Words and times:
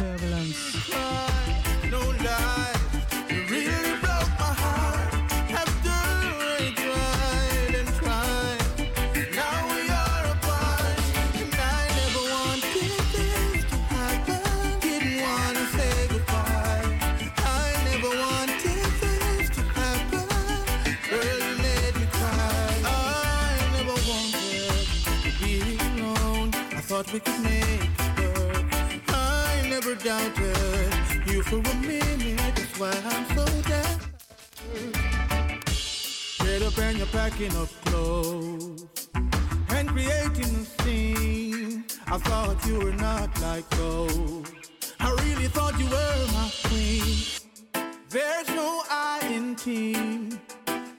turbulence. 0.00 1.39
never 29.90 30.04
doubted 30.04 31.26
you 31.26 31.42
for 31.42 31.58
a 31.58 31.74
minute. 31.76 32.54
That's 32.54 32.78
why 32.78 32.92
I'm 33.12 33.24
so 33.36 33.44
down. 33.68 34.00
Get 36.38 36.62
up 36.62 36.78
and 36.78 36.98
you're 36.98 37.06
packing 37.08 37.56
up 37.56 37.68
clothes 37.84 39.08
and 39.70 39.88
creating 39.88 40.54
a 40.62 40.82
scene. 40.82 41.84
I 42.06 42.18
thought 42.18 42.64
you 42.66 42.78
were 42.78 42.92
not 42.92 43.40
like 43.40 43.68
those. 43.70 44.52
I 45.00 45.10
really 45.24 45.48
thought 45.48 45.78
you 45.78 45.86
were 45.86 46.26
my 46.34 46.50
queen. 46.64 47.16
There's 48.10 48.48
no 48.48 48.82
I 48.90 49.20
in 49.32 49.56
team. 49.56 50.38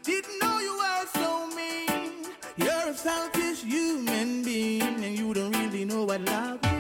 Didn't 0.03 0.39
know 0.41 0.59
you 0.59 0.77
were 0.77 1.05
so 1.13 1.47
mean. 1.55 2.25
You're 2.57 2.89
a 2.89 2.93
selfish 2.93 3.63
human 3.63 4.43
being, 4.43 5.03
and 5.03 5.17
you 5.17 5.33
don't 5.33 5.55
really 5.55 5.85
know 5.85 6.03
what 6.05 6.21
love 6.21 6.70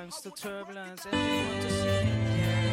comes 0.00 0.20
to 0.22 0.30
turbulence 0.30 1.04
and 1.04 1.12
we 1.12 1.36
want 1.46 1.60
to 1.60 1.70
see 1.70 1.88
it 1.88 2.02
again. 2.04 2.66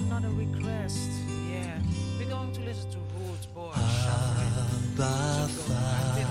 Another 0.00 0.30
request, 0.30 1.10
yeah. 1.50 1.78
We're 2.18 2.28
going 2.28 2.52
to 2.52 2.60
listen 2.62 2.90
to 2.90 2.98
Root 2.98 3.54
Boy. 3.54 3.72
Abba, 3.74 5.48
Father, 5.48 6.26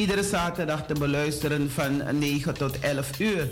Iedere 0.00 0.22
zaterdag 0.22 0.86
te 0.86 0.94
beluisteren 0.94 1.70
van 1.70 2.18
9 2.18 2.54
tot 2.54 2.78
11 2.78 3.18
uur. 3.18 3.48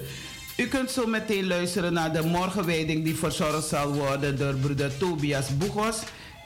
U 0.56 0.66
kunt 0.66 0.90
zo 0.90 1.06
meteen 1.06 1.46
luisteren 1.46 1.92
naar 1.92 2.12
de 2.12 2.22
morgenwijding 2.22 3.04
die 3.04 3.16
verzorgd 3.16 3.68
zal 3.68 3.92
worden 3.92 4.38
door 4.38 4.54
broeder 4.54 4.96
Tobias 4.96 5.56
Boegos. 5.56 5.98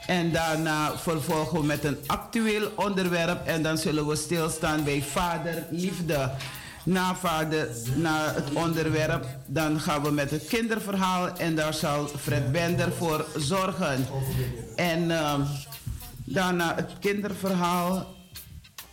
En 0.06 0.32
daarna 0.32 0.98
vervolgen 0.98 1.60
we 1.60 1.66
met 1.66 1.84
een 1.84 1.96
actueel 2.06 2.72
onderwerp 2.76 3.46
en 3.46 3.62
dan 3.62 3.78
zullen 3.78 4.06
we 4.06 4.16
stilstaan 4.16 4.84
bij 4.84 5.02
Vader 5.02 5.66
Liefde. 5.70 6.30
Na, 6.84 7.14
vader, 7.14 7.68
na 7.96 8.32
het 8.34 8.52
onderwerp, 8.52 9.26
dan 9.46 9.80
gaan 9.80 10.02
we 10.02 10.10
met 10.10 10.30
het 10.30 10.44
kinderverhaal 10.44 11.36
en 11.36 11.54
daar 11.54 11.74
zal 11.74 12.06
Fred 12.06 12.52
Bender 12.52 12.92
voor 12.92 13.26
zorgen. 13.36 14.06
En 14.76 15.10
ehm, 15.10 15.40
daarna 16.24 16.74
het 16.74 16.90
kinderverhaal 17.00 18.20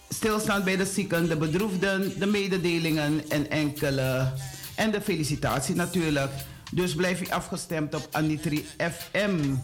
stilstaan 0.09 0.63
bij 0.63 0.75
de 0.75 0.85
zieken, 0.85 1.27
de 1.27 1.37
bedroefden, 1.37 2.19
de 2.19 2.25
mededelingen 2.25 3.23
en 3.29 3.49
enkele. 3.49 4.31
En 4.75 4.91
de 4.91 5.01
felicitatie 5.01 5.75
natuurlijk. 5.75 6.31
Dus 6.71 6.95
blijf 6.95 7.21
u 7.21 7.29
afgestemd 7.29 7.95
op 7.95 8.07
Anitri 8.11 8.65
FM. 8.77 9.55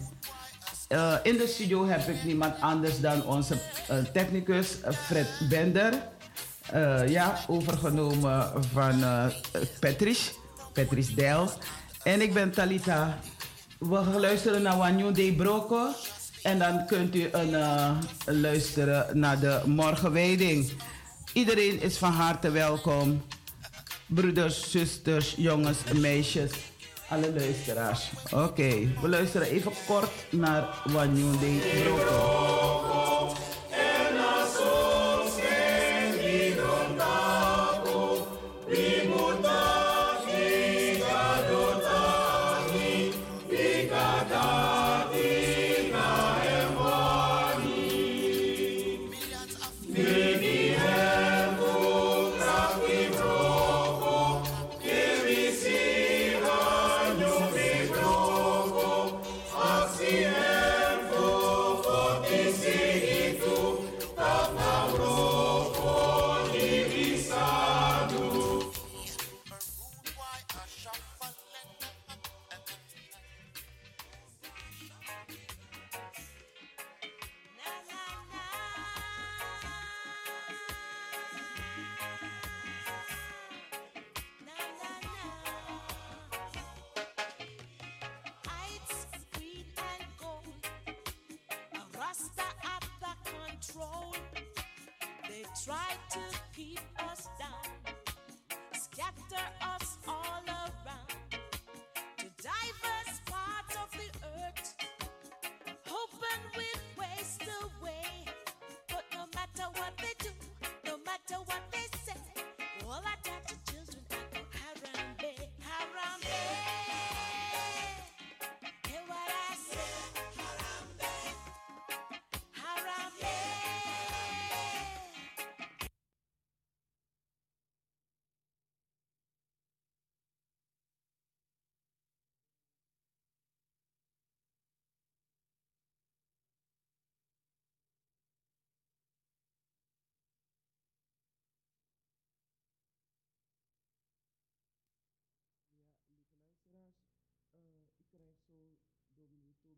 Uh, 0.88 1.14
in 1.22 1.36
de 1.36 1.46
studio 1.46 1.86
heb 1.86 2.08
ik 2.08 2.24
niemand 2.24 2.60
anders 2.60 3.00
dan 3.00 3.24
onze 3.24 3.54
uh, 3.54 3.96
technicus 4.12 4.76
Fred 5.06 5.28
Bender. 5.48 5.92
Ja, 7.06 7.38
overgenomen 7.46 8.52
van 8.72 9.02
Patrice, 9.80 10.30
Patrice 10.72 11.14
Del. 11.14 11.50
En 12.02 12.20
ik 12.20 12.34
ben 12.34 12.50
Talita. 12.50 13.18
We 13.78 14.20
luisteren 14.20 14.62
naar 14.62 14.76
Wanyu 14.76 15.12
De 15.12 15.34
Broco. 15.36 15.88
En 16.46 16.58
dan 16.58 16.86
kunt 16.86 17.14
u 17.14 17.28
een, 17.32 17.56
luisteren 18.26 19.18
naar 19.18 19.40
de 19.40 19.60
morgenwijding. 19.64 20.72
Iedereen 21.32 21.82
is 21.82 21.96
van 21.96 22.12
harte 22.12 22.50
welkom. 22.50 23.24
Broeders, 24.06 24.70
zusters, 24.70 25.34
jongens, 25.36 25.78
meisjes 25.94 26.50
alle 27.08 27.32
luisteraars. 27.32 28.10
Oké, 28.32 28.88
we 29.00 29.08
luisteren 29.08 29.46
even 29.46 29.72
kort 29.86 30.10
naar 30.30 30.82
Wanyunde 30.84 31.58
Broko. 31.82 33.32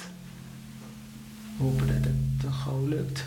Hopen 1.57 1.88
dat 1.88 2.04
het 2.10 2.39
te 2.39 2.51
gauw 2.51 2.86
lukt. 2.88 3.24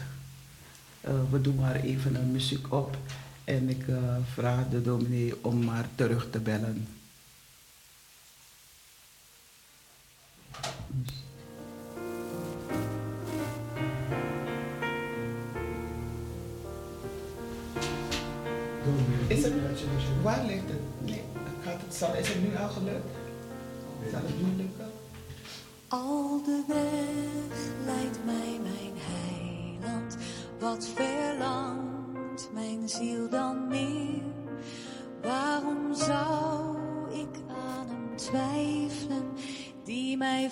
we 1.30 1.40
doen 1.40 1.54
maar 1.54 1.76
even 1.76 2.14
een 2.14 2.32
muziek 2.32 2.72
op 2.72 2.96
en 3.44 3.68
ik 3.68 3.84
vraag 4.24 4.68
de 4.68 4.82
dominee 4.82 5.44
om 5.44 5.64
maar 5.64 5.88
terug 5.94 6.30
te 6.30 6.40
bellen. 6.40 6.86
Waar 20.22 20.44
ligt 20.44 20.68
het? 20.68 21.06
Nee, 21.10 21.22
gaat 21.62 21.80
het, 21.80 21.94
zal, 21.94 22.14
is 22.14 22.28
het 22.28 22.42
nu 22.42 22.56
al 22.56 22.68
gelukt? 22.68 23.06
Zal 24.10 24.20
het 24.22 24.42
nu 24.42 24.56
lukken? 24.56 24.90
Al 25.88 26.42
de 26.44 26.62
weg 26.66 27.84
leidt 27.84 28.24
mij 28.24 28.60
mijn 28.62 28.94
heiland, 28.96 30.16
wat 30.58 30.88
verlangt 30.94 32.50
mijn 32.52 32.88
ziel 32.88 33.28
dan 33.28 33.68
meer? 33.68 34.22
Waarom 35.22 35.94
zou 35.94 36.76
ik 37.12 37.40
aan 37.48 37.86
hem 37.88 38.16
twijfelen 38.16 39.32
die 39.84 40.16
mij 40.16 40.50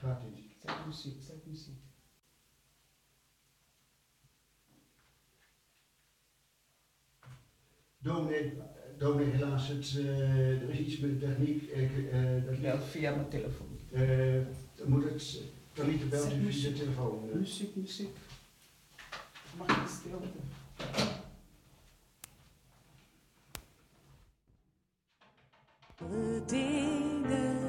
voor 0.00 0.86
muziek, 0.86 1.22
zet 1.22 1.46
muziek. 1.46 1.78
Dominee, 7.98 8.58
dominee 8.98 9.30
helaas, 9.30 9.68
het, 9.68 9.92
uh, 9.92 10.62
er 10.62 10.70
is 10.70 10.78
iets 10.78 10.98
met 10.98 11.20
de 11.20 11.26
techniek. 11.26 11.62
Ik, 11.62 11.90
uh, 11.90 12.44
dat 12.46 12.58
ja, 12.58 12.78
via 12.78 13.14
mijn 13.14 13.28
telefoon. 13.28 13.78
Uh, 13.90 14.42
moet 14.84 15.04
het, 15.04 15.40
dan 15.74 15.88
niet 15.88 16.10
belt 16.10 16.32
u 16.32 16.52
via 16.52 16.68
de 16.68 16.74
telefoon. 16.74 17.38
Muziek, 17.38 17.76
muziek. 17.76 18.16
Mag 19.56 19.82
ik 19.82 19.88
stilte? 19.88 20.38
We 25.96 26.42
dingen 26.46 27.59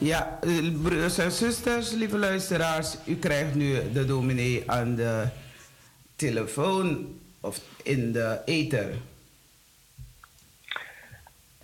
Ja, 0.00 0.38
eh, 0.40 0.82
broers 0.82 1.18
en 1.18 1.30
zusters, 1.32 1.90
lieve 1.90 2.18
luisteraars, 2.18 2.96
u 3.06 3.16
krijgt 3.16 3.54
nu 3.54 3.92
de 3.92 4.04
dominee 4.04 4.70
aan 4.70 4.94
de 4.94 5.28
telefoon 6.16 7.18
of 7.40 7.60
in 7.82 8.12
de 8.12 8.42
ether. 8.44 8.94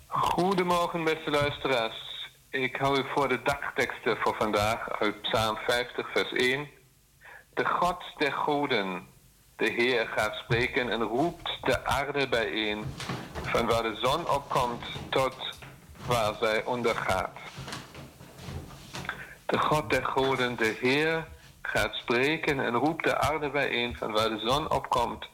Goedemorgen, 0.06 1.04
beste 1.04 1.30
luisteraars. 1.30 2.28
Ik 2.50 2.76
hou 2.76 2.98
u 2.98 3.04
voor 3.14 3.28
de 3.28 3.40
dagteksten 3.42 4.16
voor 4.16 4.34
vandaag 4.38 5.00
uit 5.00 5.22
Psalm 5.22 5.56
50, 5.56 6.10
vers 6.12 6.32
1. 6.32 6.68
De 7.54 7.64
God 7.64 8.02
der 8.18 8.32
goden, 8.32 9.06
de 9.56 9.72
Heer 9.72 10.06
gaat 10.06 10.34
spreken 10.34 10.90
en 10.90 11.02
roept 11.02 11.58
de 11.62 11.84
aarde 11.84 12.28
bijeen, 12.28 12.84
van 13.42 13.66
waar 13.66 13.82
de 13.82 13.98
zon 14.02 14.30
opkomt 14.30 14.84
tot 15.08 15.36
waar 16.06 16.34
zij 16.40 16.64
ondergaat. 16.64 17.44
De 19.46 19.58
God 19.58 19.90
der 19.90 20.04
goden, 20.04 20.56
de 20.56 20.76
Heer, 20.80 21.26
gaat 21.62 21.94
spreken 21.94 22.60
en 22.60 22.74
roept 22.74 23.04
de 23.04 23.18
aarde 23.18 23.50
bijeen, 23.50 23.96
van 23.96 24.12
waar 24.12 24.28
de 24.28 24.38
zon 24.38 24.70
opkomt 24.70 25.26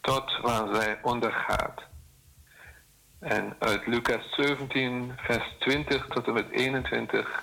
tot 0.00 0.40
waar 0.40 0.74
zij 0.74 0.98
ondergaat. 1.02 1.82
En 3.20 3.56
uit 3.58 3.86
Lucas 3.86 4.34
17, 4.34 5.12
vers 5.16 5.56
20 5.58 6.06
tot 6.06 6.26
en 6.26 6.32
met 6.32 6.50
21. 6.50 7.42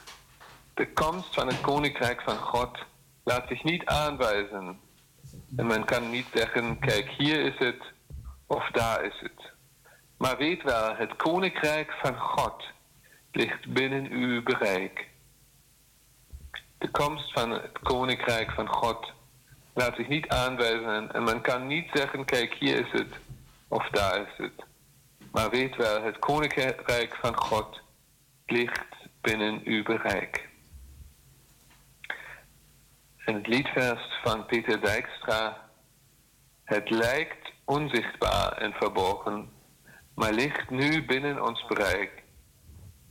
De 0.73 0.93
komst 0.93 1.33
van 1.33 1.47
het 1.47 1.61
koninkrijk 1.61 2.21
van 2.21 2.37
God 2.37 2.77
laat 3.23 3.47
zich 3.47 3.63
niet 3.63 3.85
aanwijzen. 3.85 4.79
En 5.55 5.67
men 5.67 5.85
kan 5.85 6.09
niet 6.09 6.27
zeggen, 6.33 6.79
kijk, 6.79 7.09
hier 7.17 7.39
is 7.39 7.57
het 7.57 7.83
of 8.47 8.69
daar 8.71 9.03
is 9.03 9.19
het. 9.19 9.53
Maar 10.17 10.37
weet 10.37 10.63
wel, 10.63 10.95
het 10.95 11.15
koninkrijk 11.15 11.91
van 11.91 12.19
God 12.19 12.63
ligt 13.31 13.73
binnen 13.73 14.11
uw 14.11 14.43
bereik. 14.43 15.07
De 16.85 16.91
komst 16.91 17.31
van 17.31 17.51
het 17.51 17.79
koninkrijk 17.83 18.51
van 18.51 18.67
God 18.67 19.11
laat 19.73 19.95
zich 19.95 20.07
niet 20.07 20.27
aanwijzen 20.27 21.11
en 21.13 21.23
men 21.23 21.41
kan 21.41 21.67
niet 21.67 21.89
zeggen, 21.93 22.25
kijk, 22.25 22.53
hier 22.53 22.85
is 22.85 22.91
het 22.91 23.19
of 23.67 23.89
daar 23.89 24.21
is 24.21 24.37
het. 24.37 24.65
Maar 25.31 25.49
weet 25.49 25.75
wel, 25.75 26.03
het 26.03 26.19
koninkrijk 26.19 27.15
van 27.15 27.37
God 27.37 27.81
ligt 28.45 28.95
binnen 29.21 29.61
uw 29.63 29.83
bereik. 29.83 30.49
En 33.17 33.33
het 33.33 33.47
liedvers 33.47 34.19
van 34.23 34.45
Pieter 34.45 34.81
Dijkstra. 34.81 35.69
Het 36.63 36.89
lijkt 36.89 37.51
onzichtbaar 37.63 38.51
en 38.51 38.73
verborgen, 38.73 39.49
maar 40.15 40.33
ligt 40.33 40.69
nu 40.69 41.05
binnen 41.05 41.45
ons 41.45 41.65
bereik. 41.67 42.23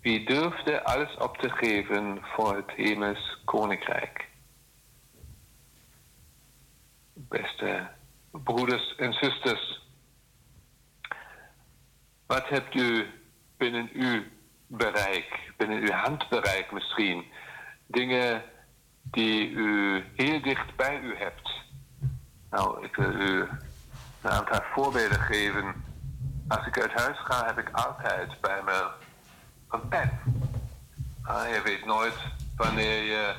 Wie 0.05 0.25
durfde 0.25 0.85
alles 0.85 1.17
op 1.17 1.37
te 1.37 1.51
geven 1.51 2.19
voor 2.23 2.57
het 2.57 2.71
hemels 2.71 3.41
koninkrijk? 3.45 4.29
Beste 7.13 7.89
broeders 8.31 8.95
en 8.97 9.13
zusters, 9.13 9.83
wat 12.27 12.49
hebt 12.49 12.75
u 12.75 13.07
binnen 13.57 13.91
uw 13.93 14.23
bereik, 14.67 15.53
binnen 15.57 15.79
uw 15.79 15.93
handbereik 15.93 16.73
misschien? 16.73 17.25
Dingen 17.87 18.43
die 19.03 19.51
u 19.51 20.03
heel 20.17 20.43
dicht 20.43 20.77
bij 20.77 21.01
u 21.01 21.17
hebt. 21.17 21.51
Nou, 22.51 22.85
ik 22.85 22.97
wil 22.97 23.13
u 23.13 23.49
een 24.23 24.31
aantal 24.31 24.63
voorbeelden 24.75 25.21
geven. 25.21 25.85
Als 26.49 26.67
ik 26.67 26.81
uit 26.81 26.93
huis 26.93 27.19
ga, 27.19 27.47
heb 27.47 27.59
ik 27.59 27.71
altijd 27.71 28.41
bij 28.41 28.63
me 28.63 29.04
een 29.75 29.89
pen. 29.89 30.11
Ah, 31.23 31.49
je 31.49 31.61
weet 31.65 31.85
nooit 31.85 32.15
wanneer 32.57 33.03
je 33.03 33.35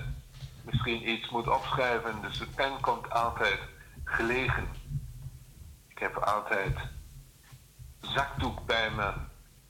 misschien 0.62 1.10
iets 1.10 1.30
moet 1.30 1.48
opschrijven, 1.48 2.22
dus 2.22 2.38
de 2.38 2.48
pen 2.56 2.80
komt 2.82 3.10
altijd 3.10 3.60
gelegen. 4.04 4.68
Ik 5.88 6.00
heb 6.00 6.16
altijd 6.18 6.78
zakdoek 8.00 8.66
bij 8.66 8.92
me, 8.92 9.14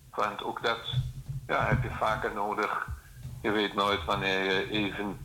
want 0.10 0.44
ook 0.44 0.64
dat 0.64 0.80
ja, 1.48 1.66
heb 1.66 1.84
je 1.84 1.90
vaker 1.90 2.34
nodig. 2.34 2.88
Je 3.42 3.52
weet 3.52 3.74
nooit 3.74 4.06
wanneer 4.06 4.44
je 4.44 4.70
even 4.70 5.18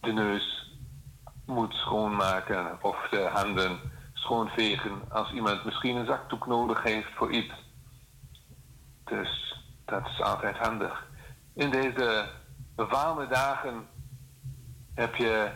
de 0.00 0.12
neus 0.12 0.76
moet 1.46 1.74
schoonmaken 1.74 2.78
of 2.82 3.08
de 3.10 3.28
handen 3.32 3.78
schoonvegen 4.12 5.02
als 5.08 5.32
iemand 5.32 5.64
misschien 5.64 5.96
een 5.96 6.06
zakdoek 6.06 6.46
nodig 6.46 6.82
heeft 6.82 7.12
voor 7.14 7.32
iets. 7.32 7.54
Dus 9.04 9.53
dat 9.84 10.06
is 10.06 10.20
altijd 10.20 10.56
handig. 10.56 11.06
In 11.54 11.70
deze 11.70 12.28
warme 12.74 13.26
dagen 13.26 13.88
heb 14.94 15.14
je 15.14 15.50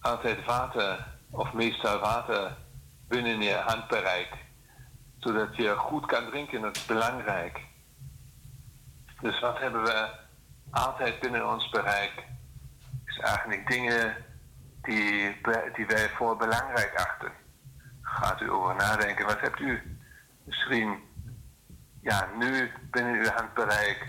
altijd 0.00 0.44
water, 0.44 1.06
of 1.30 1.52
meestal 1.52 1.98
water, 1.98 2.56
binnen 3.08 3.42
je 3.42 3.54
handbereik. 3.54 4.36
Zodat 5.18 5.56
je 5.56 5.76
goed 5.76 6.06
kan 6.06 6.30
drinken, 6.30 6.60
dat 6.60 6.76
is 6.76 6.86
belangrijk. 6.86 7.60
Dus 9.20 9.40
wat 9.40 9.58
hebben 9.58 9.82
we 9.82 10.10
altijd 10.70 11.20
binnen 11.20 11.48
ons 11.48 11.68
bereik? 11.68 12.24
Is 13.04 13.18
eigenlijk 13.18 13.68
dingen 13.68 14.16
die, 14.82 15.40
die 15.74 15.86
wij 15.86 16.08
voor 16.08 16.36
belangrijk 16.36 16.94
achten. 16.94 17.32
Gaat 18.02 18.40
u 18.40 18.50
over 18.50 18.74
nadenken, 18.74 19.26
wat 19.26 19.40
hebt 19.40 19.60
u 19.60 19.98
misschien 20.44 21.08
ja, 22.00 22.28
nu 22.38 22.72
binnen 22.90 23.14
uw 23.14 23.30
handbereik, 23.34 24.06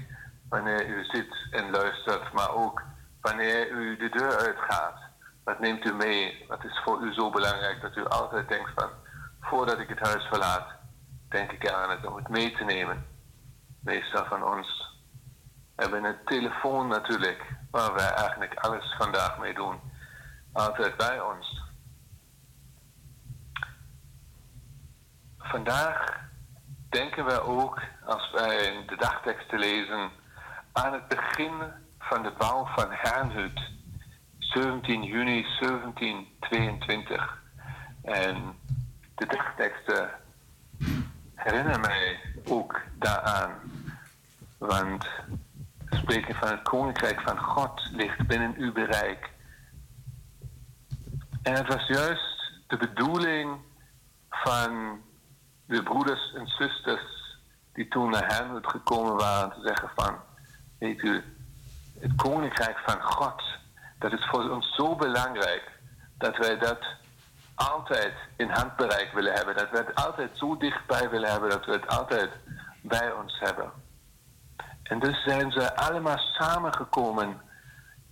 wanneer 0.50 0.88
u 0.88 1.03
zit 1.03 1.48
en 1.51 1.69
luistert, 1.69 2.33
maar 2.33 2.53
ook 2.53 2.81
wanneer 3.21 3.69
u 3.69 3.98
de 3.98 4.10
deur 4.10 4.38
uitgaat. 4.38 5.00
Wat 5.43 5.60
neemt 5.60 5.86
u 5.86 5.93
mee? 5.93 6.45
Wat 6.48 6.63
is 6.63 6.81
voor 6.83 7.01
u 7.01 7.13
zo 7.13 7.29
belangrijk 7.29 7.81
dat 7.81 7.95
u 7.95 8.05
altijd 8.05 8.48
denkt 8.48 8.71
van, 8.75 8.89
voordat 9.39 9.79
ik 9.79 9.89
het 9.89 10.00
huis 10.00 10.24
verlaat, 10.24 10.67
denk 11.29 11.51
ik 11.51 11.69
aan 11.69 11.89
het 11.89 12.05
om 12.05 12.15
het 12.15 12.29
mee 12.29 12.55
te 12.55 12.63
nemen. 12.63 13.05
Meestal 13.79 14.25
van 14.25 14.43
ons 14.43 14.95
hebben 15.75 16.03
een 16.03 16.17
telefoon 16.25 16.88
natuurlijk, 16.88 17.45
waar 17.71 17.93
wij 17.93 18.10
eigenlijk 18.10 18.53
alles 18.53 18.95
vandaag 18.98 19.38
mee 19.38 19.53
doen. 19.53 19.79
Altijd 20.53 20.98
bij 20.98 21.21
ons. 21.21 21.62
Vandaag 25.38 26.29
denken 26.91 27.25
we 27.25 27.41
ook, 27.41 27.81
als 28.05 28.31
wij 28.31 28.83
de 28.88 28.95
dagteksten 28.95 29.60
lezen, 29.60 30.10
aan 30.71 30.93
het 30.93 31.07
begin 31.07 31.51
van 32.00 32.24
de 32.24 32.31
bouw 32.38 32.65
van 32.65 32.88
Hernhut, 32.89 33.71
17 34.39 35.03
juni 35.03 35.45
1722. 35.60 37.41
En 38.01 38.55
de 39.15 39.25
dagteksten 39.25 40.10
herinneren 41.36 41.81
mij 41.81 42.19
ook 42.48 42.81
daaraan, 43.00 43.51
want 44.57 45.07
spreken 45.89 46.36
van 46.36 46.48
het 46.48 46.62
koninkrijk 46.62 47.21
van 47.21 47.39
God 47.39 47.89
ligt 47.91 48.27
binnen 48.27 48.53
uw 48.57 48.71
bereik. 48.71 49.29
En 51.43 51.53
het 51.53 51.67
was 51.67 51.88
juist 51.88 52.51
de 52.67 52.77
bedoeling 52.77 53.60
van 54.29 55.01
de 55.72 55.84
broeders 55.84 56.34
en 56.34 56.48
zusters 56.48 57.38
die 57.74 57.88
toen 57.88 58.10
naar 58.10 58.36
Hernwood 58.36 58.68
gekomen 58.68 59.16
waren 59.16 59.50
te 59.50 59.62
zeggen 59.68 59.90
van, 59.96 60.16
weet 60.80 61.01
u, 61.01 61.24
het 62.00 62.16
koninkrijk 62.16 62.78
van 62.86 63.01
God, 63.01 63.44
dat 64.00 64.12
is 64.12 64.28
voor 64.32 64.50
ons 64.50 64.75
zo 64.75 64.96
belangrijk 64.96 65.72
dat 66.18 66.38
wij 66.38 66.58
dat 66.58 66.80
altijd 67.56 68.13
in 68.36 68.50
handbereik 68.50 69.12
willen 69.13 69.34
hebben. 69.34 69.56
Dat 69.56 69.70
we 69.70 69.78
het 69.78 69.96
altijd 69.96 70.30
zo 70.34 70.58
dichtbij 70.58 71.10
willen 71.10 71.32
hebben 71.32 71.50
dat 71.50 71.66
we 71.66 71.72
het 71.72 71.88
altijd 71.88 72.30
bij 72.82 73.12
ons 73.12 73.40
hebben. 73.40 73.72
En 74.84 75.00
dus 75.00 75.24
zijn 75.24 75.51
ze 75.51 75.75
allemaal 75.75 76.18
samengekomen 76.18 77.42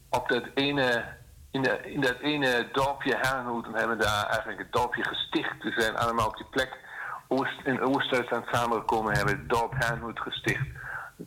op 0.10 0.30
dat 0.30 0.44
ene, 0.54 1.06
in, 1.52 1.62
de, 1.62 1.92
in 1.92 2.02
dat 2.02 2.20
ene 2.20 2.70
dorpje 2.72 3.16
Herrenhoed 3.16 3.66
en 3.66 3.76
hebben 3.76 4.00
daar 4.00 4.26
eigenlijk 4.26 4.60
het 4.60 4.72
dorpje 4.72 5.04
gesticht. 5.04 5.64
We 5.64 5.74
zijn 5.78 5.98
allemaal 5.98 6.28
op 6.28 6.38
die 6.38 6.46
plek 6.50 6.88
Oost, 7.32 7.62
in 7.64 7.82
Oost-Duitsland 7.82 8.46
samengekomen 8.52 9.16
hebben, 9.16 9.38
het 9.38 9.50
dorp 9.50 9.74
Herrenhoed 9.76 10.20
gesticht. 10.20 10.68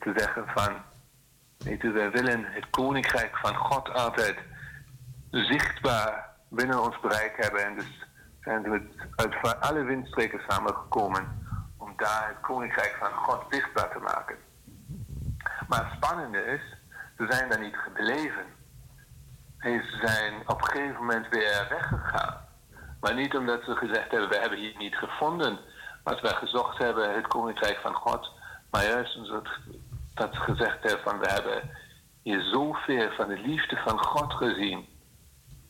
Te 0.00 0.12
zeggen 0.16 0.44
van, 0.54 0.73
weet 1.59 1.82
u, 1.82 1.92
wij 1.92 2.11
willen 2.11 2.44
het 2.44 2.71
koninkrijk 2.71 3.37
van 3.37 3.56
God 3.56 3.94
altijd 3.94 4.38
zichtbaar 5.30 6.28
binnen 6.49 6.82
ons 6.82 7.00
bereik 7.00 7.37
hebben. 7.37 7.64
En 7.64 7.75
dus 7.75 8.06
zijn 8.40 8.62
we 8.62 8.82
uit 9.16 9.61
alle 9.61 9.82
windstreken 9.82 10.40
samengekomen 10.49 11.47
om 11.76 11.92
daar 11.97 12.28
het 12.28 12.40
koninkrijk 12.40 12.97
van 12.99 13.12
God 13.12 13.44
zichtbaar 13.49 13.90
te 13.90 13.99
maken. 13.99 14.37
Maar 15.68 15.85
het 15.85 15.92
spannende 15.97 16.44
is, 16.44 16.76
ze 17.16 17.26
zijn 17.28 17.49
daar 17.49 17.61
niet 17.61 17.76
gebleven. 17.76 18.44
Ze 19.59 19.99
zijn 20.02 20.42
op 20.47 20.61
een 20.61 20.68
gegeven 20.68 21.00
moment 21.00 21.28
weer 21.28 21.66
weggegaan. 21.68 22.49
Maar 23.00 23.14
niet 23.14 23.37
omdat 23.37 23.62
ze 23.64 23.76
gezegd 23.76 24.11
hebben, 24.11 24.28
we 24.28 24.38
hebben 24.38 24.59
hier 24.59 24.76
niet 24.76 24.94
gevonden 24.94 25.59
wat 26.02 26.21
wij 26.21 26.35
gezocht 26.35 26.78
hebben, 26.78 27.14
het 27.14 27.26
koninkrijk 27.26 27.78
van 27.82 27.94
God. 27.94 28.30
Maar 28.71 28.85
juist 28.85 29.16
omdat 29.16 29.49
dat 30.14 30.35
ze 30.35 30.40
gezegd 30.40 30.82
hebben 30.82 31.02
van 31.02 31.18
we 31.18 31.26
hebben 31.26 31.71
hier 32.23 32.42
zoveel 32.42 33.11
van 33.11 33.28
de 33.28 33.38
liefde 33.38 33.76
van 33.76 34.04
God 34.04 34.32
gezien 34.32 34.87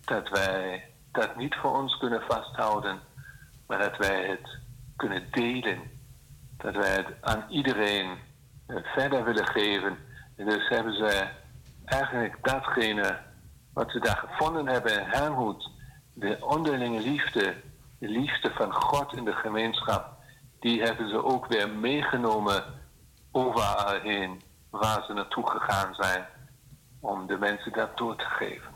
dat 0.04 0.28
wij 0.28 0.92
dat 1.12 1.36
niet 1.36 1.54
voor 1.54 1.78
ons 1.78 1.98
kunnen 1.98 2.22
vasthouden, 2.28 3.00
maar 3.66 3.78
dat 3.78 3.96
wij 3.96 4.26
het 4.26 4.58
kunnen 4.96 5.26
delen. 5.30 5.80
Dat 6.56 6.74
wij 6.74 6.90
het 6.90 7.06
aan 7.20 7.44
iedereen 7.48 8.18
eh, 8.66 8.76
verder 8.82 9.24
willen 9.24 9.46
geven. 9.46 9.98
En 10.36 10.46
dus 10.46 10.68
hebben 10.68 10.94
ze 10.94 11.28
eigenlijk 11.84 12.36
datgene 12.42 13.18
wat 13.72 13.90
ze 13.90 13.98
daar 13.98 14.16
gevonden 14.16 14.68
hebben 14.68 15.00
in 15.00 15.06
Hermhoed, 15.06 15.70
de 16.14 16.36
onderlinge 16.40 17.00
liefde, 17.00 17.54
de 17.98 18.08
liefde 18.08 18.50
van 18.50 18.72
God 18.72 19.16
in 19.16 19.24
de 19.24 19.32
gemeenschap, 19.32 20.11
die 20.62 20.82
hebben 20.82 21.08
ze 21.08 21.24
ook 21.24 21.46
weer 21.46 21.70
meegenomen 21.70 22.64
overal 23.32 24.00
heen 24.00 24.42
waar 24.70 25.04
ze 25.04 25.12
naartoe 25.12 25.50
gegaan 25.50 25.94
zijn 25.94 26.26
om 27.00 27.26
de 27.26 27.38
mensen 27.38 27.72
dat 27.72 27.96
door 27.96 28.16
te 28.16 28.24
geven. 28.24 28.72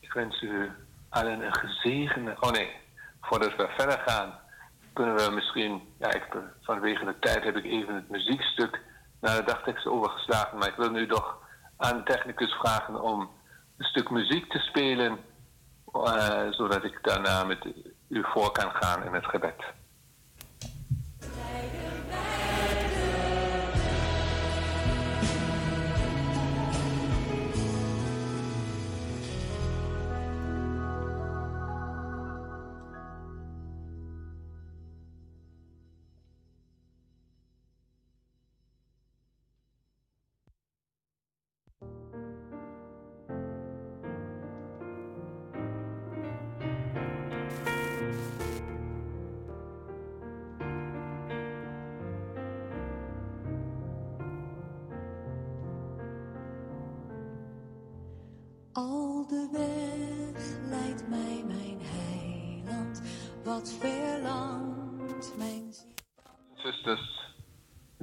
Ik 0.00 0.12
wens 0.12 0.42
u 0.42 0.70
allen 1.08 1.44
een 1.44 1.54
gezegende. 1.54 2.36
Oh 2.40 2.50
nee, 2.50 2.70
voordat 3.20 3.56
we 3.56 3.68
verder 3.76 3.98
gaan, 4.06 4.38
kunnen 4.92 5.16
we 5.16 5.30
misschien. 5.30 5.82
Ja, 5.98 6.12
ik, 6.12 6.26
vanwege 6.60 7.04
de 7.04 7.18
tijd 7.18 7.44
heb 7.44 7.56
ik 7.56 7.64
even 7.64 7.94
het 7.94 8.10
muziekstuk 8.10 8.80
naar 9.20 9.36
de 9.36 9.44
dagtekst 9.44 9.86
overgeslagen. 9.86 10.58
Maar 10.58 10.68
ik 10.68 10.76
wil 10.76 10.90
nu 10.90 11.06
toch 11.06 11.38
aan 11.76 11.96
de 11.96 12.02
technicus 12.02 12.52
vragen 12.52 13.02
om 13.02 13.30
een 13.76 13.84
stuk 13.84 14.10
muziek 14.10 14.50
te 14.50 14.58
spelen. 14.58 15.18
Uh, 15.94 16.50
zodat 16.50 16.84
ik 16.84 16.98
daarna 17.02 17.44
met 17.44 17.66
u 18.12 18.22
voor 18.22 18.52
kan 18.52 18.70
gaan 18.70 19.04
in 19.04 19.12
het 19.12 19.26
gebed. 19.26 19.64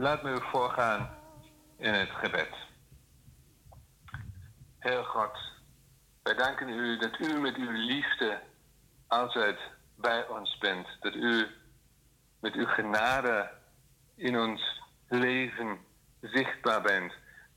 Laat 0.09 0.23
me 0.23 0.31
u 0.31 0.41
voorgaan 0.41 1.09
in 1.77 1.93
het 1.93 2.09
gebed. 2.09 2.53
Heer 4.79 5.03
God, 5.03 5.37
wij 6.23 6.33
danken 6.33 6.69
u 6.69 6.97
dat 6.97 7.19
u 7.19 7.39
met 7.39 7.55
uw 7.55 7.71
liefde 7.71 8.41
altijd 9.07 9.59
bij 9.95 10.27
ons 10.27 10.57
bent. 10.57 10.87
Dat 10.99 11.13
u 11.13 11.47
met 12.39 12.53
uw 12.53 12.65
genade 12.65 13.51
in 14.15 14.39
ons 14.39 14.81
leven 15.07 15.79
zichtbaar 16.21 16.81
bent. 16.81 17.13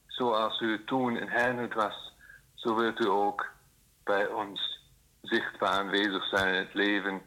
Zoals 0.07 0.61
u 0.61 0.85
toen 0.85 1.17
in 1.17 1.29
Hernut 1.29 1.75
was 1.75 2.15
zo 2.55 2.75
wilt 2.75 3.01
u 3.01 3.09
ook 3.09 3.51
bij 4.05 4.27
ons 4.27 4.91
zichtbaar 5.23 5.79
aanwezig 5.79 6.29
zijn 6.29 6.55
in 6.55 6.61
het 6.61 6.75
leven 6.75 7.23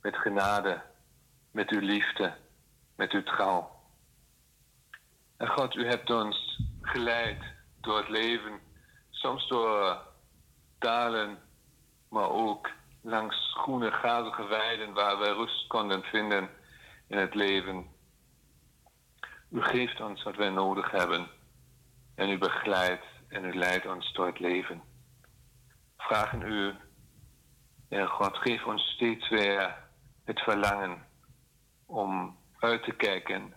met 0.00 0.16
genade, 0.16 0.82
met 1.50 1.70
uw 1.70 1.80
liefde, 1.80 2.34
met 2.96 3.12
uw 3.12 3.22
trouw. 3.22 3.81
En 5.42 5.48
God, 5.48 5.74
u 5.74 5.86
hebt 5.86 6.10
ons 6.10 6.60
geleid 6.80 7.42
door 7.80 7.98
het 7.98 8.08
leven, 8.08 8.60
soms 9.10 9.48
door 9.48 9.98
dalen, 10.78 11.38
maar 12.08 12.30
ook 12.30 12.70
langs 13.00 13.52
groene, 13.54 13.92
gazige 13.92 14.46
weiden 14.46 14.92
waar 14.92 15.18
we 15.18 15.32
rust 15.32 15.66
konden 15.66 16.02
vinden 16.02 16.50
in 17.06 17.18
het 17.18 17.34
leven. 17.34 17.86
U 19.50 19.62
geeft 19.62 20.00
ons 20.00 20.22
wat 20.22 20.36
wij 20.36 20.50
nodig 20.50 20.90
hebben 20.90 21.30
en 22.14 22.30
u 22.30 22.38
begeleidt 22.38 23.04
en 23.28 23.44
u 23.44 23.54
leidt 23.54 23.86
ons 23.86 24.12
door 24.12 24.26
het 24.26 24.38
leven. 24.38 24.82
Vragen 25.96 26.42
u, 26.42 26.74
Heer 27.88 28.08
God, 28.08 28.36
geef 28.36 28.66
ons 28.66 28.82
steeds 28.82 29.28
weer 29.28 29.76
het 30.24 30.40
verlangen 30.40 31.06
om 31.86 32.38
uit 32.58 32.82
te 32.84 32.92
kijken 32.92 33.54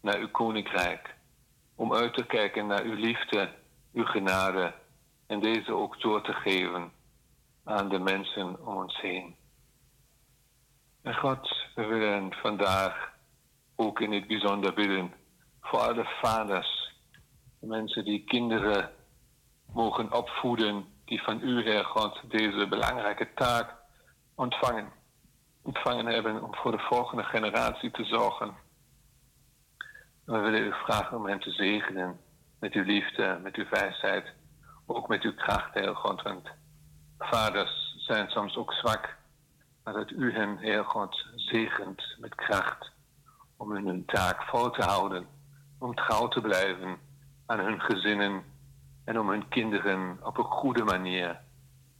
naar 0.00 0.18
uw 0.18 0.30
koninkrijk, 0.30 1.18
om 1.80 1.94
uit 1.94 2.14
te 2.14 2.26
kijken 2.26 2.66
naar 2.66 2.82
uw 2.82 2.94
liefde, 2.94 3.50
uw 3.92 4.04
genade 4.04 4.74
en 5.26 5.40
deze 5.40 5.74
ook 5.74 6.00
door 6.00 6.22
te 6.22 6.32
geven 6.32 6.92
aan 7.64 7.88
de 7.88 7.98
mensen 7.98 8.66
om 8.66 8.76
ons 8.76 9.00
heen. 9.00 9.36
En 11.02 11.14
God, 11.14 11.66
we 11.74 11.86
willen 11.86 12.32
vandaag 12.32 13.12
ook 13.76 14.00
in 14.00 14.12
het 14.12 14.26
bijzonder 14.26 14.74
bidden 14.74 15.12
voor 15.60 15.78
alle 15.78 16.04
vaders, 16.22 16.94
mensen 17.60 18.04
die 18.04 18.24
kinderen 18.24 18.90
mogen 19.72 20.12
opvoeden 20.12 20.84
die 21.04 21.22
van 21.22 21.40
u, 21.42 21.62
Heer 21.62 21.84
God, 21.84 22.20
deze 22.28 22.66
belangrijke 22.68 23.34
taak 23.34 23.74
ontvangen. 24.34 24.92
Ontvangen 25.62 26.06
hebben 26.06 26.42
om 26.42 26.54
voor 26.54 26.72
de 26.72 26.86
volgende 26.88 27.24
generatie 27.24 27.90
te 27.90 28.04
zorgen. 28.04 28.68
We 30.30 30.38
willen 30.38 30.66
u 30.66 30.72
vragen 30.72 31.16
om 31.16 31.26
hen 31.26 31.40
te 31.40 31.50
zegenen 31.50 32.20
met 32.58 32.72
uw 32.72 32.84
liefde, 32.84 33.38
met 33.42 33.56
uw 33.56 33.68
wijsheid, 33.70 34.32
ook 34.86 35.08
met 35.08 35.22
uw 35.22 35.34
kracht, 35.34 35.74
Heer 35.74 35.96
God. 35.96 36.22
Want 36.22 36.48
vaders 37.18 37.94
zijn 37.98 38.30
soms 38.30 38.56
ook 38.56 38.72
zwak, 38.72 39.16
maar 39.84 39.94
dat 39.94 40.10
u 40.10 40.32
hen, 40.32 40.58
Heer 40.58 40.84
God, 40.84 41.26
zegent 41.34 42.02
met 42.18 42.34
kracht 42.34 42.90
om 43.56 43.70
hun 43.70 44.04
taak 44.06 44.42
vol 44.42 44.70
te 44.70 44.82
houden, 44.82 45.26
om 45.78 45.94
trouw 45.94 46.28
te 46.28 46.40
blijven 46.40 46.98
aan 47.46 47.58
hun 47.58 47.80
gezinnen 47.80 48.44
en 49.04 49.20
om 49.20 49.28
hun 49.28 49.48
kinderen 49.48 50.18
op 50.22 50.38
een 50.38 50.44
goede 50.44 50.84
manier, 50.84 51.40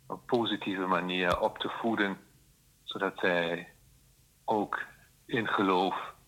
op 0.06 0.10
een 0.10 0.24
positieve 0.24 0.86
manier 0.86 1.40
op 1.40 1.58
te 1.58 1.68
voeden, 1.68 2.18
zodat 2.82 3.18
zij 3.18 3.72
ook 4.44 4.78
in 5.26 5.48
geloof 5.48 6.18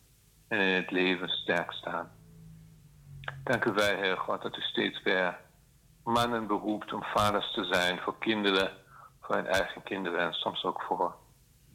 en 0.52 0.60
in 0.60 0.74
het 0.74 0.90
leven 0.90 1.28
sterk 1.28 1.72
staan. 1.72 2.10
Dank 3.44 3.64
u 3.64 3.72
wij, 3.72 3.96
Heer 3.96 4.16
God, 4.16 4.42
dat 4.42 4.56
u 4.56 4.60
steeds 4.60 5.02
weer 5.02 5.38
mannen 6.04 6.46
beroept 6.46 6.92
om 6.92 7.02
vaders 7.02 7.52
te 7.52 7.64
zijn 7.64 7.98
voor 7.98 8.18
kinderen, 8.18 8.70
voor 9.20 9.34
hun 9.34 9.46
eigen 9.46 9.82
kinderen 9.82 10.18
en 10.18 10.32
soms 10.32 10.64
ook 10.64 10.82
voor 10.82 11.14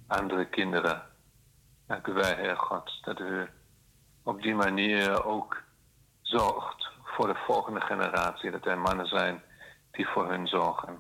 andere 0.07 0.45
kinderen. 0.45 1.01
Dank 1.87 2.07
u 2.07 2.13
wij, 2.13 2.35
Heer 2.35 2.57
God, 2.57 2.91
dat 3.01 3.19
u 3.19 3.49
op 4.23 4.41
die 4.41 4.55
manier 4.55 5.25
ook 5.25 5.63
zorgt 6.21 6.89
voor 7.03 7.27
de 7.27 7.39
volgende 7.45 7.81
generatie. 7.81 8.51
Dat 8.51 8.65
er 8.65 8.79
mannen 8.79 9.07
zijn 9.07 9.43
die 9.91 10.07
voor 10.07 10.29
hun 10.29 10.47
zorgen. 10.47 10.99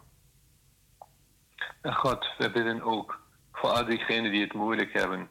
En 1.81 1.95
God, 1.95 2.27
we 2.37 2.51
bidden 2.51 2.81
ook 2.81 3.19
voor 3.51 3.69
al 3.69 3.85
diegenen 3.85 4.31
die 4.31 4.43
het 4.43 4.53
moeilijk 4.53 4.93
hebben. 4.93 5.29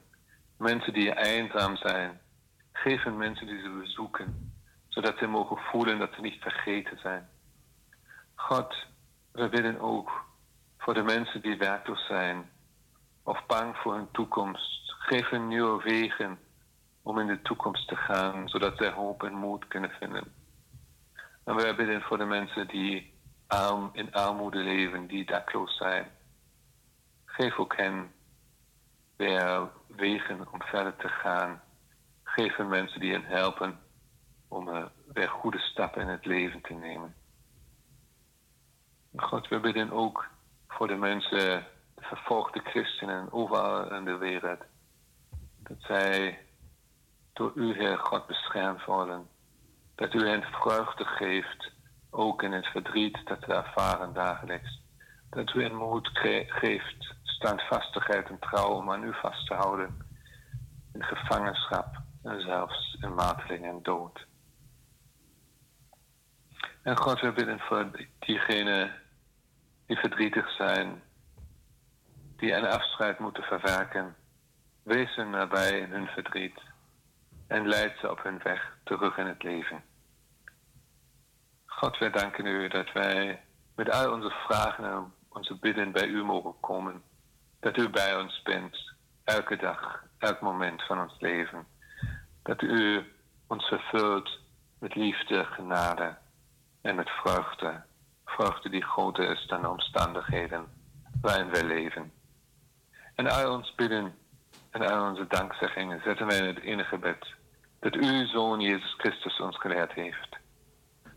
Mensen 0.58 0.92
die 0.92 1.16
eenzaam 1.16 1.76
zijn. 1.76 2.24
Geef 2.82 3.02
hen 3.02 3.16
mensen 3.16 3.46
die 3.46 3.60
ze 3.60 3.68
bezoeken. 3.68 4.52
Zodat 4.88 5.18
ze 5.18 5.26
mogen 5.26 5.56
voelen 5.56 5.98
dat 5.98 6.14
ze 6.14 6.20
niet 6.20 6.42
vergeten 6.42 6.98
zijn. 6.98 7.28
God, 8.34 8.74
we 9.32 9.48
bidden 9.48 9.80
ook 9.80 10.24
voor 10.78 10.94
de 10.94 11.02
mensen 11.02 11.42
die 11.42 11.56
werkloos 11.56 12.06
zijn. 12.06 12.50
Of 13.22 13.46
bang 13.46 13.76
voor 13.76 13.94
hun 13.94 14.10
toekomst. 14.10 14.94
Geef 14.98 15.28
hen 15.28 15.48
nieuwe 15.48 15.82
wegen 15.82 16.38
om 17.02 17.18
in 17.18 17.26
de 17.26 17.42
toekomst 17.42 17.88
te 17.88 17.96
gaan. 17.96 18.48
Zodat 18.48 18.76
zij 18.76 18.90
hoop 18.90 19.22
en 19.22 19.34
moed 19.34 19.68
kunnen 19.68 19.90
vinden. 19.90 20.32
En 21.44 21.54
wij 21.54 21.74
bidden 21.74 22.02
voor 22.02 22.18
de 22.18 22.24
mensen 22.24 22.66
die 22.66 23.14
arm, 23.46 23.90
in 23.92 24.12
armoede 24.12 24.58
leven, 24.58 25.06
die 25.06 25.26
dakloos 25.26 25.76
zijn. 25.76 26.10
Geef 27.24 27.58
ook 27.58 27.76
hen 27.76 28.12
weer 29.16 29.70
wegen 29.86 30.52
om 30.52 30.62
verder 30.62 30.96
te 30.96 31.08
gaan. 31.08 31.62
Geef 32.36 32.58
mensen 32.58 33.00
die 33.00 33.12
hen 33.12 33.24
helpen 33.24 33.78
om 34.48 34.68
uh, 34.68 34.84
weer 35.12 35.28
goede 35.28 35.58
stappen 35.58 36.02
in 36.02 36.08
het 36.08 36.24
leven 36.24 36.60
te 36.60 36.74
nemen. 36.74 37.14
God, 39.16 39.48
we 39.48 39.60
bidden 39.60 39.90
ook 39.90 40.28
voor 40.68 40.86
de 40.86 40.94
mensen, 40.94 41.66
de 41.94 42.02
vervolgde 42.02 42.60
christenen 42.60 43.32
overal 43.32 43.94
in 43.94 44.04
de 44.04 44.16
wereld. 44.16 44.58
Dat 45.58 45.76
zij 45.78 46.38
door 47.32 47.52
u, 47.54 47.74
Heer 47.74 47.98
God, 47.98 48.26
beschermd 48.26 48.84
worden 48.84 49.28
Dat 49.94 50.14
u 50.14 50.28
hen 50.28 50.42
vreugde 50.42 51.04
geeft, 51.04 51.72
ook 52.10 52.42
in 52.42 52.52
het 52.52 52.66
verdriet 52.66 53.18
dat 53.24 53.44
we 53.44 53.54
ervaren 53.54 54.12
dagelijks. 54.12 54.80
Dat 55.30 55.54
u 55.54 55.62
hen 55.62 55.74
moed 55.74 56.08
ge- 56.12 56.44
geeft, 56.48 57.14
standvastigheid 57.22 58.28
en 58.28 58.38
trouw 58.38 58.68
om 58.68 58.90
aan 58.90 59.04
u 59.04 59.14
vast 59.14 59.46
te 59.46 59.54
houden. 59.54 59.96
In 60.92 61.02
gevangenschap 61.02 62.04
en 62.26 62.40
zelfs 62.40 62.96
in 63.00 63.14
marteling 63.14 63.64
en 63.64 63.82
dood. 63.82 64.26
En 66.82 66.96
God, 66.96 67.20
we 67.20 67.32
bidden 67.32 67.60
voor 67.60 67.90
diegenen 68.18 68.92
die 69.86 69.96
verdrietig 69.96 70.50
zijn, 70.50 71.02
die 72.36 72.52
een 72.52 72.66
afscheid 72.66 73.18
moeten 73.18 73.42
verwerken. 73.42 74.16
Wees 74.82 75.14
hen 75.14 75.30
nabij 75.30 75.78
in 75.78 75.90
hun 75.90 76.06
verdriet 76.06 76.60
en 77.46 77.68
leid 77.68 77.98
ze 77.98 78.10
op 78.10 78.22
hun 78.22 78.40
weg 78.42 78.78
terug 78.84 79.16
in 79.16 79.26
het 79.26 79.42
leven. 79.42 79.84
God, 81.66 81.98
wij 81.98 82.10
danken 82.10 82.46
u 82.46 82.68
dat 82.68 82.92
wij 82.92 83.44
met 83.74 83.90
al 83.90 84.12
onze 84.12 84.30
vragen 84.30 84.84
en 84.84 85.12
onze 85.28 85.58
bidden 85.58 85.92
bij 85.92 86.06
u 86.06 86.24
mogen 86.24 86.60
komen. 86.60 87.02
Dat 87.60 87.76
u 87.76 87.90
bij 87.90 88.16
ons 88.16 88.42
bent, 88.42 88.94
elke 89.24 89.56
dag, 89.56 90.04
elk 90.18 90.40
moment 90.40 90.82
van 90.82 91.00
ons 91.00 91.14
leven. 91.18 91.66
Dat 92.46 92.62
u 92.62 93.04
ons 93.46 93.64
vervult 93.64 94.38
met 94.78 94.94
liefde, 94.94 95.44
genade 95.44 96.16
en 96.80 96.94
met 96.94 97.10
vreugde. 97.10 97.82
Vreugde 98.24 98.68
die 98.68 98.82
groter 98.82 99.30
is 99.30 99.46
dan 99.46 99.62
de 99.62 99.68
omstandigheden 99.68 100.66
waarin 101.20 101.50
wij 101.50 101.64
leven. 101.64 102.12
En 103.14 103.26
al 103.26 103.52
ons 103.52 103.74
bidden 103.74 104.14
en 104.70 104.90
al 104.90 105.08
onze 105.08 105.26
dankzeggingen 105.26 106.00
zetten 106.04 106.26
wij 106.26 106.38
in 106.38 106.46
het 106.46 106.60
enige 106.60 106.98
bed 106.98 107.26
dat 107.80 107.94
uw 107.94 108.26
Zoon 108.26 108.60
Jezus 108.60 108.94
Christus 108.96 109.40
ons 109.40 109.58
geleerd 109.58 109.92
heeft. 109.92 110.36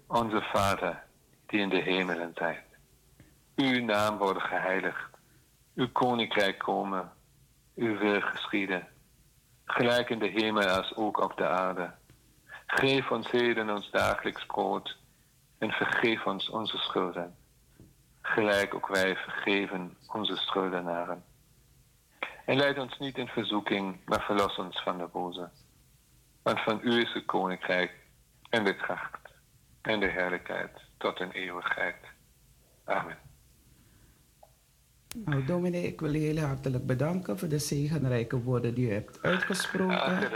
Onze 0.07 0.41
Vader, 0.41 1.03
die 1.45 1.59
in 1.59 1.69
de 1.69 1.81
hemelen 1.81 2.31
zijt. 2.35 2.65
Uw 3.55 3.85
naam 3.85 4.17
worden 4.17 4.41
geheiligd. 4.41 5.09
Uw 5.75 5.91
koninkrijk 5.91 6.57
komen. 6.57 7.11
Uw 7.75 7.97
wil 7.97 8.21
geschieden. 8.21 8.87
Gelijk 9.71 10.09
in 10.09 10.19
de 10.19 10.27
hemel 10.27 10.67
als 10.67 10.95
ook 10.95 11.17
op 11.17 11.37
de 11.37 11.47
aarde. 11.47 11.91
Geef 12.65 13.11
ons 13.11 13.31
heden 13.31 13.69
ons 13.69 13.91
dagelijks 13.91 14.45
brood. 14.45 14.97
En 15.57 15.71
vergeef 15.71 16.25
ons 16.25 16.49
onze 16.49 16.77
schulden. 16.77 17.35
Gelijk 18.21 18.73
ook 18.73 18.87
wij 18.87 19.15
vergeven 19.15 19.97
onze 20.07 20.35
schuldenaren. 20.35 21.23
En 22.45 22.57
leid 22.57 22.77
ons 22.77 22.97
niet 22.97 23.17
in 23.17 23.27
verzoeking, 23.27 23.99
maar 24.05 24.21
verlos 24.21 24.57
ons 24.57 24.81
van 24.81 24.97
de 24.97 25.07
boze. 25.07 25.49
Want 26.43 26.59
van 26.59 26.79
u 26.83 27.01
is 27.01 27.13
het 27.13 27.25
koninkrijk 27.25 27.93
en 28.49 28.63
de 28.63 28.75
kracht 28.75 29.31
en 29.81 29.99
de 29.99 30.07
heerlijkheid 30.07 30.71
tot 30.97 31.19
in 31.19 31.31
eeuwigheid. 31.31 31.97
Amen. 32.85 33.28
Nou, 35.15 35.45
dominee, 35.45 35.83
ik 35.83 35.99
wil 35.99 36.13
u 36.13 36.17
heel 36.17 36.37
hartelijk 36.37 36.85
bedanken 36.85 37.39
voor 37.39 37.47
de 37.47 37.59
zegenrijke 37.59 38.41
woorden 38.41 38.73
die 38.73 38.89
u 38.89 38.93
hebt 38.93 39.21
uitgesproken. 39.21 40.31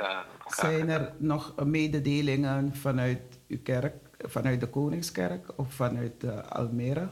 Zijn 0.45 0.89
er 0.89 1.13
nog 1.17 1.55
mededelingen 1.55 2.75
vanuit 2.75 3.39
uw 3.47 3.61
kerk, 3.63 3.95
vanuit 4.17 4.59
de 4.59 4.69
Koningskerk 4.69 5.57
of 5.57 5.73
vanuit 5.73 6.23
eh, 6.23 6.37
Almere? 6.37 7.09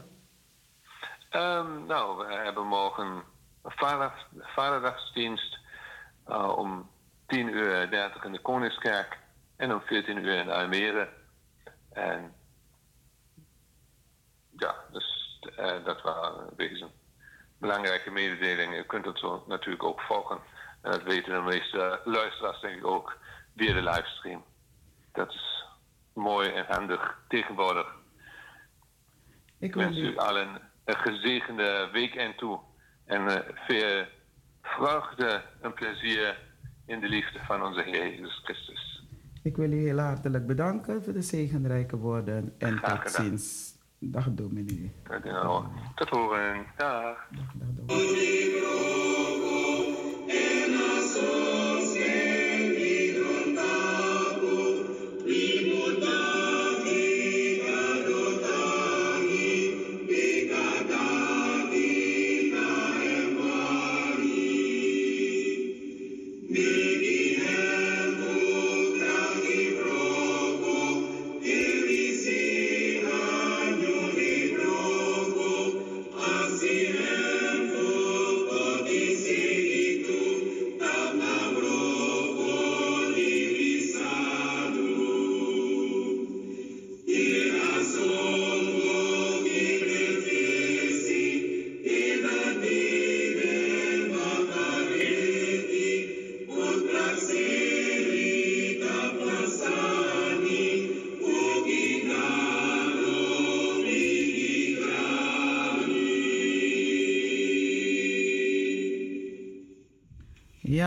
Ehm, 1.30 1.86
nou, 1.86 2.26
we 2.26 2.34
hebben 2.34 2.66
morgen 2.66 3.06
een 3.62 3.70
vader, 3.70 4.26
vaderdagsdienst 4.40 5.58
eh, 6.24 6.52
om 6.56 6.90
10 7.26 7.48
uur 7.48 7.90
30 7.90 8.24
in 8.24 8.32
de 8.32 8.40
Koningskerk 8.40 9.18
en 9.56 9.72
om 9.72 9.80
14 9.80 10.16
uur 10.16 10.38
in 10.38 10.50
Almere. 10.50 11.08
En 11.92 12.34
ja, 14.56 14.74
dus 14.92 15.38
eh, 15.56 15.84
dat 15.84 16.02
waren 16.02 16.48
wezen 16.56 16.90
belangrijke 17.62 18.10
mededelingen. 18.10 18.78
U 18.78 18.82
kunt 18.82 19.04
het 19.04 19.18
zo 19.18 19.44
natuurlijk 19.46 19.84
ook 19.84 20.00
volgen. 20.00 20.38
En 20.82 20.90
dat 20.90 21.02
weten 21.02 21.34
de 21.34 21.40
meeste 21.40 22.00
luisteraars 22.04 22.60
denk 22.60 22.76
ik 22.76 22.86
ook 22.86 23.18
via 23.56 23.72
de 23.74 23.82
livestream. 23.82 24.44
Dat 25.12 25.28
is 25.28 25.64
mooi 26.14 26.48
en 26.48 26.64
handig 26.68 27.18
tegenwoordig. 27.28 27.86
Ik 29.58 29.74
wens 29.74 29.96
u, 29.96 30.16
allen 30.16 30.60
een 30.84 30.96
gezegende 30.96 31.88
weekend 31.92 32.38
toe. 32.38 32.60
En 33.04 33.28
eh, 33.28 33.56
veel 33.66 34.06
vreugde 34.62 35.42
en 35.60 35.74
plezier 35.74 36.38
in 36.86 37.00
de 37.00 37.08
liefde 37.08 37.38
van 37.46 37.62
onze 37.62 37.82
Heer 37.82 38.08
Jezus 38.08 38.40
Christus. 38.44 39.04
ik 39.42 39.56
wil 39.56 39.72
u 39.72 39.78
heel 39.78 39.98
hartelijk 39.98 40.46
bedanken 40.46 41.02
voor 41.02 41.12
de 41.12 41.22
zegenrijke 41.22 41.96
woorden 41.96 42.54
en 42.58 42.80
tot 42.80 43.10
ziens. 43.10 43.71
Dag 44.04 44.26
dominee. 44.34 44.90
Tot 45.94 46.08
horen. 46.10 46.66
Dag. 46.76 47.16
Dag, 47.30 47.52
dag 47.54 47.68
dominee. 47.86 49.51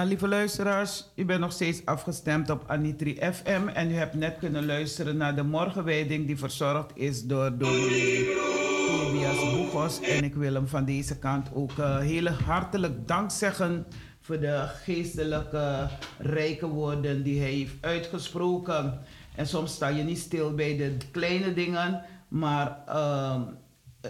Lieve 0.05 0.27
luisteraars, 0.27 1.05
u 1.15 1.25
bent 1.25 1.39
nog 1.39 1.51
steeds 1.51 1.85
afgestemd 1.85 2.49
op 2.49 2.63
Anitri 2.67 3.17
FM 3.33 3.67
en 3.73 3.91
u 3.91 3.93
hebt 3.93 4.13
net 4.13 4.37
kunnen 4.37 4.65
luisteren 4.65 5.17
naar 5.17 5.35
de 5.35 5.43
morgenwijding 5.43 6.25
die 6.25 6.37
verzorgd 6.37 6.91
is 6.93 7.23
door 7.23 7.57
dominee 7.57 8.25
Tobias 8.87 9.53
Boegos. 9.53 10.01
En 10.01 10.23
ik 10.23 10.35
wil 10.35 10.53
hem 10.53 10.67
van 10.67 10.85
deze 10.85 11.17
kant 11.17 11.49
ook 11.53 11.71
uh, 11.71 11.99
heel 11.99 12.27
hartelijk 12.27 13.07
dank 13.07 13.31
zeggen 13.31 13.85
voor 14.21 14.39
de 14.39 14.67
geestelijke 14.83 15.87
rijke 16.17 16.67
woorden 16.67 17.23
die 17.23 17.39
hij 17.39 17.49
heeft 17.49 17.73
uitgesproken. 17.81 18.99
En 19.35 19.47
soms 19.47 19.73
sta 19.73 19.87
je 19.87 20.03
niet 20.03 20.19
stil 20.19 20.53
bij 20.53 20.77
de 20.77 20.97
kleine 21.11 21.53
dingen, 21.53 22.01
maar 22.27 22.77
uh, 22.87 23.41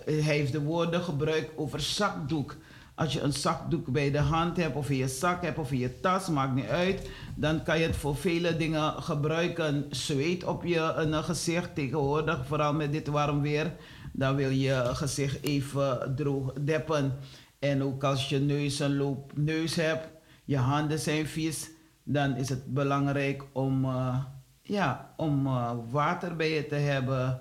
hij 0.06 0.36
heeft 0.36 0.52
de 0.52 0.62
woorden 0.62 1.02
gebruikt 1.02 1.58
over 1.58 1.80
zakdoek. 1.80 2.58
Als 2.96 3.14
je 3.14 3.22
een 3.22 3.34
zakdoek 3.34 3.92
bij 3.92 4.12
de 4.12 4.20
hand 4.20 4.58
hebt 4.58 4.76
of 4.76 4.90
in 4.90 4.98
je 4.98 5.08
zak 5.08 5.42
hebt 5.42 5.58
of 5.58 5.72
in 5.72 5.78
je 5.78 6.00
tas, 6.00 6.30
maakt 6.30 6.56
niet 6.56 6.68
uit. 6.68 7.10
Dan 7.36 7.64
kan 7.64 7.80
je 7.80 7.86
het 7.86 7.96
voor 7.96 8.16
vele 8.16 8.58
dingen 8.58 9.04
gebruiken. 9.04 9.86
Zweet 9.90 10.44
op 10.44 10.64
je 10.64 10.80
een 10.80 11.24
gezicht 11.24 11.76
tegenwoordig, 11.76 12.46
vooral 12.46 12.74
met 12.74 12.92
dit 12.92 13.08
warm 13.08 13.42
weer. 13.42 13.74
Dan 14.14 14.36
wil 14.36 14.50
je 14.50 14.82
gezicht 14.94 15.44
even 15.44 16.14
droog 16.16 16.54
deppen. 16.54 17.14
En 17.60 17.84
ook 17.84 18.04
als 18.04 18.30
je 18.30 18.40
neus 18.40 18.80
een 18.80 18.98
loop 18.98 19.32
neus 19.36 19.76
hebt, 19.76 20.08
je 20.44 20.58
handen 20.58 21.00
zijn 21.00 21.28
vies, 21.28 21.70
dan 22.04 22.36
is 22.36 22.50
het 22.50 22.74
belangrijk 22.74 23.44
om, 23.52 23.86
uh, 23.86 24.24
ja, 24.62 25.14
om 25.18 25.48
uh, 25.48 25.72
water 25.90 26.36
bij 26.36 26.52
je 26.52 26.68
te 26.68 26.76
hebben, 26.76 27.40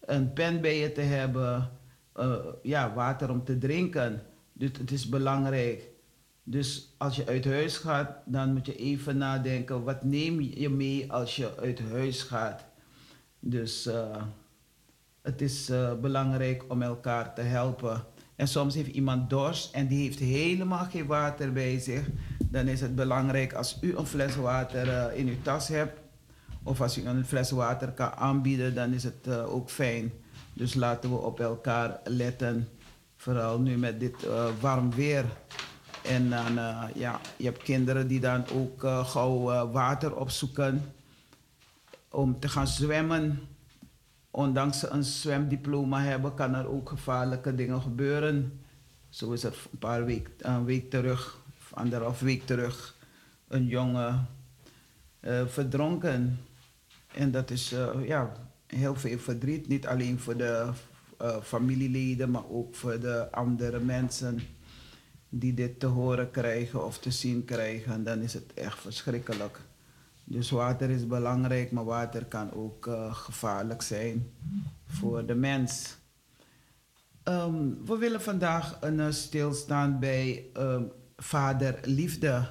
een 0.00 0.32
pen 0.32 0.60
bij 0.60 0.78
je 0.78 0.92
te 0.92 1.00
hebben, 1.00 1.70
uh, 2.16 2.34
ja, 2.62 2.94
water 2.94 3.30
om 3.30 3.44
te 3.44 3.58
drinken. 3.58 4.22
Dus 4.58 4.70
het 4.78 4.90
is 4.90 5.08
belangrijk. 5.08 5.88
Dus 6.42 6.94
als 6.96 7.16
je 7.16 7.26
uit 7.26 7.44
huis 7.44 7.76
gaat, 7.76 8.10
dan 8.24 8.52
moet 8.52 8.66
je 8.66 8.76
even 8.76 9.16
nadenken, 9.16 9.84
wat 9.84 10.04
neem 10.04 10.40
je 10.40 10.68
mee 10.68 11.12
als 11.12 11.36
je 11.36 11.56
uit 11.56 11.80
huis 11.90 12.22
gaat? 12.22 12.64
Dus 13.40 13.86
uh, 13.86 14.22
het 15.22 15.40
is 15.40 15.70
uh, 15.70 15.94
belangrijk 16.00 16.64
om 16.68 16.82
elkaar 16.82 17.34
te 17.34 17.40
helpen. 17.40 18.04
En 18.36 18.48
soms 18.48 18.74
heeft 18.74 18.90
iemand 18.90 19.30
dorst 19.30 19.74
en 19.74 19.86
die 19.86 20.02
heeft 20.02 20.18
helemaal 20.18 20.84
geen 20.84 21.06
water 21.06 21.52
bij 21.52 21.78
zich. 21.78 22.06
Dan 22.50 22.66
is 22.68 22.80
het 22.80 22.94
belangrijk 22.94 23.52
als 23.52 23.78
u 23.80 23.96
een 23.96 24.06
fles 24.06 24.36
water 24.36 24.86
uh, 24.86 25.18
in 25.18 25.28
uw 25.28 25.42
tas 25.42 25.68
hebt 25.68 26.00
Of 26.62 26.80
als 26.80 26.98
u 26.98 27.06
een 27.06 27.24
fles 27.24 27.50
water 27.50 27.92
kan 27.92 28.12
aanbieden, 28.12 28.74
dan 28.74 28.92
is 28.92 29.04
het 29.04 29.26
eh, 29.26 29.54
ook 29.54 29.70
fijn. 29.70 30.12
Dus 30.52 30.74
laten 30.74 31.10
we 31.10 31.16
op 31.16 31.40
elkaar 31.40 32.00
letten. 32.04 32.68
Vooral 33.18 33.60
nu 33.60 33.76
met 33.76 34.00
dit 34.00 34.26
eh, 34.26 34.48
warm 34.60 34.90
weer. 34.94 35.24
En 36.04 36.30
dan, 36.30 36.58
eh, 36.58 36.84
ja, 36.94 37.20
je 37.36 37.44
hebt 37.44 37.62
kinderen 37.62 38.08
die 38.08 38.20
dan 38.20 38.48
ook 38.48 38.84
eh, 38.84 39.08
gauw 39.08 39.70
water 39.70 40.16
opzoeken 40.16 40.92
om 42.10 42.40
te 42.40 42.48
gaan 42.48 42.66
zwemmen. 42.66 43.40
Ondanks 44.30 44.78
ze 44.78 44.88
een 44.88 45.04
zwemdiploma 45.04 46.00
hebben, 46.02 46.34
kan 46.34 46.54
er 46.54 46.68
ook 46.68 46.88
gevaarlijke 46.88 47.54
dingen 47.54 47.82
gebeuren. 47.82 48.60
Zo 49.08 49.32
is 49.32 49.44
er 49.44 49.54
een 49.72 49.78
paar 49.78 50.04
weken, 50.04 50.32
een 50.38 50.64
week 50.64 50.90
terug, 50.90 51.38
anderhalf 51.70 52.20
week 52.20 52.46
terug, 52.46 52.96
een 53.48 53.66
jongen 53.66 54.26
verdronken. 55.46 56.40
En 57.14 57.30
dat 57.30 57.50
is 57.50 57.74
ja, 58.06 58.32
heel 58.66 58.94
veel 58.94 59.18
verdriet. 59.18 59.68
Niet 59.68 59.86
alleen 59.86 60.20
voor 60.20 60.36
de 60.36 60.72
eh, 61.18 61.42
familieleden, 61.42 62.30
maar 62.30 62.48
ook 62.50 62.74
voor 62.74 63.00
de 63.00 63.30
andere 63.30 63.80
mensen 63.80 64.40
die 65.28 65.54
dit 65.54 65.80
te 65.80 65.86
horen 65.86 66.30
krijgen 66.30 66.84
of 66.84 66.98
te 66.98 67.10
zien 67.10 67.44
krijgen. 67.44 68.04
Dan 68.04 68.18
is 68.18 68.34
het 68.34 68.54
echt 68.54 68.78
verschrikkelijk. 68.78 69.60
Dus 70.24 70.50
water 70.50 70.90
is 70.90 71.06
belangrijk, 71.06 71.72
maar 71.72 71.84
water 71.84 72.24
kan 72.24 72.52
ook 72.52 72.86
eh, 72.86 73.14
gevaarlijk 73.14 73.82
zijn 73.82 74.30
voor 74.86 75.26
de 75.26 75.34
mens. 75.34 75.96
Ehm, 77.22 77.84
we 77.84 77.96
willen 77.96 78.22
vandaag 78.22 78.78
een 78.80 79.00
eh, 79.00 79.10
stilstaan 79.10 79.98
bij 79.98 80.44
ehm, 80.52 80.82
vaderliefde. 81.16 82.48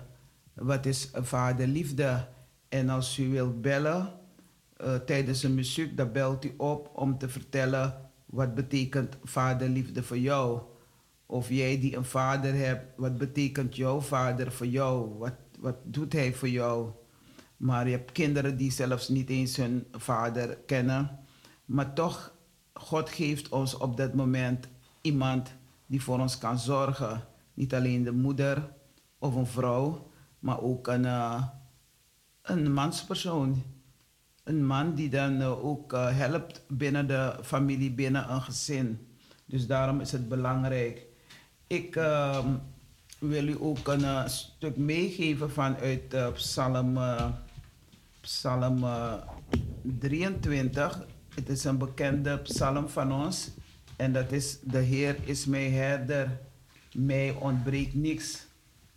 Wat 0.53 0.85
is 0.85 1.09
een 1.13 1.25
vaderliefde? 1.25 2.27
En 2.69 2.89
als 2.89 3.17
u 3.17 3.29
wilt 3.29 3.61
bellen 3.61 4.13
tijdens 5.05 5.41
de 5.41 5.49
muziek, 5.49 5.97
dan 5.97 6.11
belt 6.11 6.45
u 6.45 6.53
op 6.57 6.91
om 6.93 7.17
te 7.17 7.29
vertellen 7.29 8.06
wat 8.27 8.55
betekent 8.55 9.17
vaderliefde 9.23 10.03
voor 10.03 10.17
jou. 10.17 10.61
Of 11.25 11.49
jij 11.49 11.79
die 11.79 11.95
een 11.95 12.05
vader 12.05 12.53
hebt, 12.53 12.97
wat 12.97 13.17
betekent 13.17 13.75
jouw 13.75 14.01
vader 14.01 14.51
voor 14.51 14.67
jou? 14.67 15.17
Wat, 15.17 15.35
wat 15.59 15.75
doet 15.83 16.13
hij 16.13 16.33
voor 16.33 16.49
jou? 16.49 16.91
Maar 17.57 17.85
je 17.85 17.91
hebt 17.91 18.11
kinderen 18.11 18.57
die 18.57 18.71
zelfs 18.71 19.07
niet 19.07 19.29
eens 19.29 19.55
hun 19.55 19.87
vader 19.91 20.57
kennen. 20.57 21.19
Maar 21.65 21.93
toch, 21.93 22.35
God 22.73 23.09
geeft 23.09 23.49
ons 23.49 23.77
op 23.77 23.97
dat 23.97 24.13
moment 24.13 24.67
iemand 25.01 25.55
die 25.85 26.01
voor 26.01 26.19
ons 26.19 26.37
kan 26.37 26.59
zorgen. 26.59 27.23
Niet 27.53 27.73
alleen 27.73 28.03
de 28.03 28.11
moeder 28.11 28.69
of 29.19 29.35
een 29.35 29.47
vrouw, 29.47 30.11
maar 30.39 30.61
ook 30.61 30.87
een, 30.87 31.05
eh, 31.05 31.43
een 32.41 32.73
manspersoon. 32.73 33.63
Een 34.47 34.65
man 34.65 34.95
die 34.95 35.09
dan 35.09 35.41
eh, 35.41 35.65
ook 35.65 35.93
eh, 35.93 36.17
helpt 36.17 36.61
binnen 36.67 37.07
de 37.07 37.35
familie, 37.43 37.91
binnen 37.91 38.31
een 38.31 38.41
gezin. 38.41 39.07
Dus 39.45 39.67
daarom 39.67 39.99
is 40.01 40.11
het 40.11 40.29
belangrijk. 40.29 41.05
Ik 41.67 41.95
ehm, 41.95 42.47
wil 43.19 43.47
u 43.47 43.55
ook 43.59 43.87
een 43.87 44.03
eh, 44.03 44.27
stuk 44.27 44.77
meegeven 44.77 45.51
vanuit 45.51 46.15
Psalm, 46.33 46.97
Psalm 48.27 48.83
eh, 48.83 49.13
23. 49.81 51.05
Het 51.35 51.49
is 51.49 51.63
een 51.63 51.77
bekende 51.77 52.37
psalm 52.37 52.89
van 52.89 53.11
ons. 53.11 53.49
En 53.95 54.13
dat 54.13 54.31
is: 54.31 54.59
De 54.61 54.79
Heer 54.79 55.15
is 55.23 55.45
mijn 55.45 55.73
herder, 55.73 56.39
mij 56.93 57.35
ontbreekt 57.39 57.93
niks. 57.93 58.45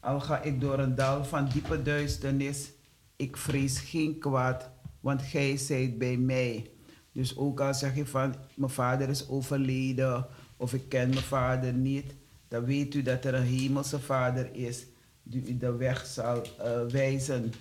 Al 0.00 0.20
ga 0.20 0.42
ik 0.42 0.60
door 0.60 0.78
een 0.78 0.94
dal 0.94 1.24
van 1.24 1.48
diepe 1.48 1.82
duisternis, 1.82 2.70
ik 3.16 3.36
vrees 3.36 3.78
geen 3.78 4.18
kwaad, 4.18 4.70
want 5.00 5.22
gij 5.22 5.56
zijt 5.56 5.98
bij 5.98 6.16
mij. 6.16 6.70
Dus 7.12 7.36
ook 7.36 7.60
al 7.60 7.74
zeg 7.74 7.96
je 7.96 8.06
van, 8.06 8.34
mijn 8.54 8.70
vader 8.70 9.08
is 9.08 9.28
overleden, 9.28 10.26
of 10.56 10.74
ik 10.74 10.88
ken 10.88 11.08
mijn 11.08 11.22
vader 11.22 11.72
niet, 11.72 12.14
dan 12.48 12.64
weet 12.64 12.94
u 12.94 13.02
dat 13.02 13.24
er 13.24 13.34
een 13.34 13.46
hemelse 13.46 14.00
vader 14.00 14.54
is 14.54 14.86
die 15.22 15.46
u 15.46 15.56
de 15.56 15.76
weg 15.76 16.06
zal 16.06 16.42
eh, 16.42 16.86
wijzen. 16.86 17.52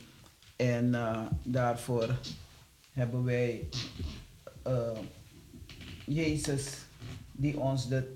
En 0.55 0.95
eh, 0.95 1.21
daarvoor 1.43 2.19
hebben 2.91 3.23
wij 3.23 3.69
eh, 4.63 4.97
Jezus 6.05 6.77
die 7.31 7.59
ons 7.59 7.87
de 7.87 8.15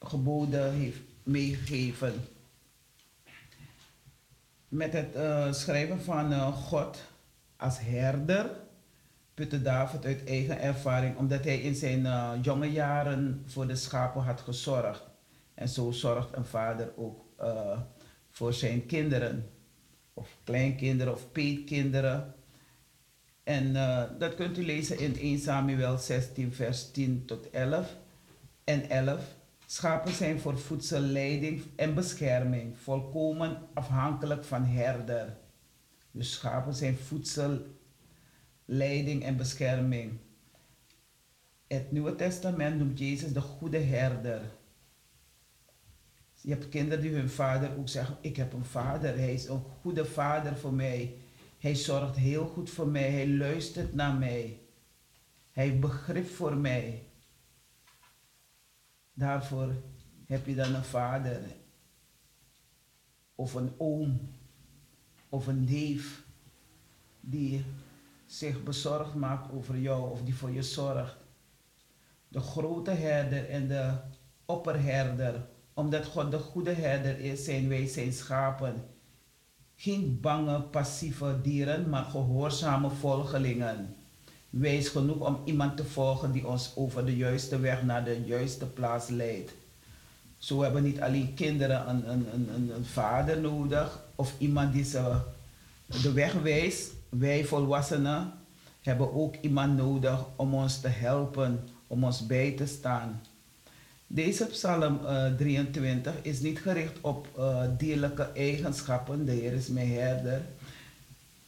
geboden 0.00 0.72
heeft 0.72 1.00
meegegeven. 1.22 2.14
Met 4.68 4.92
het 4.92 5.16
schrijven 5.56 6.00
van 6.02 6.52
God 6.52 7.02
als 7.56 7.78
herder 7.80 8.50
putte 9.34 9.62
David 9.62 10.04
uit 10.04 10.24
eigen 10.24 10.60
ervaring, 10.60 11.16
omdat 11.16 11.44
hij 11.44 11.60
in 11.60 11.74
zijn 11.74 12.06
eh, 12.06 12.30
jonge 12.42 12.70
jaren 12.70 13.42
voor 13.46 13.66
de 13.66 13.76
schapen 13.76 14.22
had 14.22 14.40
gezorgd. 14.40 15.10
En 15.54 15.68
zo 15.68 15.90
zorgt 15.90 16.36
een 16.36 16.44
vader 16.44 16.92
ook 16.96 17.24
eh, 17.38 17.80
voor 18.30 18.52
zijn 18.52 18.86
kinderen, 18.86 19.50
of 20.14 20.36
kleinkinderen 20.44 21.12
of 21.12 21.32
peetkinderen. 21.32 22.34
En 23.42 23.76
eh, 23.76 24.02
dat 24.18 24.34
kunt 24.34 24.58
u 24.58 24.64
lezen 24.64 24.98
in 24.98 25.18
1 25.18 25.38
Samuel 25.38 25.98
16, 25.98 26.52
vers 26.52 26.90
10 26.90 27.24
tot 27.26 27.50
11 27.50 27.96
en 28.64 28.90
11. 28.90 29.20
Schapen 29.66 30.12
zijn 30.12 30.40
voor 30.40 30.58
voedselleiding 30.58 31.62
en 31.76 31.94
bescherming 31.94 32.78
volkomen 32.78 33.58
afhankelijk 33.74 34.44
van 34.44 34.64
herder. 34.64 35.36
Dus 36.10 36.32
schapen 36.32 36.74
zijn 36.74 36.96
voedselleiding 38.72 39.24
en 39.24 39.36
bescherming. 39.36 40.18
Het 41.66 41.92
Nieuwe 41.92 42.14
Testament 42.14 42.78
noemt 42.78 42.98
Jezus 42.98 43.32
de 43.32 43.40
goede 43.40 43.78
herder. 43.78 44.40
Je 46.40 46.50
hebt 46.50 46.68
kinderen 46.68 47.02
die 47.02 47.14
hun 47.14 47.28
vader 47.28 47.78
ook 47.78 47.88
zeggen: 47.88 48.16
Ik 48.20 48.36
heb 48.36 48.52
een 48.52 48.64
vader, 48.64 49.16
hij 49.16 49.32
is 49.32 49.48
een 49.48 49.62
goede 49.80 50.04
vader 50.04 50.56
voor 50.56 50.72
mij. 50.72 51.16
Hij 51.58 51.74
zorgt 51.74 52.16
heel 52.16 52.46
goed 52.46 52.70
voor 52.70 52.88
mij, 52.88 53.10
hij 53.10 53.28
luistert 53.28 53.94
naar 53.94 54.14
mij. 54.14 54.60
Hij 55.52 55.64
heeft 55.64 55.80
begrip 55.80 56.26
voor 56.26 56.56
mij. 56.56 57.02
Daarvoor 59.12 59.74
heb 60.26 60.46
je 60.46 60.54
dan 60.54 60.74
een 60.74 60.84
vader, 60.84 61.40
of 63.34 63.54
een 63.54 63.72
oom, 63.78 64.20
of 65.28 65.46
een 65.46 65.64
neef, 65.64 66.24
die 67.20 67.64
zich 68.32 68.62
bezorgd 68.62 69.14
maakt 69.14 69.52
over 69.52 69.78
jou 69.78 70.10
of 70.10 70.22
die 70.22 70.34
voor 70.34 70.50
je 70.50 70.62
zorgt. 70.62 71.16
De 72.28 72.40
grote 72.40 72.90
herder 72.90 73.48
en 73.48 73.68
de 73.68 73.92
opperherder, 74.44 75.46
omdat 75.74 76.06
God 76.06 76.30
de 76.30 76.38
goede 76.38 76.72
herder 76.72 77.18
is, 77.18 77.44
zijn 77.44 77.68
wij 77.68 77.86
zijn 77.86 78.12
schapen. 78.12 78.84
Geen 79.76 80.18
bange, 80.20 80.60
passieve 80.60 81.38
dieren, 81.42 81.88
maar 81.88 82.04
gehoorzame 82.04 82.90
volgelingen. 82.90 83.96
Wees 84.50 84.88
genoeg 84.88 85.26
om 85.26 85.40
iemand 85.44 85.76
te 85.76 85.84
volgen 85.84 86.32
die 86.32 86.46
ons 86.46 86.72
over 86.76 87.06
de 87.06 87.16
juiste 87.16 87.60
weg 87.60 87.82
naar 87.82 88.04
de 88.04 88.24
juiste 88.24 88.66
plaats 88.66 89.08
leidt. 89.08 89.52
Zo 90.38 90.62
hebben 90.62 90.82
niet 90.82 91.00
alleen 91.00 91.34
kinderen 91.34 91.88
een, 91.88 92.10
een, 92.10 92.34
een, 92.34 92.70
een 92.74 92.84
vader 92.84 93.40
nodig 93.40 94.04
of 94.14 94.34
iemand 94.38 94.72
die 94.72 94.84
ze 94.84 95.20
de 96.02 96.12
weg 96.12 96.32
wijst. 96.32 97.00
Wij 97.18 97.44
volwassenen 97.44 98.32
hebben 98.82 99.14
ook 99.14 99.34
iemand 99.40 99.76
nodig 99.76 100.18
om 100.36 100.54
ons 100.54 100.80
te 100.80 100.88
helpen, 100.88 101.68
om 101.86 102.04
ons 102.04 102.26
bij 102.26 102.52
te 102.52 102.66
staan. 102.66 103.20
Deze 104.06 104.46
psalm 104.46 105.06
eh, 105.06 105.34
23 105.36 106.12
is 106.22 106.40
niet 106.40 106.58
gericht 106.58 107.00
op 107.00 107.28
eh, 107.36 107.62
dierlijke 107.78 108.28
eigenschappen. 108.34 109.24
De 109.24 109.32
Heer 109.32 109.52
is 109.52 109.68
mijn 109.68 109.92
herder. 109.92 110.42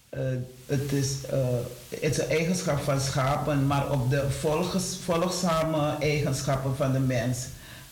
Eh, 0.08 0.22
het, 0.66 0.92
is, 0.92 1.26
eh, 1.26 1.46
het 1.88 2.02
is 2.02 2.18
een 2.18 2.28
eigenschap 2.28 2.78
van 2.78 3.00
schapen, 3.00 3.66
maar 3.66 3.90
op 3.90 4.10
de 4.10 4.30
volgzame 5.04 5.96
eigenschappen 6.00 6.76
van 6.76 6.92
de 6.92 6.98
mens. 6.98 7.46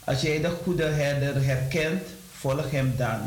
Als 0.04 0.20
jij 0.20 0.40
de 0.40 0.50
goede 0.50 0.84
herder 0.84 1.44
herkent, 1.44 2.02
volg 2.32 2.70
hem 2.70 2.94
dan. 2.96 3.20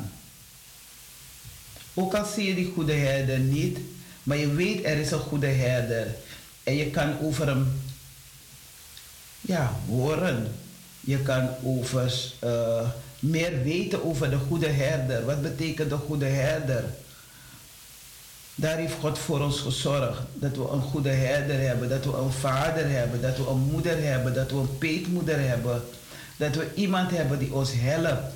Ook 1.94 2.14
al 2.14 2.26
zie 2.26 2.48
je 2.48 2.56
die 2.56 2.72
goede 2.76 2.94
herder 2.94 3.40
niet, 3.40 3.80
maar 4.26 4.38
je 4.38 4.54
weet 4.54 4.86
er 4.86 4.98
is 4.98 5.12
een 5.12 5.20
goede 5.20 5.48
herder. 5.48 6.08
En 6.64 6.76
je 6.76 6.90
kan 6.90 7.20
over 7.20 7.48
hem 7.48 7.82
ja, 9.42 9.74
horen. 9.88 10.52
Je 11.00 11.20
kan 11.20 11.50
over, 11.64 12.34
eh, 12.40 12.90
meer 13.20 13.64
weten 13.64 14.04
over 14.04 14.30
de 14.30 14.38
goede 14.38 14.68
herder. 14.68 15.26
Wat 15.26 15.42
betekent 15.42 15.90
de 15.90 15.98
goede 15.98 16.26
herder? 16.26 16.84
Daar 18.56 18.78
heeft 18.78 18.94
God 19.00 19.20
voor 19.20 19.42
ons 19.42 19.60
gezorgd. 19.60 20.22
Dat 20.34 20.56
we 20.56 20.68
een 20.72 20.82
goede 20.82 21.10
herder 21.10 21.60
hebben, 21.60 21.90
dat 21.90 22.06
we 22.06 22.18
een 22.18 22.32
vader 22.32 22.90
hebben, 22.90 23.22
dat 23.22 23.38
we 23.38 23.48
een 23.48 23.70
moeder 23.72 24.04
hebben, 24.04 24.34
dat 24.34 24.52
we 24.52 24.58
een 24.58 24.78
peetmoeder 24.78 25.40
hebben. 25.48 25.82
Dat 26.38 26.56
we 26.56 26.74
iemand 26.74 27.12
hebben 27.12 27.40
die 27.40 27.54
ons 27.54 27.72
helpt. 27.74 28.34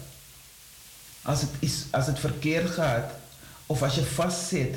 Als 1.21 1.41
het, 1.41 1.51
is, 1.59 1.83
als 1.91 2.05
het 2.05 2.19
verkeerd 2.19 2.69
gaat 2.69 3.11
of 3.65 3.83
als 3.83 3.95
je 3.95 4.03
vastzit. 4.03 4.75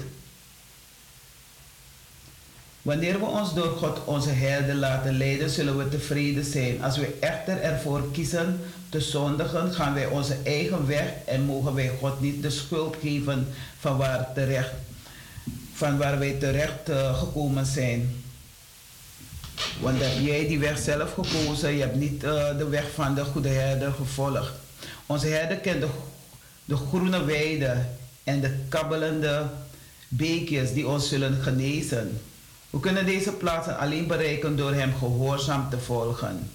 Wanneer 2.83 3.19
we 3.19 3.25
ons 3.25 3.55
door 3.55 3.77
God 3.77 4.05
onze 4.05 4.31
herder 4.31 4.75
laten 4.75 5.17
leiden, 5.17 5.51
zullen 5.51 5.79
we 5.79 5.89
tevreden 5.89 6.45
zijn. 6.45 6.83
Als 6.83 6.97
we 6.97 7.17
echter 7.21 7.61
ervoor 7.61 8.11
kiezen 8.11 8.61
te 8.89 9.01
zondigen, 9.01 9.73
gaan 9.73 9.95
wij 9.95 10.07
onze 10.07 10.37
eigen 10.45 10.87
weg 10.87 11.13
en 11.27 11.43
mogen 11.43 11.75
wij 11.75 11.91
God 12.01 12.21
niet 12.21 12.43
de 12.43 12.51
schuld 12.51 12.97
geven 13.01 13.47
van 13.79 13.97
waar, 13.97 14.33
terecht, 14.35 14.73
van 15.73 15.99
waar 15.99 16.19
wij 16.19 16.33
terecht 16.33 16.89
uh, 16.89 17.19
gekomen 17.19 17.67
zijn. 17.67 18.23
Want 19.81 20.01
heb 20.01 20.19
jij 20.21 20.47
die 20.47 20.59
weg 20.59 20.79
zelf 20.79 21.15
gekozen, 21.15 21.73
je 21.73 21.81
hebt 21.81 21.97
niet 21.97 22.25
uh, 22.25 22.59
de 22.59 22.69
weg 22.69 22.91
van 22.95 23.15
de 23.15 23.25
goede 23.25 23.49
herder 23.49 23.93
gevolgd. 23.93 24.53
Onze 25.07 25.27
herder 25.27 25.57
kent 25.57 25.81
de, 25.81 25.89
de 26.65 26.77
groene 26.77 27.25
weiden 27.25 27.97
en 28.25 28.41
de 28.41 28.55
kabbelende 28.69 29.47
beekjes 30.09 30.73
die 30.73 30.89
ons 30.89 31.09
zullen 31.09 31.43
genezen. 31.43 32.21
We 32.73 32.81
kunnen 32.81 33.07
deze 33.07 33.33
plaatsen 33.33 33.79
alleen 33.79 34.07
bereiken 34.07 34.57
door 34.57 34.75
Hem 34.75 34.95
gehoorzaam 34.99 35.71
te 35.71 35.79
volgen. 35.79 36.51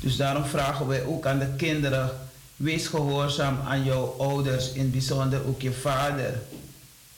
Dus 0.00 0.16
daarom 0.16 0.44
vragen 0.44 0.86
wij 0.86 1.04
ook 1.04 1.26
aan 1.26 1.38
de 1.38 1.48
kinderen: 1.56 2.10
wees 2.56 2.86
gehoorzaam 2.86 3.60
aan 3.66 3.84
jouw 3.84 4.14
ouders, 4.18 4.72
in 4.72 4.80
het 4.80 4.92
bijzonder 4.92 5.46
ook 5.46 5.60
je 5.62 5.72
vader. 5.72 6.42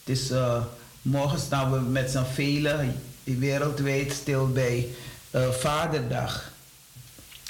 Het 0.04 0.18
is, 0.18 0.30
uh, 0.30 0.64
morgen 1.02 1.38
staan 1.38 1.72
we 1.72 1.80
met 1.80 2.10
z'n 2.10 2.24
velen 2.32 3.00
wereldwijd 3.24 4.12
stil 4.12 4.48
bij 4.48 4.88
uh, 5.30 5.50
Vaderdag. 5.50 6.52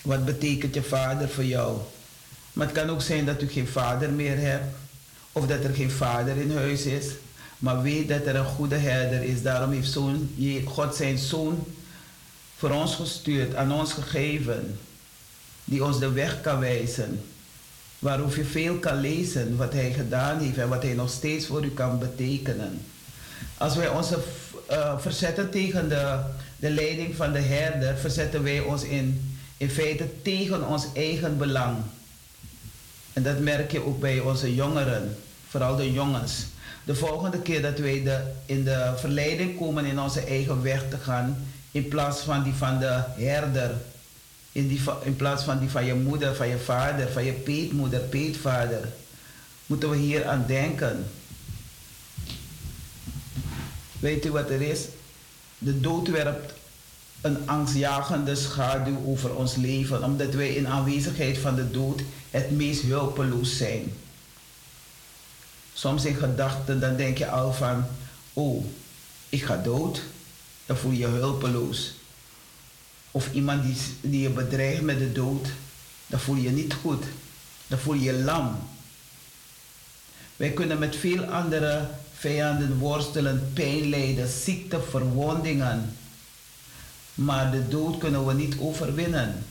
Wat 0.02 0.24
betekent 0.24 0.74
je 0.74 0.82
vader 0.82 1.28
voor 1.28 1.44
jou? 1.44 1.78
Maar 2.52 2.66
het 2.66 2.76
kan 2.76 2.90
ook 2.90 3.02
zijn 3.02 3.24
dat 3.24 3.42
u 3.42 3.48
geen 3.48 3.68
vader 3.68 4.10
meer 4.10 4.38
hebt, 4.38 4.74
of 5.32 5.46
dat 5.46 5.64
er 5.64 5.74
geen 5.74 5.90
vader 5.90 6.36
in 6.36 6.56
huis 6.56 6.84
is. 6.84 7.06
Maar 7.62 7.82
weet 7.82 8.08
dat 8.08 8.26
er 8.26 8.36
een 8.36 8.44
goede 8.44 8.76
herder 8.76 9.22
is. 9.22 9.42
Daarom 9.42 9.72
heeft 9.72 9.90
zoon, 9.90 10.30
God 10.64 10.94
zijn 10.94 11.18
zoon 11.18 11.64
voor 12.56 12.70
ons 12.70 12.94
gestuurd, 12.94 13.54
aan 13.54 13.72
ons 13.72 13.92
gegeven. 13.92 14.78
Die 15.64 15.84
ons 15.84 15.98
de 15.98 16.10
weg 16.12 16.40
kan 16.40 16.58
wijzen. 16.58 17.24
Waarover 17.98 18.38
je 18.38 18.44
veel 18.44 18.78
kan 18.78 19.00
lezen 19.00 19.56
wat 19.56 19.72
hij 19.72 19.92
gedaan 19.92 20.38
heeft 20.38 20.58
en 20.58 20.68
wat 20.68 20.82
hij 20.82 20.92
nog 20.92 21.10
steeds 21.10 21.46
voor 21.46 21.64
u 21.64 21.70
kan 21.70 21.98
betekenen. 21.98 22.84
Als 23.58 23.76
wij 23.76 23.88
ons 23.88 24.10
uh, 24.70 24.98
verzetten 24.98 25.50
tegen 25.50 25.88
de, 25.88 26.20
de 26.56 26.70
leiding 26.70 27.16
van 27.16 27.32
de 27.32 27.40
herder, 27.40 27.96
verzetten 27.96 28.42
wij 28.42 28.60
ons 28.60 28.82
in, 28.82 29.36
in 29.56 29.70
feite 29.70 30.22
tegen 30.22 30.66
ons 30.66 30.86
eigen 30.94 31.38
belang. 31.38 31.76
En 33.12 33.22
dat 33.22 33.38
merk 33.38 33.72
je 33.72 33.84
ook 33.84 34.00
bij 34.00 34.20
onze 34.20 34.54
jongeren, 34.54 35.16
vooral 35.48 35.76
de 35.76 35.92
jongens 35.92 36.46
de 36.84 36.94
volgende 36.94 37.38
keer 37.38 37.62
dat 37.62 37.78
wij 37.78 38.02
de, 38.02 38.20
in 38.46 38.64
de 38.64 38.92
verleiding 38.96 39.58
komen 39.58 39.84
in 39.84 40.00
onze 40.00 40.20
eigen 40.20 40.62
weg 40.62 40.84
te 40.90 40.96
gaan, 40.96 41.46
in 41.70 41.88
plaats 41.88 42.20
van 42.20 42.42
die 42.42 42.52
van 42.52 42.78
de 42.78 43.02
herder, 43.16 43.74
in, 44.52 44.68
die, 44.68 44.80
in 45.02 45.16
plaats 45.16 45.44
van 45.44 45.58
die 45.58 45.68
van 45.68 45.84
je 45.84 45.94
moeder, 45.94 46.34
van 46.34 46.48
je 46.48 46.58
vader, 46.58 47.08
van 47.08 47.24
je 47.24 47.32
peetmoeder, 47.32 48.00
peetvader, 48.00 48.88
moeten 49.66 49.90
we 49.90 49.96
hier 49.96 50.26
aan 50.26 50.44
denken. 50.46 51.04
Weet 53.98 54.26
u 54.26 54.30
wat 54.30 54.50
er 54.50 54.60
is? 54.60 54.80
De 55.58 55.80
dood 55.80 56.08
werpt 56.08 56.52
een 57.20 57.48
angstjagende 57.48 58.34
schaduw 58.34 59.04
over 59.06 59.34
ons 59.34 59.56
leven, 59.56 60.04
omdat 60.04 60.34
wij 60.34 60.48
in 60.48 60.68
aanwezigheid 60.68 61.38
van 61.38 61.54
de 61.54 61.70
dood 61.70 62.02
het 62.30 62.50
meest 62.50 62.82
hulpeloos 62.82 63.56
zijn. 63.56 63.92
Soms 65.74 66.04
in 66.04 66.14
gedachten, 66.14 66.80
dan 66.80 66.96
denk 66.96 67.18
je 67.18 67.28
al 67.28 67.52
van, 67.52 67.84
oh, 68.32 68.64
ik 69.28 69.44
ga 69.44 69.56
dood. 69.56 70.02
Dan 70.66 70.76
voel 70.76 70.90
je 70.92 70.98
je 70.98 71.06
hulpeloos. 71.06 71.94
Of 73.10 73.32
iemand 73.32 73.62
die, 74.00 74.20
je 74.20 74.30
bedreigt 74.30 74.82
met 74.82 74.98
de 74.98 75.12
dood, 75.12 75.46
dan 76.06 76.20
voel 76.20 76.36
je 76.36 76.50
niet 76.50 76.74
goed. 76.74 77.04
Dan 77.66 77.78
voel 77.78 77.94
je 77.94 78.02
je 78.02 78.22
lam. 78.22 78.58
Wij 80.36 80.50
kunnen 80.50 80.78
met 80.78 80.96
veel 80.96 81.24
andere 81.24 81.88
vijanden 82.16 82.78
worstelen, 82.78 83.50
pijn 83.54 83.88
lijden, 83.88 84.28
ziekte, 84.28 84.80
verwondingen. 84.90 85.96
Maar 87.14 87.50
de 87.50 87.68
dood 87.68 87.98
kunnen 87.98 88.26
we 88.26 88.34
niet 88.34 88.54
overwinnen. 88.58 89.44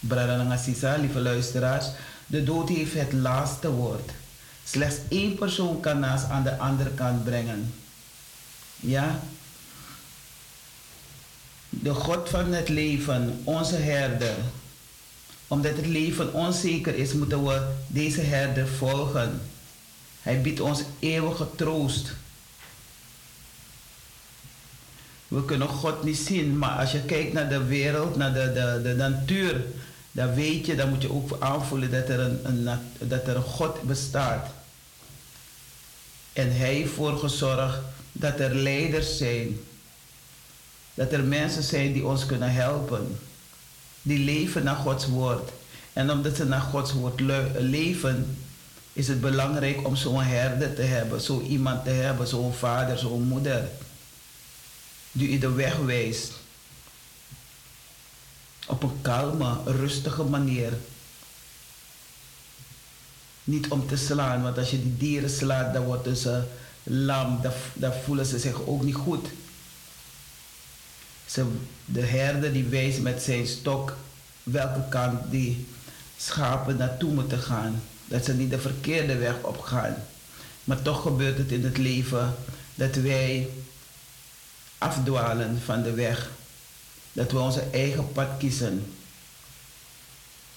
Brada 0.00 0.56
lieve 0.96 1.20
luisteraars, 1.20 1.86
de 2.26 2.42
dood 2.42 2.68
heeft 2.68 2.94
het 2.94 3.12
laatste 3.12 3.70
woord. 3.70 4.10
Slechts 4.64 4.96
één 5.08 5.34
persoon 5.34 5.80
kan 5.80 5.98
naast 5.98 6.28
aan 6.28 6.42
de 6.42 6.58
andere 6.58 6.90
kant 6.90 7.24
brengen. 7.24 7.74
Ja? 8.80 9.20
De 11.68 11.94
God 11.94 12.28
van 12.28 12.52
het 12.52 12.68
leven, 12.68 13.40
onze 13.44 13.76
herder. 13.76 14.34
Omdat 15.46 15.76
het 15.76 15.86
leven 15.86 16.32
onzeker 16.32 16.94
is, 16.94 17.12
moeten 17.12 17.44
we 17.44 17.68
deze 17.86 18.20
herder 18.20 18.68
volgen. 18.68 19.40
Hij 20.22 20.40
biedt 20.40 20.60
ons 20.60 20.82
eeuwige 20.98 21.46
troost. 21.56 22.12
We 25.28 25.44
kunnen 25.44 25.68
God 25.68 26.04
niet 26.04 26.16
zien, 26.16 26.58
maar 26.58 26.78
als 26.78 26.92
je 26.92 27.00
kijkt 27.00 27.32
naar 27.32 27.48
de 27.48 27.64
wereld, 27.64 28.16
naar 28.16 28.32
de, 28.32 28.52
de, 28.52 28.80
de 28.82 28.94
natuur, 28.94 29.64
dan 30.12 30.34
weet 30.34 30.66
je, 30.66 30.74
dan 30.74 30.88
moet 30.88 31.02
je 31.02 31.12
ook 31.12 31.36
aanvoelen 31.40 31.90
dat 31.90 32.08
er 32.08 32.20
een, 32.20 32.68
dat 32.98 33.26
er 33.26 33.36
een 33.36 33.42
God 33.42 33.82
bestaat. 33.82 34.50
En 36.32 36.56
hij 36.56 36.74
heeft 36.74 36.88
ervoor 36.88 37.18
gezorgd 37.18 37.78
dat 38.12 38.40
er 38.40 38.54
leiders 38.54 39.16
zijn. 39.16 39.60
Dat 40.94 41.12
er 41.12 41.24
mensen 41.24 41.62
zijn 41.62 41.92
die 41.92 42.06
ons 42.06 42.26
kunnen 42.26 42.52
helpen. 42.52 43.18
Die 44.02 44.18
leven 44.18 44.64
naar 44.64 44.76
Gods 44.76 45.06
woord. 45.06 45.50
En 45.92 46.10
omdat 46.10 46.36
ze 46.36 46.44
naar 46.44 46.60
Gods 46.60 46.92
woord 46.92 47.20
leven, 47.58 48.38
is 48.92 49.08
het 49.08 49.20
belangrijk 49.20 49.86
om 49.86 49.96
zo'n 49.96 50.22
herder 50.22 50.74
te 50.74 50.82
hebben. 50.82 51.20
Zo 51.20 51.40
iemand 51.40 51.84
te 51.84 51.90
hebben, 51.90 52.26
zo'n 52.26 52.54
vader, 52.54 52.98
zo'n 52.98 53.22
moeder. 53.22 53.68
Die 55.12 55.28
u 55.28 55.38
de 55.38 55.52
weg 55.52 55.76
wijst 55.76 56.41
op 58.72 58.82
een 58.82 59.00
kalme, 59.02 59.56
rustige 59.64 60.22
manier. 60.22 60.72
Niet 63.44 63.68
om 63.68 63.86
te 63.86 63.96
slaan, 63.96 64.42
want 64.42 64.58
als 64.58 64.70
je 64.70 64.82
die 64.82 64.96
dieren 64.96 65.30
slaat, 65.30 65.74
dan 65.74 65.84
worden 65.84 66.16
ze 66.16 66.42
lam, 66.82 67.40
dan, 67.74 67.92
voelen 68.04 68.26
ze 68.26 68.38
zich 68.38 68.66
ook 68.66 68.82
niet 68.82 68.94
goed. 68.94 69.28
Ze, 71.26 71.46
de 71.84 72.00
herder 72.00 72.52
die 72.52 72.64
wijst 72.64 73.00
met 73.00 73.22
zijn 73.22 73.46
stok 73.46 73.96
welke 74.42 74.88
kant 74.88 75.30
die 75.30 75.66
schapen 76.16 76.76
naartoe 76.76 77.12
moeten 77.12 77.38
gaan. 77.38 77.82
Dat 78.06 78.24
ze 78.24 78.34
niet 78.34 78.50
de 78.50 78.60
verkeerde 78.60 79.16
weg 79.16 79.34
op 79.42 79.58
gaan. 79.58 79.94
Maar 80.64 80.82
toch 80.82 81.02
gebeurt 81.02 81.38
het 81.38 81.52
in 81.52 81.64
het 81.64 81.78
leven 81.78 82.34
dat 82.74 82.94
wij 82.94 83.48
afdwalen 84.78 85.60
van 85.64 85.82
de 85.82 85.92
weg 85.92 86.30
dat 87.12 87.32
we 87.32 87.38
onze 87.38 87.64
eigen 87.72 88.12
pad 88.12 88.28
kiezen. 88.38 88.94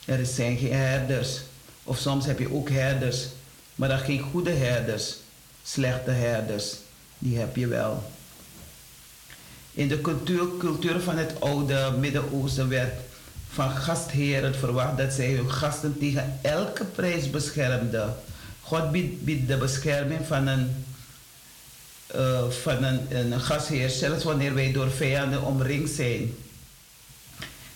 Er 0.05 0.25
zijn 0.25 0.57
geen 0.57 0.73
herders. 0.73 1.41
Of 1.83 1.97
soms 1.97 2.25
heb 2.25 2.39
je 2.39 2.53
ook 2.53 2.69
herders, 2.69 3.25
maar 3.75 3.89
dan 3.89 3.99
geen 3.99 4.21
goede 4.21 4.51
herders. 4.51 5.15
Slechte 5.63 6.11
herders, 6.11 6.73
die 7.17 7.37
heb 7.37 7.55
je 7.55 7.67
wel. 7.67 8.11
In 9.73 9.87
de 9.87 10.01
cultuur, 10.01 10.47
cultuur 10.57 10.99
van 10.99 11.17
het 11.17 11.41
oude 11.41 11.93
Midden-Oosten 11.99 12.69
werd 12.69 12.93
van 13.49 13.69
gastheren 13.69 14.55
verwacht 14.55 14.97
dat 14.97 15.13
zij 15.13 15.31
hun 15.31 15.51
gasten 15.51 15.97
tegen 15.99 16.39
elke 16.41 16.83
prijs 16.83 17.29
beschermden. 17.29 18.15
God 18.61 18.91
biedt, 18.91 19.47
de 19.47 19.57
bescherming 19.57 20.27
van 20.27 20.47
een, 20.47 20.85
uh, 22.15 22.49
van 22.49 22.83
een, 22.83 23.15
een 23.15 23.39
gastheer, 23.39 23.89
zelfs 23.89 24.23
wanneer 24.23 24.53
wij 24.53 24.71
door 24.71 24.91
vijanden 24.91 25.43
omringd 25.43 25.89
zijn. 25.91 26.35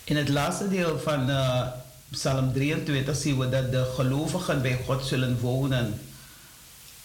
In 0.10 0.18
het 0.18 0.30
laatste 0.30 0.70
deel 0.70 1.00
van 1.00 1.30
uh, 1.30 1.68
Psalm 2.10 2.54
23 2.54 3.16
zien 3.16 3.38
we 3.38 3.50
dat 3.50 3.72
de 3.72 3.92
gelovigen 3.96 4.62
bij 4.62 4.80
God 4.86 5.06
zullen 5.06 5.40
wonen. 5.40 6.02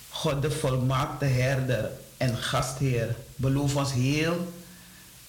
God 0.09 0.43
de 0.43 0.51
volmaakte 0.51 1.25
herder 1.25 1.91
en 2.17 2.37
gastheer 2.37 3.17
belooft 3.37 3.75
ons 3.75 3.93
heel 3.93 4.53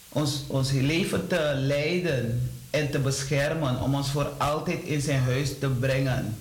ons, 0.10 0.44
ons 0.48 0.72
leven 0.72 1.28
te 1.28 1.54
leiden 1.56 2.52
en 2.70 2.92
te 2.92 3.00
beschermen 3.00 3.82
om 3.82 3.96
ons 3.96 4.10
voor 4.10 4.30
altijd 4.38 4.84
in 4.84 5.02
zijn 5.02 5.22
huis 5.22 5.60
te 5.60 5.68
brengen. 5.68 6.38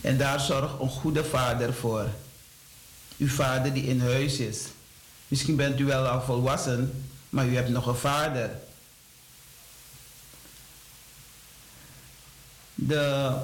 En 0.00 0.16
daar 0.16 0.40
zorgt 0.40 0.80
een 0.80 0.88
goede 0.88 1.24
vader 1.24 1.72
voor. 1.72 2.06
Uw 3.16 3.28
vader 3.28 3.72
die 3.72 3.86
in 3.86 4.00
huis 4.00 4.38
is. 4.38 4.62
Misschien 5.28 5.56
bent 5.56 5.80
u 5.80 5.84
wel 5.84 6.06
al 6.06 6.22
volwassen, 6.22 7.04
maar 7.30 7.46
u 7.46 7.54
hebt 7.54 7.68
nog 7.68 7.86
een 7.86 7.94
vader. 7.94 8.50
De, 12.74 13.36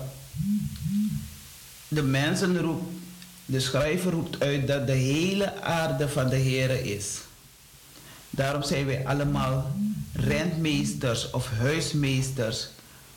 de 1.89 2.03
mensen 2.03 2.61
roept, 2.61 2.93
de 3.45 3.61
schrijver 3.61 4.13
roept 4.13 4.43
uit 4.43 4.67
dat 4.67 4.87
de 4.87 4.93
hele 4.93 5.63
aarde 5.63 6.09
van 6.09 6.29
de 6.29 6.37
Heer 6.37 6.85
is. 6.85 7.19
Daarom 8.31 8.63
zijn 8.63 8.87
wij 8.87 9.07
allemaal 9.07 9.71
rentmeesters 10.13 11.31
of 11.31 11.51
huismeesters. 11.51 12.69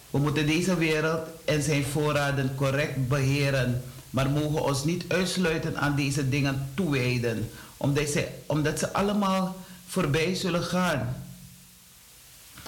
We 0.09 0.17
moeten 0.17 0.45
deze 0.45 0.77
wereld 0.77 1.27
en 1.45 1.61
zijn 1.61 1.83
voorraden 1.83 2.55
correct 2.55 3.07
beheren, 3.07 3.83
maar 4.09 4.29
mogen 4.29 4.63
ons 4.63 4.83
niet 4.83 5.05
uitsluiten 5.07 5.77
aan 5.77 5.95
deze 5.95 6.29
dingen 6.29 6.69
toewijden, 6.73 7.49
omdat 7.77 8.09
ze, 8.09 8.27
omdat 8.45 8.79
ze 8.79 8.93
allemaal 8.93 9.55
voorbij 9.87 10.35
zullen 10.35 10.63
gaan. 10.63 11.23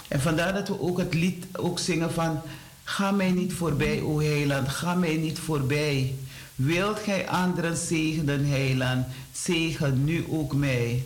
En 0.07 0.21
vandaar 0.21 0.53
dat 0.53 0.67
we 0.67 0.81
ook 0.81 0.97
het 0.97 1.13
lied 1.13 1.45
ook 1.51 1.79
zingen 1.79 2.13
van 2.13 2.41
Ga 2.87 3.11
mij 3.11 3.31
niet 3.31 3.53
voorbij, 3.53 4.01
o 4.01 4.19
heiland, 4.19 4.67
ga 4.67 4.95
mij 4.95 5.15
niet 5.15 5.39
voorbij. 5.39 6.15
Wilt 6.55 6.99
gij 6.99 7.27
anderen 7.27 7.77
zegenen, 7.77 8.45
heiland, 8.45 9.05
zegen 9.31 10.03
nu 10.03 10.25
ook 10.29 10.53
mij. 10.53 11.03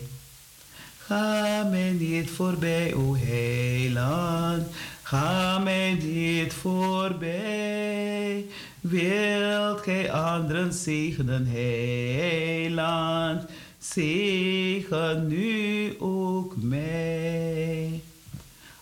Ga 0.98 1.62
mij 1.70 1.90
niet 1.90 2.30
voorbij, 2.30 2.94
o 2.94 3.16
heiland, 3.16 4.66
ga 5.02 5.58
mij 5.58 5.92
niet 5.92 6.52
voorbij. 6.52 8.44
Wilt 8.80 9.80
gij 9.80 10.12
anderen 10.12 10.72
zegenen, 10.72 11.46
heiland, 11.46 13.44
zegen 13.78 15.26
nu 15.26 15.94
ook 15.98 16.54
mij. 16.56 18.00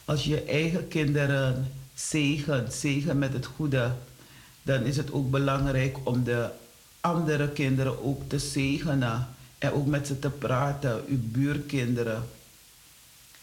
Als 0.04 0.24
je 0.24 0.42
eigen 0.42 0.88
kinderen 0.88 1.72
zegen, 1.98 2.72
zegen 2.72 3.18
met 3.18 3.32
het 3.32 3.46
goede, 3.46 3.92
dan 4.62 4.82
is 4.82 4.96
het 4.96 5.12
ook 5.12 5.30
belangrijk 5.30 5.96
om 6.04 6.24
de 6.24 6.50
andere 7.00 7.48
kinderen 7.48 8.04
ook 8.04 8.22
te 8.28 8.38
zegenen 8.38 9.28
en 9.58 9.72
ook 9.72 9.86
met 9.86 10.06
ze 10.06 10.18
te 10.18 10.30
praten, 10.30 11.04
uw 11.08 11.18
buurkinderen, 11.20 12.28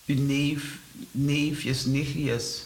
uw 0.05 0.19
neef, 0.21 0.79
neefjes, 1.11 1.85
nichtjes. 1.85 2.65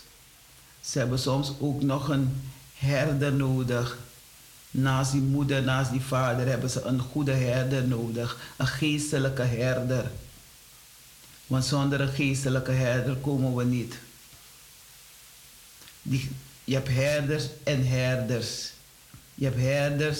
Ze 0.81 0.99
hebben 0.99 1.19
soms 1.19 1.53
ook 1.59 1.81
nog 1.81 2.09
een 2.09 2.41
herder 2.75 3.33
nodig. 3.33 3.97
Naast 4.71 5.11
die 5.11 5.21
moeder, 5.21 5.63
naast 5.63 5.91
die 5.91 6.01
vader 6.01 6.47
hebben 6.47 6.69
ze 6.69 6.81
een 6.81 6.99
goede 6.99 7.31
herder 7.31 7.87
nodig, 7.87 8.53
een 8.57 8.67
geestelijke 8.67 9.41
herder. 9.41 10.11
Want 11.47 11.65
zonder 11.65 12.01
een 12.01 12.13
geestelijke 12.13 12.71
herder 12.71 13.15
komen 13.15 13.55
we 13.55 13.63
niet. 13.63 13.99
Die, 16.01 16.29
je 16.63 16.73
hebt 16.73 16.87
herders 16.87 17.45
en 17.63 17.87
herders. 17.87 18.71
Je 19.35 19.45
hebt 19.45 19.59
herders 19.59 20.19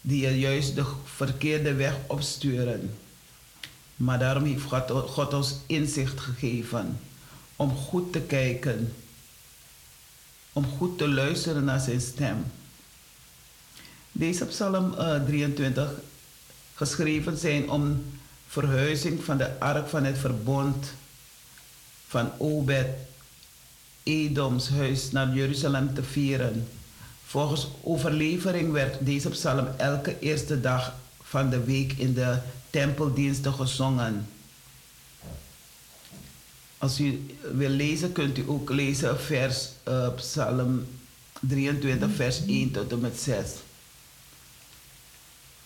die 0.00 0.20
je 0.20 0.38
juist 0.38 0.74
de 0.74 0.84
verkeerde 1.04 1.74
weg 1.74 1.94
opsturen. 2.06 2.94
Maar 3.96 4.18
daarom 4.18 4.44
heeft 4.44 4.62
God, 5.06 5.34
ons 5.34 5.54
inzicht 5.66 6.20
gegeven 6.20 6.98
om 7.56 7.76
goed 7.76 8.12
te 8.12 8.20
kijken, 8.20 8.94
om 10.52 10.64
goed 10.64 10.98
te 10.98 11.08
luisteren 11.08 11.64
naar 11.64 11.80
zijn 11.80 12.00
stem. 12.00 12.44
Deze 14.12 14.44
psalm 14.44 14.94
uh, 14.98 15.24
23 15.24 15.90
geschreven 16.74 17.36
zijn 17.36 17.70
om 17.70 18.04
verhuizing 18.46 19.24
van 19.24 19.36
de 19.36 19.60
ark 19.60 19.88
van 19.88 20.04
het 20.04 20.18
verbond 20.18 20.92
van 22.06 22.30
Obed 22.38 22.86
Edoms 24.06 24.68
huis 24.68 25.10
naar 25.10 25.34
Jeruzalem 25.34 25.94
te 25.94 26.02
vieren. 26.02 26.68
Volgens 27.24 27.68
overlevering 27.82 28.72
werd 28.72 29.06
deze 29.06 29.28
psalm 29.28 29.66
elke 29.76 30.18
eerste 30.18 30.60
dag 30.60 30.94
van 31.22 31.50
de 31.50 31.64
week 31.64 31.92
in 31.92 32.14
de 32.14 32.38
tempeldiensten 32.70 33.52
gezongen. 33.52 34.26
Als 36.78 37.00
u 37.00 37.26
wil 37.52 37.68
lezen, 37.68 38.12
kunt 38.12 38.38
u 38.38 38.44
ook 38.46 38.70
lezen 38.70 39.20
vers 39.20 39.68
uh, 39.88 40.14
psalm 40.14 40.86
23, 41.40 42.10
vers 42.14 42.46
1 42.46 42.70
tot 42.70 42.92
en 42.92 43.00
met 43.00 43.18
6. 43.18 43.48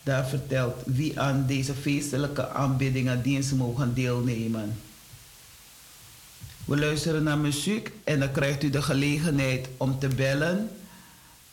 Daar 0.03 0.29
vertelt 0.29 0.83
wie 0.85 1.21
aan 1.21 1.47
deze 1.47 1.75
feestelijke 1.75 2.49
aanbiddingen 2.49 3.23
dienst 3.23 3.53
mogen 3.53 3.95
deelnemen. 3.95 4.77
We 6.65 6.79
luisteren 6.79 7.23
naar 7.23 7.39
muziek 7.39 7.93
en 8.05 8.19
dan 8.19 8.31
krijgt 8.33 8.63
u 8.63 8.71
de 8.71 8.83
gelegenheid 8.83 9.69
om 9.77 9.99
te 9.99 10.09
bellen, 10.09 10.71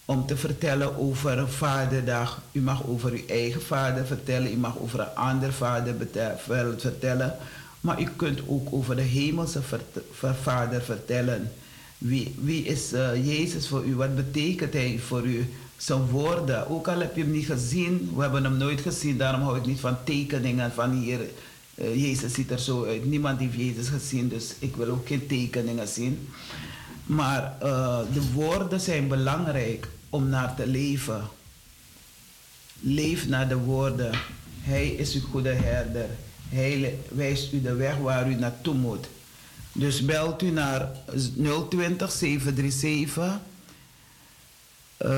om 0.05 0.25
te 0.25 0.37
vertellen 0.37 0.97
over 0.97 1.37
een 1.37 1.47
vaderdag. 1.47 2.41
U 2.51 2.61
mag 2.61 2.87
over 2.87 3.11
uw 3.11 3.25
eigen 3.27 3.61
vader 3.61 4.05
vertellen, 4.05 4.51
u 4.51 4.57
mag 4.57 4.77
over 4.79 4.99
een 4.99 5.15
ander 5.15 5.53
vader 5.53 5.95
vertellen, 6.77 7.35
maar 7.81 8.01
u 8.01 8.07
kunt 8.15 8.39
ook 8.47 8.67
over 8.71 8.95
de 8.95 9.01
hemelse 9.01 9.59
vader 10.41 10.81
vertellen. 10.81 11.51
Wie, 11.97 12.35
wie 12.41 12.63
is 12.63 12.93
uh, 12.93 13.25
Jezus 13.25 13.67
voor 13.67 13.85
u? 13.85 13.95
Wat 13.95 14.15
betekent 14.15 14.73
hij 14.73 14.99
voor 15.05 15.25
u? 15.25 15.53
Zijn 15.77 16.05
woorden, 16.05 16.69
ook 16.69 16.87
al 16.87 16.99
heb 16.99 17.15
je 17.15 17.21
hem 17.21 17.31
niet 17.31 17.45
gezien, 17.45 18.11
we 18.15 18.21
hebben 18.21 18.43
hem 18.43 18.57
nooit 18.57 18.81
gezien, 18.81 19.17
daarom 19.17 19.41
hou 19.41 19.57
ik 19.57 19.65
niet 19.65 19.79
van 19.79 19.97
tekeningen 20.03 20.71
van 20.71 20.91
hier 20.91 21.19
uh, 21.78 21.95
Jezus 21.95 22.34
ziet 22.34 22.51
er 22.51 22.59
zo 22.59 22.86
uit. 22.86 23.05
Niemand 23.05 23.39
heeft 23.39 23.55
Jezus 23.55 23.88
gezien, 23.88 24.28
dus 24.28 24.53
ik 24.59 24.75
wil 24.75 24.89
ook 24.89 25.07
geen 25.07 25.28
tekeningen 25.28 25.88
zien. 25.88 26.30
Maar 27.05 27.57
uh, 27.63 27.99
de 28.13 28.32
woorden 28.34 28.80
zijn 28.80 29.07
belangrijk 29.07 29.88
om 30.09 30.30
naar 30.30 30.55
te 30.55 30.67
leven. 30.67 31.21
Leef 32.80 33.28
naar 33.28 33.47
de 33.47 33.57
woorden. 33.57 34.11
Hij 34.61 34.88
is 34.88 35.13
uw 35.13 35.21
goede 35.21 35.53
herder. 35.53 36.09
Hij 36.49 36.99
wijst 37.09 37.53
u 37.53 37.61
de 37.61 37.73
weg 37.73 37.97
waar 37.97 38.30
u 38.30 38.36
naartoe 38.36 38.73
moet. 38.73 39.07
Dus 39.71 40.05
belt 40.05 40.41
u 40.41 40.49
naar 40.49 40.91
020 41.69 42.11
737 42.11 43.39
uh, 45.01 45.09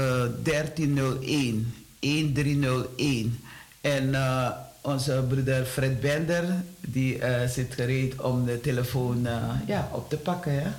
1301 0.44 1.74
1301. 2.00 3.40
En 3.82 4.08
uh, 4.08 4.50
onze 4.90 5.24
broeder 5.28 5.66
Fred 5.66 6.00
Bender, 6.00 6.44
die 6.80 7.18
uh, 7.18 7.46
zit 7.48 7.74
gereed 7.74 8.22
om 8.22 8.46
de 8.46 8.62
telefoon 8.62 9.26
uh, 9.26 9.34
ja, 9.68 9.90
op 9.92 10.10
te 10.10 10.18
pakken. 10.18 10.76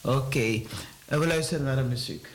Oké, 0.00 0.16
okay. 0.16 0.66
we 1.06 1.26
luisteren 1.26 1.64
naar 1.64 1.76
de 1.76 1.82
muziek. 1.82 2.26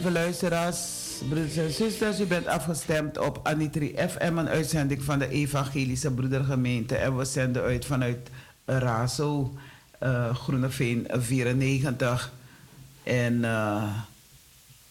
Lieve 0.00 0.18
luisteraars, 0.18 0.78
broeders 1.28 1.56
en 1.56 1.72
zusters. 1.72 2.20
U 2.20 2.26
bent 2.26 2.46
afgestemd 2.46 3.18
op 3.18 3.40
Anitri 3.42 3.94
FM, 4.08 4.36
een 4.36 4.48
uitzending 4.48 5.02
van 5.02 5.18
de 5.18 5.28
Evangelische 5.28 6.10
Broedergemeente. 6.10 6.96
En 6.96 7.16
we 7.16 7.24
zenden 7.24 7.62
uit 7.62 7.84
vanuit 7.84 8.30
Razo, 8.64 9.54
uh, 10.02 10.34
Groeneveen 10.34 11.06
94. 11.10 12.32
En 13.02 13.34
uh, 13.34 13.94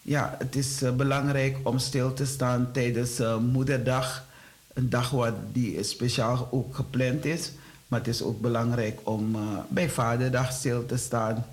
ja, 0.02 0.36
het 0.38 0.56
is 0.56 0.84
uh, 0.84 0.92
belangrijk 0.92 1.58
om 1.64 1.80
stil 1.80 2.14
te 2.14 2.26
staan 2.26 2.72
tijdens 2.72 3.22
Moederdag. 3.52 4.26
Een 4.74 4.90
dag 4.90 5.10
wat 5.10 5.36
die 5.52 5.84
speciaal 5.84 6.48
ook 6.52 6.76
gepland 6.76 7.26
is. 7.26 7.52
Maar 7.88 8.00
het 8.00 8.08
is 8.08 8.22
ook 8.22 8.42
belangrijk 8.42 9.00
om 9.04 9.38
bij 9.70 9.90
Vaderdag 9.90 10.52
stil 10.52 10.86
te 10.86 10.98
staan. 10.98 11.46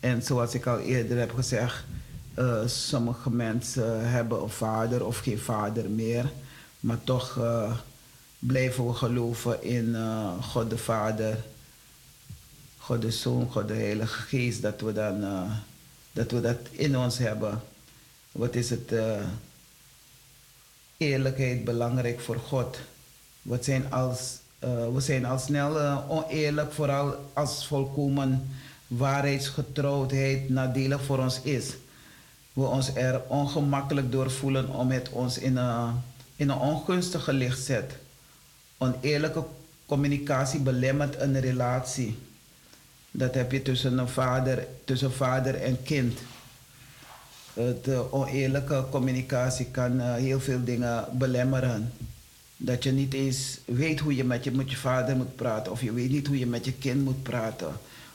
En 0.00 0.22
zoals 0.22 0.54
ik 0.54 0.66
al 0.66 0.78
eerder 0.78 1.18
heb 1.18 1.34
gezegd 1.34 1.84
uh, 2.38 2.66
sommige 2.66 3.30
mensen 3.30 4.10
hebben 4.10 4.42
een 4.42 4.48
vader 4.48 5.06
of 5.06 5.18
geen 5.18 5.38
vader 5.38 5.90
meer, 5.90 6.32
maar 6.80 7.04
toch 7.04 7.36
uh, 7.38 7.76
blijven 8.38 8.86
we 8.86 8.92
geloven 8.92 9.62
in 9.62 9.88
uh, 9.88 10.42
God 10.42 10.70
de 10.70 10.78
Vader, 10.78 11.44
God 12.78 13.02
de 13.02 13.10
Zoon, 13.10 13.50
God 13.50 13.68
de 13.68 13.74
Heilige 13.74 14.22
Geest, 14.22 14.62
dat 14.62 14.80
we, 14.80 14.92
dan, 14.92 15.48
dat, 16.12 16.30
we 16.30 16.40
dat 16.40 16.58
in 16.70 16.98
ons 16.98 17.18
hebben. 17.18 17.62
Wat 18.32 18.54
is 18.54 18.70
het? 18.70 18.92
eerlijkheid 20.98 21.64
belangrijk 21.64 22.20
voor 22.20 22.36
God. 22.36 22.78
We 23.42 23.58
zijn, 23.60 23.92
als, 23.92 24.38
we 24.92 24.96
zijn 24.98 25.24
al 25.24 25.38
snel 25.38 25.78
oneerlijk, 26.08 26.72
vooral 26.72 27.30
als 27.32 27.66
volkomen 27.66 28.48
waarheidsgetrouwdheid 28.86 30.48
nadelig 30.48 31.04
voor 31.04 31.18
ons 31.18 31.40
is 31.42 31.74
we 32.56 32.64
ons 32.64 32.94
er 32.94 33.20
ongemakkelijk 33.28 34.12
door 34.12 34.30
voelen 34.30 34.68
om 34.68 34.90
het 34.90 35.08
ons 35.08 35.38
in 35.38 35.56
een, 35.56 36.02
in 36.36 36.48
een 36.48 36.58
ongunstige 36.58 37.32
licht 37.32 37.64
zet. 37.64 37.92
Oneerlijke 38.78 39.44
communicatie 39.86 40.60
belemmert 40.60 41.20
een 41.20 41.40
relatie. 41.40 42.18
Dat 43.10 43.34
heb 43.34 43.52
je 43.52 43.62
tussen 43.62 43.98
een 43.98 44.08
vader, 44.08 44.66
tussen 44.84 45.12
vader 45.12 45.54
en 45.54 45.82
kind. 45.82 46.18
De 47.82 48.12
oneerlijke 48.12 48.84
communicatie 48.90 49.66
kan 49.66 49.96
uh, 49.96 50.14
heel 50.14 50.40
veel 50.40 50.64
dingen 50.64 51.04
belemmeren. 51.12 51.92
Dat 52.56 52.82
je 52.82 52.92
niet 52.92 53.14
eens 53.14 53.58
weet 53.64 54.00
hoe 54.00 54.16
je 54.16 54.24
met 54.24 54.44
je, 54.44 54.50
met 54.50 54.70
je 54.70 54.76
vader 54.76 55.16
moet 55.16 55.36
praten. 55.36 55.72
Of 55.72 55.82
je 55.82 55.92
weet 55.92 56.10
niet 56.10 56.26
hoe 56.26 56.38
je 56.38 56.46
met 56.46 56.64
je 56.64 56.72
kind 56.72 57.04
moet 57.04 57.22
praten. 57.22 57.72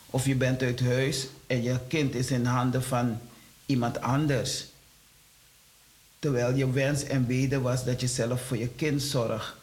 Of 0.09 0.25
je 0.25 0.35
bent 0.35 0.61
uit 0.61 0.79
huis 0.79 1.27
en 1.47 1.63
je 1.63 1.75
kind 1.87 2.15
is 2.15 2.31
in 2.31 2.45
handen 2.45 2.83
van 2.83 3.19
iemand 3.65 4.01
anders. 4.01 4.65
Terwijl 6.19 6.55
je 6.55 6.71
wens 6.71 7.03
en 7.03 7.25
weten 7.27 7.61
was 7.61 7.85
dat 7.85 8.01
je 8.01 8.07
zelf 8.07 8.41
voor 8.41 8.57
je 8.57 8.67
kind 8.67 9.01
zorgt. 9.01 9.53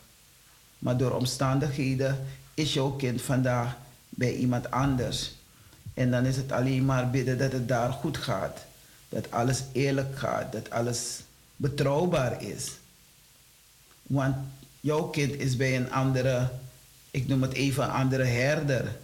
Maar 0.79 0.97
door 0.97 1.13
omstandigheden 1.13 2.27
is 2.55 2.75
jouw 2.75 2.91
kind 2.91 3.23
vandaag 3.23 3.77
bij 4.09 4.35
iemand 4.35 4.71
anders. 4.71 5.33
En 5.95 6.11
dan 6.11 6.25
is 6.25 6.37
het 6.37 6.53
alleen 6.53 6.85
maar 6.85 7.11
bidden 7.11 7.39
dat 7.39 7.53
het 7.53 7.69
daar 7.69 7.93
goed 7.93 8.17
gaat. 8.17 8.59
Dat 9.09 9.31
alles 9.31 9.63
eerlijk 9.73 10.19
gaat. 10.19 10.53
Dat 10.53 10.71
alles 10.71 11.21
betrouwbaar 11.57 12.43
is. 12.43 12.73
Want 14.03 14.37
jouw 14.81 15.03
kind 15.03 15.35
is 15.35 15.57
bij 15.57 15.77
een 15.77 15.93
andere, 15.93 16.51
ik 17.11 17.29
noem 17.29 17.43
het 17.43 17.53
even 17.53 17.85
een 17.85 17.91
andere 17.91 18.25
herder. 18.25 18.97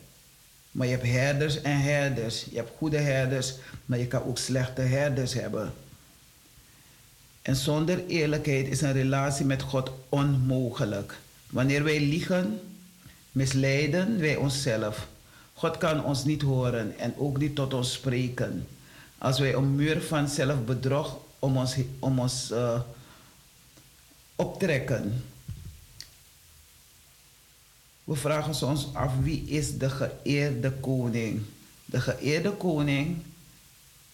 Maar 0.74 0.86
je 0.86 0.92
hebt 0.92 1.06
herders 1.06 1.62
en 1.62 1.80
herders. 1.80 2.46
Je 2.50 2.56
hebt 2.56 2.70
goede 2.76 2.98
herders, 2.98 3.54
maar 3.86 3.98
je 3.98 4.06
kan 4.06 4.22
ook 4.24 4.38
slechte 4.38 4.80
herders 4.80 5.32
hebben. 5.32 5.72
En 7.42 7.56
zonder 7.56 8.06
eerlijkheid 8.06 8.68
is 8.68 8.80
een 8.80 8.92
relatie 8.92 9.44
met 9.44 9.62
God 9.62 9.90
onmogelijk. 10.08 11.18
Wanneer 11.50 11.84
wij 11.84 12.00
liegen, 12.00 12.60
misleiden 13.32 14.18
wij 14.20 14.36
onszelf. 14.36 15.08
God 15.52 15.78
kan 15.78 16.04
ons 16.04 16.24
niet 16.24 16.42
horen 16.42 16.98
en 16.98 17.14
ook 17.16 17.38
niet 17.38 17.54
tot 17.54 17.74
ons 17.74 17.92
spreken. 17.92 18.66
Als 19.18 19.38
wij 19.38 19.54
een 19.54 19.74
muur 19.74 20.02
van 20.02 20.28
zelfbedrog 20.28 21.16
om 21.38 21.56
ons, 21.56 21.76
om 21.98 22.18
ons 22.18 22.50
uh, 22.50 22.80
optrekken. 24.36 25.24
We 28.04 28.14
vragen 28.14 28.66
ons 28.66 28.88
af 28.94 29.12
wie 29.22 29.44
is 29.48 29.78
de 29.78 29.90
geëerde 29.90 30.72
koning. 30.80 31.42
De 31.84 32.00
geëerde 32.00 32.52
koning, 32.52 33.22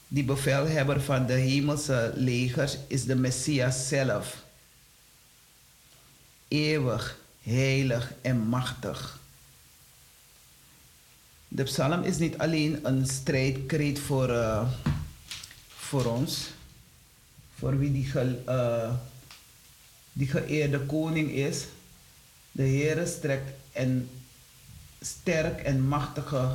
die 0.08 0.24
bevelhebber 0.24 1.00
van 1.00 1.26
de 1.26 1.32
hemelse 1.32 2.12
legers, 2.16 2.78
is 2.86 3.04
de 3.04 3.16
Messias 3.16 3.88
zelf. 3.88 4.42
Eeuwig, 6.48 7.18
heilig 7.42 8.12
en 8.22 8.38
machtig. 8.38 9.18
De 11.48 11.62
psalm 11.62 12.02
is 12.02 12.18
niet 12.18 12.38
alleen 12.38 12.78
een 12.82 13.06
strijdkreet 13.06 13.98
voor, 13.98 14.30
uh, 14.30 14.70
voor 15.68 16.04
ons, 16.04 16.50
voor 17.54 17.78
wie 17.78 17.92
die, 17.92 18.04
ge, 18.04 18.42
uh, 18.46 18.92
die 20.12 20.28
geëerde 20.28 20.80
koning 20.80 21.30
is. 21.30 21.66
De 22.52 22.62
Heer 22.62 23.06
strekt 23.06 23.59
en 23.72 24.08
sterk 25.00 25.60
en 25.60 25.88
machtige, 25.88 26.48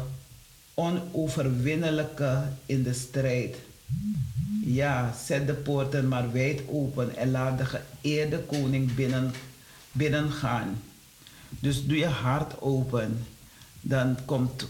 onoverwinnelijke 0.74 2.44
in 2.66 2.84
de 2.84 2.94
strijd. 2.94 3.56
Ja, 4.64 5.16
zet 5.26 5.48
de 5.48 5.54
poorten 5.54 6.08
maar 6.08 6.32
wijd 6.32 6.62
open 6.68 7.16
en 7.16 7.32
laat 7.32 7.58
de 7.58 7.66
geëerde 7.66 8.40
koning 8.40 8.96
binnen, 8.96 9.34
binnengaan. 9.92 10.82
Dus 11.50 11.86
doe 11.86 11.98
je 11.98 12.06
hart 12.06 12.62
open, 12.62 13.26
dan 13.82 14.18
komt 14.26 14.68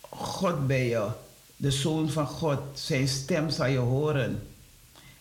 God 0.00 0.66
bij 0.66 0.88
je, 0.88 1.08
de 1.56 1.70
Zoon 1.70 2.10
van 2.10 2.26
God. 2.26 2.60
Zijn 2.74 3.08
stem 3.08 3.50
zal 3.50 3.66
je 3.66 3.78
horen. 3.78 4.42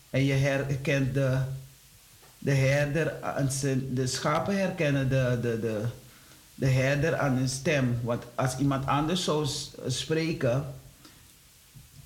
En 0.09 0.23
je 0.23 0.33
herkent 0.33 1.13
de, 1.13 1.39
de 2.37 2.53
herder, 2.53 3.13
de 3.91 4.07
schapen 4.07 4.57
herkennen 4.57 5.09
de, 5.09 5.37
de, 5.41 5.59
de, 5.59 5.85
de 6.55 6.67
herder 6.67 7.17
aan 7.17 7.35
hun 7.35 7.49
stem. 7.49 7.99
Want 8.03 8.23
als 8.35 8.57
iemand 8.57 8.85
anders 8.85 9.23
zou 9.23 9.47
spreken, 9.87 10.65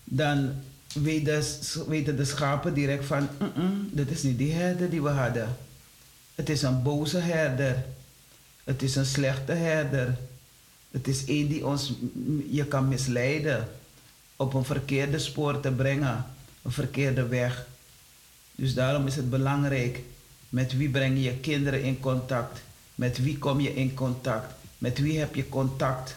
dan 0.04 0.54
weten 1.88 2.16
de 2.16 2.26
schapen 2.26 2.74
direct 2.74 3.06
van, 3.06 3.28
dit 3.92 4.12
is 4.12 4.24
niet 4.24 4.38
die 4.38 4.54
herder 4.54 4.90
die 4.90 5.02
we 5.02 5.10
hadden. 5.10 5.58
Het 6.36 6.50
is 6.50 6.62
een 6.62 6.84
boze 6.84 7.18
herder. 7.18 7.86
Het 8.64 8.82
is 8.82 8.96
een 8.96 9.06
slechte 9.06 9.52
herder. 9.52 10.18
Het 10.92 11.08
is 11.08 11.24
een 11.28 11.48
die 11.48 11.66
ons 11.66 11.94
je 12.50 12.66
kan 12.66 12.88
misleiden, 12.88 13.68
op 14.36 14.54
een 14.54 14.66
verkeerde 14.66 15.20
spoor 15.20 15.60
te 15.60 15.72
brengen, 15.72 16.26
een 16.62 16.72
verkeerde 16.72 17.28
weg. 17.28 17.66
Dus 18.56 18.74
daarom 18.74 19.08
is 19.08 19.16
het 19.16 19.30
belangrijk 19.30 20.02
met 20.50 20.78
wie 20.78 20.90
breng 20.90 21.24
je 21.24 21.34
kinderen 21.34 21.84
in 21.84 22.00
contact 22.00 22.60
met 23.00 23.18
wie 23.18 23.38
kom 23.38 23.60
je 23.60 23.76
in 23.76 23.94
contact? 23.94 24.54
Met 24.78 25.00
wie 25.00 25.20
heb 25.20 25.36
je 25.36 25.50
contact? 25.50 26.16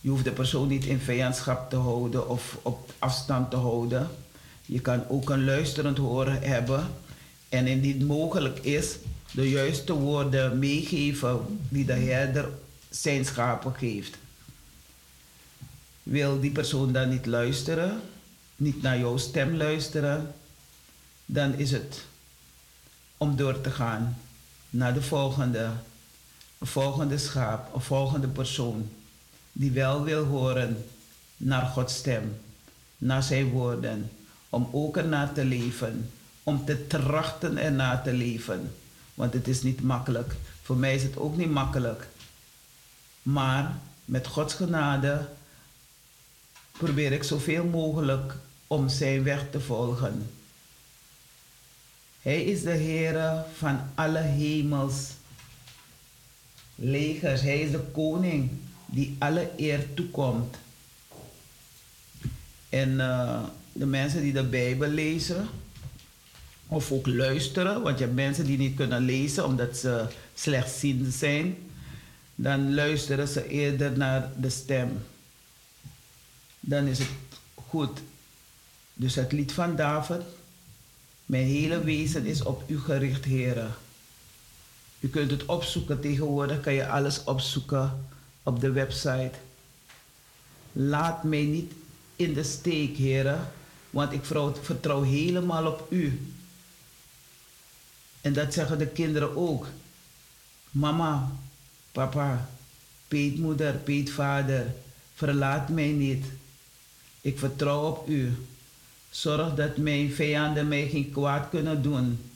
Je 0.00 0.08
hoeft 0.08 0.24
de 0.24 0.32
persoon 0.32 0.68
niet 0.68 0.84
in 0.84 0.98
vijandschap 0.98 1.70
te 1.70 1.76
houden 1.76 2.28
of 2.28 2.58
op 2.62 2.92
afstand 2.98 3.50
te 3.50 3.56
houden. 3.56 4.10
Je 4.66 4.80
kan 4.80 5.08
ook 5.08 5.30
een 5.30 5.44
luisterend 5.44 5.98
horen 5.98 6.42
hebben 6.42 6.90
en 7.48 7.66
indien 7.66 7.98
het 7.98 8.06
mogelijk 8.06 8.58
is, 8.58 8.96
de 9.32 9.50
juiste 9.50 9.92
woorden 9.92 10.58
meegeven 10.58 11.60
die 11.68 11.84
de 11.84 11.92
herder 11.92 12.48
zijn 12.90 13.24
schapen 13.24 13.74
geeft. 13.74 14.16
Wil 16.02 16.40
die 16.40 16.50
persoon 16.50 16.92
dan 16.92 17.08
niet 17.08 17.26
luisteren, 17.26 18.00
niet 18.56 18.82
naar 18.82 18.98
jouw 18.98 19.16
stem 19.16 19.56
luisteren, 19.56 20.34
dan 21.24 21.54
is 21.54 21.70
het 21.70 22.04
om 23.16 23.36
door 23.36 23.60
te 23.60 23.70
gaan 23.70 24.16
naar 24.76 24.94
de 24.94 25.02
volgende, 25.02 25.70
volgende 26.60 27.18
schaap, 27.18 27.74
een 27.74 27.80
volgende 27.80 28.28
persoon 28.28 28.90
die 29.52 29.70
wel 29.70 30.02
wil 30.02 30.24
horen 30.24 30.84
naar 31.36 31.66
Gods 31.66 31.94
stem, 31.94 32.40
naar 32.98 33.22
zijn 33.22 33.48
woorden, 33.48 34.10
om 34.48 34.68
ook 34.72 34.96
ernaar 34.96 35.32
te 35.32 35.44
leven, 35.44 36.10
om 36.42 36.64
te 36.64 36.86
trachten 36.86 37.58
ernaar 37.58 38.02
te 38.02 38.12
leven. 38.12 38.74
Want 39.14 39.32
het 39.32 39.48
is 39.48 39.62
niet 39.62 39.82
makkelijk. 39.82 40.34
Voor 40.62 40.76
mij 40.76 40.94
is 40.94 41.02
het 41.02 41.16
ook 41.16 41.36
niet 41.36 41.50
makkelijk. 41.50 42.08
Maar 43.22 43.74
met 44.04 44.26
Gods 44.26 44.54
genade 44.54 45.28
probeer 46.72 47.12
ik 47.12 47.22
zoveel 47.22 47.64
mogelijk 47.64 48.34
om 48.66 48.88
zijn 48.88 49.22
weg 49.22 49.44
te 49.50 49.60
volgen. 49.60 50.30
Hij 52.26 52.44
is 52.44 52.62
de 52.62 52.70
Heer 52.70 53.44
van 53.54 53.80
alle 53.94 54.18
hemels 54.18 55.10
legers. 56.74 57.40
Hij 57.40 57.60
is 57.60 57.70
de 57.70 57.80
koning 57.92 58.50
die 58.86 59.16
alle 59.18 59.50
eer 59.56 59.94
toekomt. 59.94 60.56
En 62.68 62.90
uh, 62.90 63.42
de 63.72 63.86
mensen 63.86 64.20
die 64.20 64.32
de 64.32 64.44
Bijbel 64.44 64.88
lezen, 64.88 65.48
of 66.66 66.92
ook 66.92 67.06
luisteren, 67.06 67.82
want 67.82 67.98
je 67.98 68.04
hebt 68.04 68.16
mensen 68.16 68.44
die 68.44 68.58
niet 68.58 68.76
kunnen 68.76 69.02
lezen 69.02 69.44
omdat 69.44 69.76
ze 69.76 70.06
slechtziend 70.34 71.14
zijn, 71.14 71.56
dan 72.34 72.74
luisteren 72.74 73.28
ze 73.28 73.48
eerder 73.48 73.98
naar 73.98 74.30
de 74.36 74.50
stem. 74.50 74.98
Dan 76.60 76.86
is 76.86 76.98
het 76.98 77.08
goed. 77.54 78.00
Dus 78.94 79.14
het 79.14 79.32
lied 79.32 79.52
van 79.52 79.76
David, 79.76 80.22
mijn 81.26 81.46
hele 81.46 81.80
wezen 81.84 82.26
is 82.26 82.42
op 82.42 82.62
u 82.66 82.78
gericht, 82.78 83.24
heren. 83.24 83.74
U 85.00 85.08
kunt 85.08 85.30
het 85.30 85.44
opzoeken. 85.44 86.00
Tegenwoordig 86.00 86.60
kan 86.60 86.72
je 86.72 86.88
alles 86.88 87.24
opzoeken 87.24 88.06
op 88.42 88.60
de 88.60 88.70
website. 88.70 89.32
Laat 90.72 91.24
mij 91.24 91.42
niet 91.42 91.72
in 92.16 92.34
de 92.34 92.42
steek, 92.42 92.96
heren, 92.96 93.52
want 93.90 94.12
ik 94.12 94.24
vertrouw, 94.62 95.02
helemaal 95.02 95.66
op 95.66 95.86
u. 95.90 96.32
En 98.20 98.32
dat 98.32 98.52
zeggen 98.52 98.78
de 98.78 98.86
kinderen 98.86 99.36
ook. 99.36 99.68
Mama, 100.70 101.32
papa, 101.92 102.48
peetmoeder, 103.08 103.74
peetvader, 103.74 104.74
verlaat 105.14 105.68
mij 105.68 105.90
niet. 105.90 106.24
Ik 107.20 107.38
vertrouw 107.38 107.86
op 107.86 108.08
u. 108.08 108.34
Zorg 109.16 109.54
dat 109.54 109.76
mijn 109.76 110.12
vijanden 110.12 110.68
mij 110.68 110.88
geen 110.88 111.10
kwaad 111.10 111.48
kunnen 111.48 111.82
doen. 111.82 112.30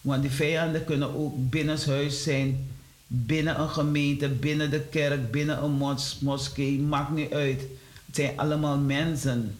Want 0.00 0.22
die 0.22 0.30
vijanden 0.30 0.84
kunnen 0.84 1.14
ook 1.14 1.50
binnenshuis 1.50 2.22
zijn, 2.22 2.70
binnen 3.06 3.60
een 3.60 3.68
gemeente, 3.68 4.28
binnen 4.28 4.70
de 4.70 4.80
kerk, 4.80 5.30
binnen 5.30 5.62
een 5.62 5.70
mos 5.70 6.18
moskee, 6.20 6.78
maakt 6.78 7.10
niet 7.10 7.32
uit. 7.32 7.60
Het 8.06 8.14
zijn 8.14 8.38
allemaal 8.38 8.78
mensen 8.78 9.58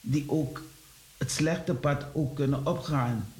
die 0.00 0.24
ook 0.26 0.62
het 1.16 1.30
slechte 1.30 1.74
pad 1.74 2.04
ook 2.12 2.36
kunnen 2.36 2.66
opgaan. 2.66 3.32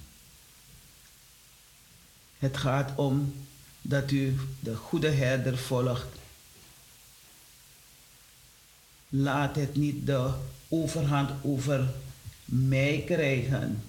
Het 2.39 2.57
gaat 2.57 2.91
om 2.95 3.35
dat 3.83 4.11
u 4.11 4.37
de 4.61 4.75
goede 4.75 5.11
herder 5.11 5.59
volgt. 5.59 6.07
Laat 9.17 9.57
het 9.57 9.77
niet 9.77 10.07
de 10.07 10.31
overhand 10.69 11.31
over 11.43 11.89
mij 12.45 13.03
krijgen. 13.07 13.83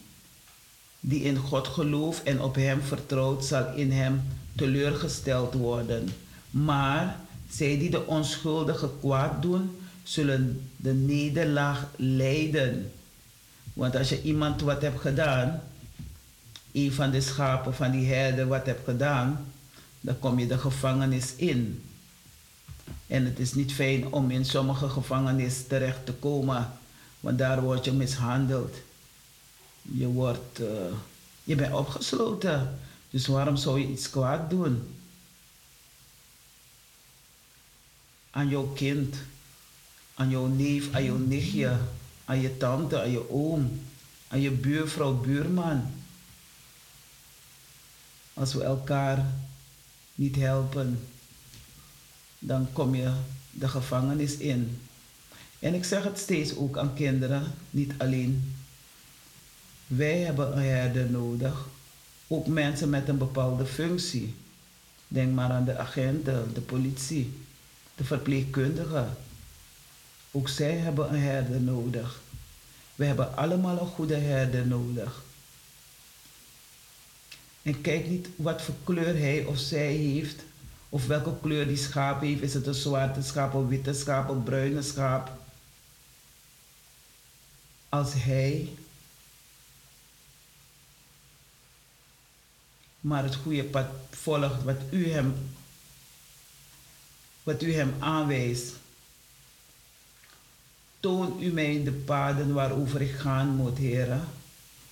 Die 0.99 1.21
in 1.21 1.37
God 1.37 1.67
gelooft 1.67 2.23
en 2.23 2.41
op 2.41 2.55
Hem 2.55 2.81
vertrouwt, 2.81 3.45
zal 3.45 3.73
in 3.73 3.91
Hem 3.91 4.21
teleurgesteld 4.55 5.53
worden. 5.53 6.09
Maar 6.49 7.19
zij 7.49 7.77
die 7.77 7.89
de 7.89 8.05
onschuldige 8.07 8.89
kwaad 8.99 9.41
doen, 9.41 9.77
zullen 10.03 10.69
de 10.75 10.93
nederlaag 10.93 11.87
lijden. 11.95 12.91
Want 13.73 13.95
als 13.95 14.09
je 14.09 14.21
iemand 14.21 14.61
wat 14.61 14.81
hebt 14.81 15.01
gedaan, 15.01 15.61
een 16.71 16.93
van 16.93 17.11
de 17.11 17.21
schapen 17.21 17.73
van 17.73 17.91
die 17.91 18.13
herder 18.13 18.47
wat 18.47 18.65
hebt 18.65 18.85
gedaan, 18.85 19.45
dan 20.01 20.19
kom 20.19 20.39
je 20.39 20.47
de 20.47 20.57
gevangenis 20.57 21.33
in. 21.35 21.83
En 23.07 23.25
het 23.25 23.39
is 23.39 23.53
niet 23.53 23.73
fijn 23.73 24.13
om 24.13 24.31
in 24.31 24.45
sommige 24.45 24.89
gevangenis 24.89 25.67
terecht 25.67 26.05
te 26.05 26.13
komen, 26.13 26.71
want 27.19 27.37
daar 27.37 27.61
word 27.61 27.85
je 27.85 27.91
mishandeld. 27.91 28.75
Je, 29.81 30.07
wordt, 30.07 30.59
uh, 30.59 30.67
je 31.43 31.55
bent 31.55 31.73
opgesloten. 31.73 32.79
Dus 33.09 33.27
waarom 33.27 33.55
zou 33.55 33.79
je 33.79 33.87
iets 33.87 34.09
kwaad 34.09 34.49
doen? 34.49 34.95
Aan 38.29 38.49
jouw 38.49 38.67
kind, 38.67 39.15
aan 40.13 40.29
jouw 40.29 40.45
neef, 40.45 40.93
aan 40.93 41.03
jouw 41.03 41.17
nichtje, 41.17 41.77
aan 42.25 42.39
je 42.39 42.57
tante, 42.57 43.01
aan 43.01 43.11
je 43.11 43.29
oom, 43.29 43.81
aan 44.27 44.41
je 44.41 44.51
buurvrouw, 44.51 45.13
buurman. 45.13 45.91
Als 48.33 48.53
we 48.53 48.63
elkaar 48.63 49.25
niet 50.15 50.35
helpen, 50.35 50.99
dan 52.45 52.67
kom 52.73 52.95
je 52.95 53.11
de 53.51 53.67
gevangenis 53.67 54.37
in. 54.37 54.81
En 55.59 55.73
ik 55.73 55.83
zeg 55.83 56.03
het 56.03 56.19
steeds 56.19 56.55
ook 56.55 56.77
aan 56.77 56.93
kinderen, 56.93 57.53
niet 57.69 57.93
alleen. 57.97 58.55
Wij 59.87 60.19
hebben 60.19 60.57
een 60.57 60.63
herder 60.63 61.09
nodig, 61.09 61.67
ook 62.27 62.47
mensen 62.47 62.89
met 62.89 63.07
een 63.07 63.17
bepaalde 63.17 63.65
functie. 63.65 64.35
Denk 65.07 65.33
maar 65.33 65.49
aan 65.49 65.65
de 65.65 65.77
agenten, 65.77 66.53
de 66.53 66.61
politie, 66.61 67.31
de 67.95 68.03
verpleegkundigen. 68.03 69.17
Ook 70.31 70.49
zij 70.49 70.77
hebben 70.77 71.13
een 71.13 71.21
herder 71.21 71.61
nodig. 71.61 72.21
We 72.95 73.05
hebben 73.05 73.37
allemaal 73.37 73.79
een 73.79 73.87
goede 73.87 74.15
herder 74.15 74.67
nodig. 74.67 75.23
En 77.61 77.81
kijk 77.81 78.07
niet 78.07 78.27
wat 78.35 78.61
voor 78.61 78.75
kleur 78.83 79.17
hij 79.17 79.45
of 79.45 79.57
zij 79.57 79.93
heeft, 79.93 80.43
of 80.95 81.07
welke 81.07 81.33
kleur 81.41 81.67
die 81.67 81.77
schaap 81.77 82.21
heeft. 82.21 82.41
Is 82.41 82.53
het 82.53 82.67
een 82.67 82.73
zwarte 82.73 83.21
schaap, 83.21 83.53
een 83.53 83.67
witte 83.67 83.93
schaap, 83.93 84.29
een 84.29 84.43
bruine 84.43 84.81
schaap? 84.81 85.31
Als 87.89 88.13
hij 88.13 88.69
maar 92.99 93.23
het 93.23 93.35
goede 93.35 93.63
pad 93.63 93.87
volgt 94.09 94.63
wat 94.63 94.79
u 94.89 95.11
hem, 95.11 95.33
wat 97.43 97.61
u 97.61 97.73
hem 97.73 97.93
aanwijst. 97.99 98.73
Toon 100.99 101.37
u 101.43 101.51
mij 101.51 101.83
de 101.83 101.91
paden 101.91 102.53
waarover 102.53 103.01
ik 103.01 103.15
gaan 103.15 103.55
moet, 103.55 103.77
heren. 103.77 104.27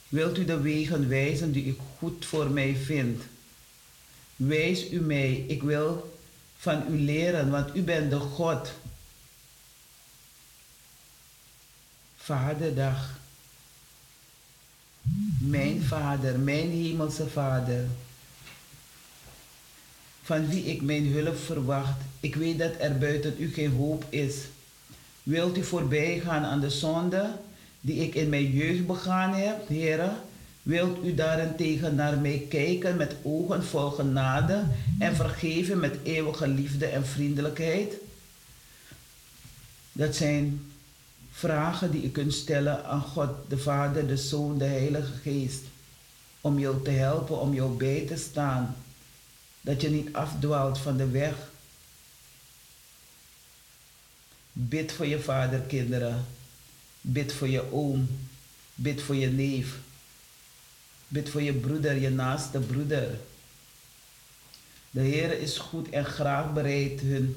Wilt 0.09 0.37
u 0.37 0.45
de 0.45 0.59
wegen 0.59 1.09
wijzen 1.09 1.51
die 1.51 1.65
ik 1.65 1.79
goed 1.97 2.25
voor 2.25 2.49
mij 2.49 2.75
vind? 2.75 3.23
Wijs 4.47 4.91
u 4.91 4.99
mij, 4.99 5.33
ik 5.47 5.63
wil 5.63 6.17
van 6.57 6.83
u 6.89 6.99
leren, 6.99 7.49
want 7.49 7.75
u 7.75 7.81
bent 7.81 8.11
de 8.11 8.19
God. 8.19 8.71
Vaderdag. 12.15 13.19
Mijn 15.39 15.83
Vader, 15.83 16.39
mijn 16.39 16.71
hemelse 16.71 17.27
Vader. 17.27 17.87
Van 20.21 20.47
wie 20.47 20.63
ik 20.63 20.81
mijn 20.81 21.07
hulp 21.07 21.37
verwacht. 21.37 21.99
Ik 22.19 22.35
weet 22.35 22.57
dat 22.59 22.73
er 22.79 22.97
buiten 22.97 23.35
u 23.37 23.53
geen 23.53 23.71
hoop 23.71 24.05
is. 24.09 24.35
Wilt 25.23 25.57
u 25.57 25.63
voorbij 25.63 26.19
gaan 26.19 26.43
aan 26.43 26.59
de 26.59 26.69
zonde 26.69 27.35
die 27.81 28.05
ik 28.05 28.15
in 28.15 28.29
mijn 28.29 28.51
jeugd 28.51 28.85
begaan 28.85 29.33
heb, 29.33 29.67
heren? 29.67 30.17
Wilt 30.63 31.05
u 31.05 31.15
daarentegen 31.15 31.95
naar 31.95 32.17
mij 32.17 32.45
kijken 32.49 32.97
met 32.97 33.15
ogen 33.21 33.63
vol 33.63 33.89
genade 33.89 34.63
en 34.99 35.15
vergeven 35.15 35.79
met 35.79 35.97
eeuwige 36.03 36.47
liefde 36.47 36.85
en 36.85 37.05
vriendelijkheid? 37.05 37.93
Dat 39.91 40.15
zijn 40.15 40.71
vragen 41.31 41.91
die 41.91 42.03
u 42.03 42.09
kunt 42.09 42.33
stellen 42.33 42.85
aan 42.85 43.01
God, 43.01 43.29
de 43.47 43.57
Vader, 43.57 44.07
de 44.07 44.17
Zoon, 44.17 44.57
de 44.57 44.65
Heilige 44.65 45.13
Geest. 45.23 45.61
Om 46.41 46.59
jou 46.59 46.83
te 46.83 46.89
helpen, 46.89 47.39
om 47.39 47.53
jou 47.53 47.77
bij 47.77 48.05
te 48.07 48.17
staan. 48.17 48.75
Dat 49.61 49.81
je 49.81 49.89
niet 49.89 50.13
afdwaalt 50.13 50.77
van 50.77 50.97
de 50.97 51.09
weg. 51.09 51.35
Bid 54.51 54.91
voor 54.91 55.05
je 55.05 55.19
vader, 55.19 55.59
kinderen. 55.59 56.25
Bid 57.01 57.33
voor 57.33 57.47
je 57.47 57.71
oom. 57.71 58.07
Bid 58.75 59.01
voor 59.01 59.15
je 59.15 59.27
neef. 59.27 59.77
Bid 61.13 61.29
voor 61.29 61.41
je 61.41 61.53
broeder, 61.53 62.01
je 62.01 62.09
naaste 62.09 62.59
broeder. 62.59 63.09
De 64.91 65.01
Heer 65.01 65.39
is 65.39 65.57
goed 65.57 65.89
en 65.89 66.05
graag 66.05 66.53
bereid 66.53 67.01
hun 67.01 67.35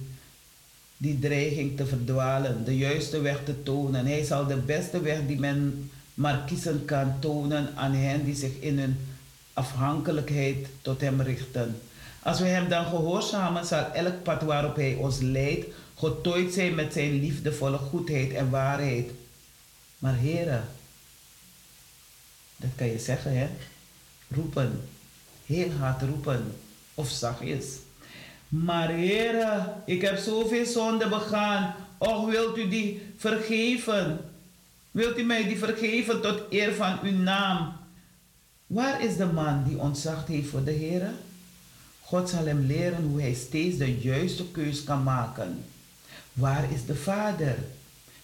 die 0.97 1.19
dreiging 1.19 1.77
te 1.77 1.87
verdwalen, 1.87 2.65
de 2.65 2.77
juiste 2.77 3.21
weg 3.21 3.45
te 3.45 3.63
tonen. 3.63 4.07
Hij 4.07 4.25
zal 4.25 4.47
de 4.47 4.57
beste 4.57 5.01
weg 5.01 5.19
die 5.27 5.39
men 5.39 5.91
maar 6.15 6.45
kiezen 6.47 6.85
kan 6.85 7.21
tonen 7.21 7.77
aan 7.77 7.93
hen 7.93 8.25
die 8.25 8.35
zich 8.35 8.61
in 8.61 8.79
hun 8.79 8.97
afhankelijkheid 9.53 10.67
tot 10.83 11.01
hem 11.01 11.21
richten. 11.21 11.81
Als 12.23 12.41
we 12.41 12.47
hem 12.47 12.69
dan 12.69 12.85
gehoorzamen, 12.85 13.67
zal 13.67 13.93
elk 13.93 14.23
pad 14.23 14.43
waarop 14.43 14.77
hij 14.77 14.95
ons 14.95 15.21
leidt 15.21 15.67
getooid 15.97 16.53
zijn 16.53 16.75
met 16.75 16.93
zijn 16.93 17.21
liefdevolle 17.21 17.79
goedheid 17.79 18.33
en 18.33 18.51
waarheid. 18.51 19.11
Maar 19.99 20.15
heren, 20.15 20.65
dat 22.57 22.71
kan 22.77 22.87
je 22.87 22.99
zeggen, 22.99 23.39
hè? 23.39 23.49
Roepen. 24.29 24.89
Heel 25.47 25.71
hard 25.71 26.03
roepen. 26.03 26.55
Of 26.95 27.09
zachtjes. 27.09 27.67
Maar 28.49 28.89
heren, 28.89 29.83
ik 29.87 30.03
heb 30.03 30.19
zoveel 30.19 30.67
zonde 30.67 31.09
begaan. 31.09 31.75
Och, 31.99 32.31
wilt 32.31 32.59
u 32.59 32.69
die 32.69 33.03
vergeven? 33.17 34.19
Wilt 34.91 35.19
u 35.19 35.23
mij 35.23 35.45
die 35.45 35.59
vergeven 35.59 36.21
tot 36.21 36.43
eer 36.51 36.75
van 36.75 36.99
uw 37.03 37.19
naam? 37.19 37.73
Waar 38.67 39.05
is 39.05 39.17
de 39.17 39.27
man 39.27 39.65
die 39.65 39.79
ontzag 39.79 40.27
heeft 40.27 40.49
voor 40.49 40.65
de 40.65 40.71
heren? 40.71 41.15
God 42.01 42.29
zal 42.31 42.47
hem 42.47 42.67
leren 42.67 43.03
hoe 43.03 43.21
hij 43.21 43.35
steeds 43.35 43.77
de 43.77 43.99
juiste 43.99 44.51
keus 44.51 44.85
kan 44.85 45.03
maken. 45.03 45.65
Waar 46.33 46.73
is 46.73 46.85
de 46.85 46.95
vader 46.95 47.57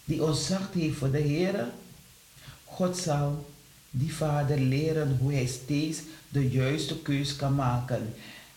die 0.05 0.23
ontzag 0.23 0.73
heeft 0.73 0.97
voor 0.97 1.11
de 1.11 1.21
heren? 1.21 1.73
God 2.65 2.97
zal 2.97 3.52
die 3.95 4.15
vader 4.15 4.59
leren 4.59 5.17
hoe 5.21 5.33
hij 5.33 5.47
steeds 5.47 5.99
de 6.29 6.51
juiste 6.51 7.03
keus 7.03 7.37
kan 7.37 7.55
maken. 7.55 8.15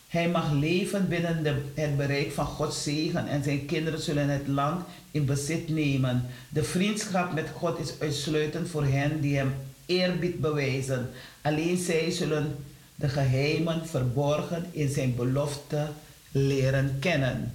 Hij 0.08 0.30
mag 0.30 0.52
leven 0.52 1.08
binnen 1.08 1.44
de, 1.44 1.62
het 1.74 1.98
bereik 1.98 2.32
van 2.32 2.46
Gods 2.46 2.84
zegen 2.84 3.28
en 3.28 3.44
zijn 3.44 3.66
kinderen 3.66 4.02
zullen 4.02 4.30
het 4.30 4.48
land 4.48 4.86
in 5.12 5.26
bezit 5.26 5.70
nemen. 5.70 6.26
De 6.50 6.64
vriendschap 6.64 7.34
met 7.34 7.50
God 7.56 7.80
is 7.80 7.94
uitsluitend 8.00 8.70
voor 8.70 8.86
hen 8.86 9.22
die 9.22 9.38
hem 9.38 9.54
eerbied 9.86 10.40
bewijzen. 10.40 11.10
Alleen 11.42 11.78
zij 11.78 12.12
zullen 12.12 12.56
de 12.96 13.10
geheimen 13.10 13.88
verborgen 13.88 14.66
in 14.72 14.90
zijn 14.90 15.16
belofte 15.16 15.88
leren 16.32 16.98
kennen. 17.00 17.54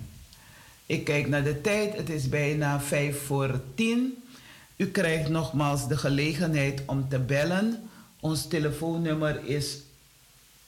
Ik 0.87 1.05
kijk 1.05 1.29
naar 1.29 1.45
de 1.45 1.61
tijd, 1.61 1.97
het 1.97 2.11
is 2.11 2.29
bijna 2.29 2.81
vijf 2.81 3.23
voor 3.23 3.61
tien. 3.75 4.20
U 4.81 4.87
krijgt 4.87 5.29
nogmaals 5.29 5.89
de 5.89 5.97
gelegenheid 5.97 6.83
om 6.87 7.09
te 7.09 7.19
bellen. 7.19 7.89
Ons 8.21 8.47
telefoonnummer 8.47 9.45
is 9.45 9.77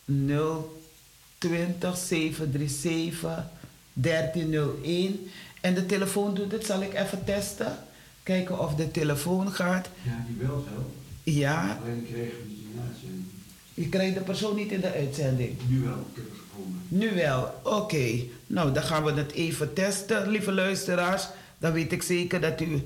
020 0.04 1.96
737 1.96 3.44
1301. 3.92 5.30
En 5.60 5.74
de 5.74 5.86
telefoon 5.86 6.34
doet 6.34 6.52
het, 6.52 6.66
zal 6.66 6.82
ik 6.82 6.94
even 6.94 7.24
testen. 7.24 7.76
Kijken 8.22 8.58
of 8.58 8.74
de 8.74 8.90
telefoon 8.90 9.52
gaat. 9.52 9.88
Ja, 10.02 10.24
die 10.26 10.36
belt 10.36 10.66
wel. 10.74 10.92
Ja, 11.22 11.78
Alleen 11.84 12.06
kregen 12.06 12.36
we 12.38 12.48
die 12.48 12.66
uitzending. 12.88 13.24
je 13.74 13.88
krijgt 13.88 14.14
de 14.14 14.20
persoon 14.20 14.56
niet 14.56 14.70
in 14.72 14.80
de 14.80 14.92
uitzending. 14.92 15.58
Nu 15.68 15.80
wel, 15.80 15.92
ik 15.92 16.14
heb 16.14 16.24
het 16.24 16.38
gevonden. 16.48 16.80
Nu 16.88 17.14
wel, 17.14 17.60
oké. 17.62 18.20
Nou, 18.46 18.72
dan 18.72 18.82
gaan 18.82 19.04
we 19.04 19.12
het 19.12 19.32
even 19.32 19.72
testen, 19.72 20.28
lieve 20.28 20.52
luisteraars. 20.52 21.28
Dan 21.58 21.72
weet 21.72 21.92
ik 21.92 22.02
zeker 22.02 22.40
dat, 22.40 22.60
u, 22.60 22.82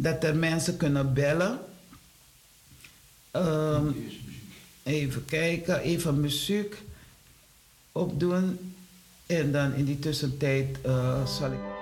dat 0.00 0.24
er 0.24 0.36
mensen 0.36 0.76
kunnen 0.76 1.14
bellen. 1.14 1.58
Ehm, 3.30 3.86
even 4.82 5.24
kijken, 5.24 5.80
even 5.80 6.20
muziek 6.20 6.82
opdoen. 7.92 8.74
En 9.26 9.52
dan 9.52 9.74
in 9.74 9.84
die 9.84 9.98
tussentijd 9.98 10.80
eh, 10.82 11.26
zal 11.26 11.52
ik. 11.52 11.77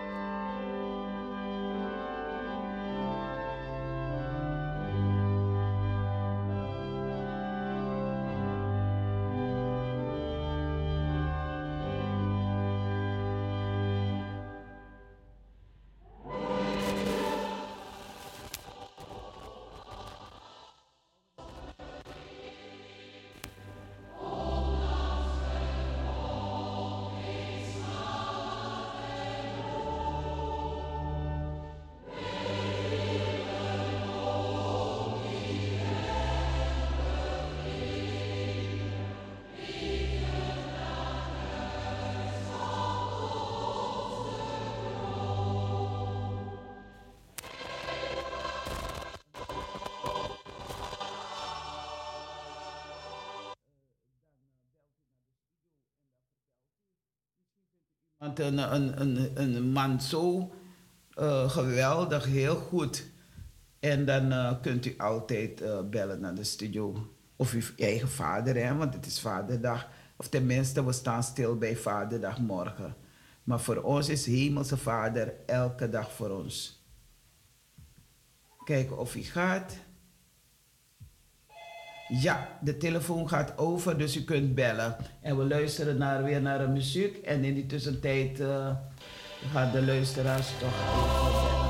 Een, 58.39 58.75
een, 58.75 59.01
een, 59.01 59.31
een 59.43 59.71
man 59.71 60.01
zo 60.01 60.53
eh, 61.15 61.51
geweldig, 61.51 62.25
heel 62.25 62.57
goed. 62.57 63.07
En 63.81 64.05
dan 64.05 64.33
eh, 64.33 64.53
kunt 64.63 64.87
u 64.87 64.95
altijd 64.99 65.61
eh, 65.61 65.81
bellen 65.91 66.21
naar 66.21 66.35
de 66.35 66.45
studio. 66.45 67.11
Of 67.37 67.53
uw 67.53 67.63
eigen 67.77 68.09
vader, 68.09 68.57
hè, 68.57 68.75
want 68.75 68.95
het 68.95 69.07
is 69.07 69.21
vaderdag. 69.21 69.89
Of 70.17 70.29
tenminste, 70.29 70.85
we 70.85 70.93
staan 70.93 71.23
stil 71.23 71.59
bij 71.59 71.77
vaderdag 71.77 72.39
morgen. 72.39 72.97
Maar 73.45 73.61
voor 73.61 73.83
ons 73.83 74.09
is 74.09 74.27
Hemelse 74.27 74.77
Vader 74.77 75.35
elke 75.47 75.89
dag 75.89 76.13
voor 76.13 76.31
ons. 76.31 76.85
Kijken 78.65 78.99
of 78.99 79.13
hij 79.13 79.23
gaat. 79.23 79.77
Ja, 82.09 82.49
de 82.61 82.77
telefoon 82.77 83.29
gaat 83.29 83.59
over, 83.59 83.99
dus 83.99 84.17
u 84.17 84.25
kunt 84.25 84.55
bellen. 84.55 84.97
En 85.21 85.39
we 85.39 85.45
luisteren 85.45 85.99
naar, 85.99 86.25
weer 86.25 86.41
naar 86.41 86.59
de 86.59 86.67
muziek. 86.67 87.17
En 87.17 87.45
in 87.45 87.55
die 87.55 87.67
tussentijd 87.67 88.41
eh, 88.41 88.77
gaan 89.53 89.73
de 89.73 89.83
luisteraars 89.85 90.49
toch 90.59 90.69
even. 90.69 91.66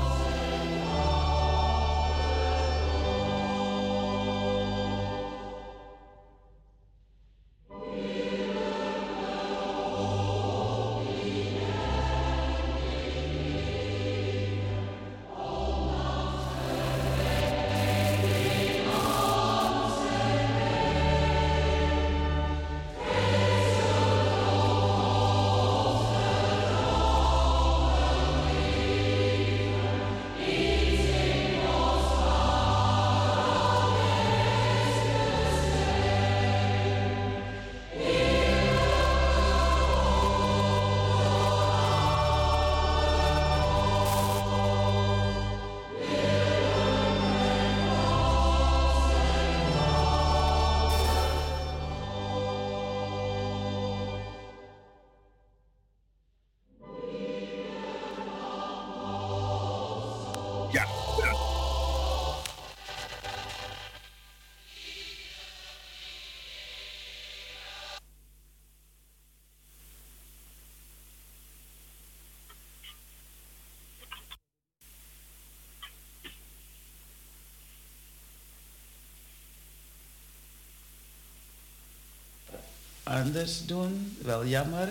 Anders 83.27 83.65
doen, 83.65 84.17
wel 84.21 84.45
jammer. 84.45 84.89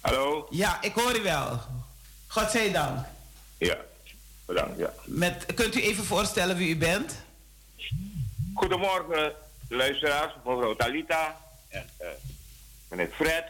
Hallo? 0.00 0.46
Ja, 0.50 0.82
ik 0.82 0.92
hoor 0.94 1.16
u 1.18 1.22
wel. 1.22 1.60
Godzijdank. 2.26 3.06
Ja, 3.58 3.76
bedankt. 4.44 4.78
Ja. 4.78 4.92
Met, 5.04 5.46
kunt 5.54 5.74
u 5.74 5.82
even 5.82 6.04
voorstellen 6.04 6.56
wie 6.56 6.68
u 6.68 6.76
bent? 6.76 7.14
Goedemorgen, 8.54 9.32
luisteraars, 9.68 10.32
mevrouw 10.44 10.76
Talita 10.76 11.36
en 11.68 11.88
eh, 11.96 12.08
meneer 12.88 13.10
Fred. 13.14 13.44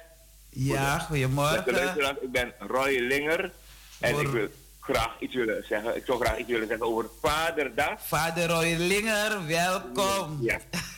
Ja, 0.50 0.94
Beste 0.94 1.06
goedemorgen. 1.08 1.72
luisteraars, 1.72 2.18
ik 2.20 2.32
ben 2.32 2.52
Roy 2.58 2.98
Linger 2.98 3.52
en 4.00 4.10
Voor- 4.12 4.20
ik 4.22 4.28
wil 4.28 4.48
graag 4.80 5.16
iets 5.20 5.34
willen 5.34 5.64
zeggen. 5.68 5.96
Ik 5.96 6.02
zou 6.06 6.24
graag 6.24 6.38
iets 6.38 6.48
willen 6.50 6.68
zeggen 6.68 6.86
over 6.86 7.06
Vaderdag. 7.20 8.06
Vader 8.06 8.48
Roy 8.48 8.74
Linger, 8.78 9.46
welkom. 9.46 10.38
Ja. 10.42 10.58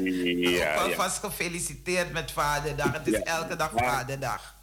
Ja. 0.00 0.74
Alvast 0.74 1.18
gefeliciteerd 1.18 2.12
met 2.12 2.30
Vaderdag. 2.32 2.92
Het 2.92 3.06
is 3.06 3.12
Ja. 3.12 3.22
elke 3.24 3.56
dag. 3.56 3.70
Vaderdag. 3.74 4.54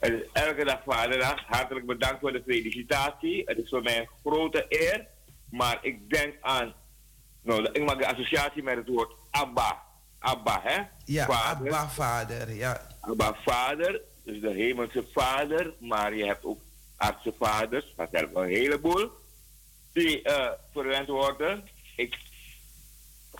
Het 0.00 0.12
is 0.12 0.20
elke 0.32 0.64
dag 0.64 0.80
Vaderdag. 0.86 1.40
Hartelijk 1.46 1.86
bedankt 1.86 2.20
voor 2.20 2.32
de 2.32 2.42
felicitatie. 2.46 3.42
Het 3.46 3.58
is 3.58 3.68
voor 3.68 3.82
mij 3.82 3.98
een 3.98 4.08
grote 4.24 4.66
eer. 4.68 5.06
Maar 5.50 5.78
ik 5.82 6.10
denk 6.10 6.34
aan. 6.40 6.74
Nou, 7.42 7.68
ik 7.72 7.84
maak 7.84 7.98
de 7.98 8.06
associatie 8.06 8.62
met 8.62 8.76
het 8.76 8.88
woord 8.88 9.12
Abba. 9.30 9.82
Abba, 10.18 10.60
hè? 10.64 10.82
Ja, 11.04 11.26
Vader. 11.26 11.66
Abba 11.66 11.88
Vader. 11.88 12.54
Ja. 12.54 12.86
Abba 13.00 13.34
Vader, 13.44 14.00
dus 14.24 14.40
de 14.40 14.50
hemelse 14.52 15.04
Vader. 15.12 15.72
Maar 15.80 16.14
je 16.14 16.24
hebt 16.26 16.44
ook 16.44 16.60
aardse 16.96 17.34
vaders, 17.38 17.92
vanzelf 17.96 18.34
een 18.34 18.48
heleboel. 18.48 19.10
die 19.92 20.22
eh, 20.22 20.50
verwend 20.72 21.08
worden. 21.08 21.68
Ik, 21.96 22.18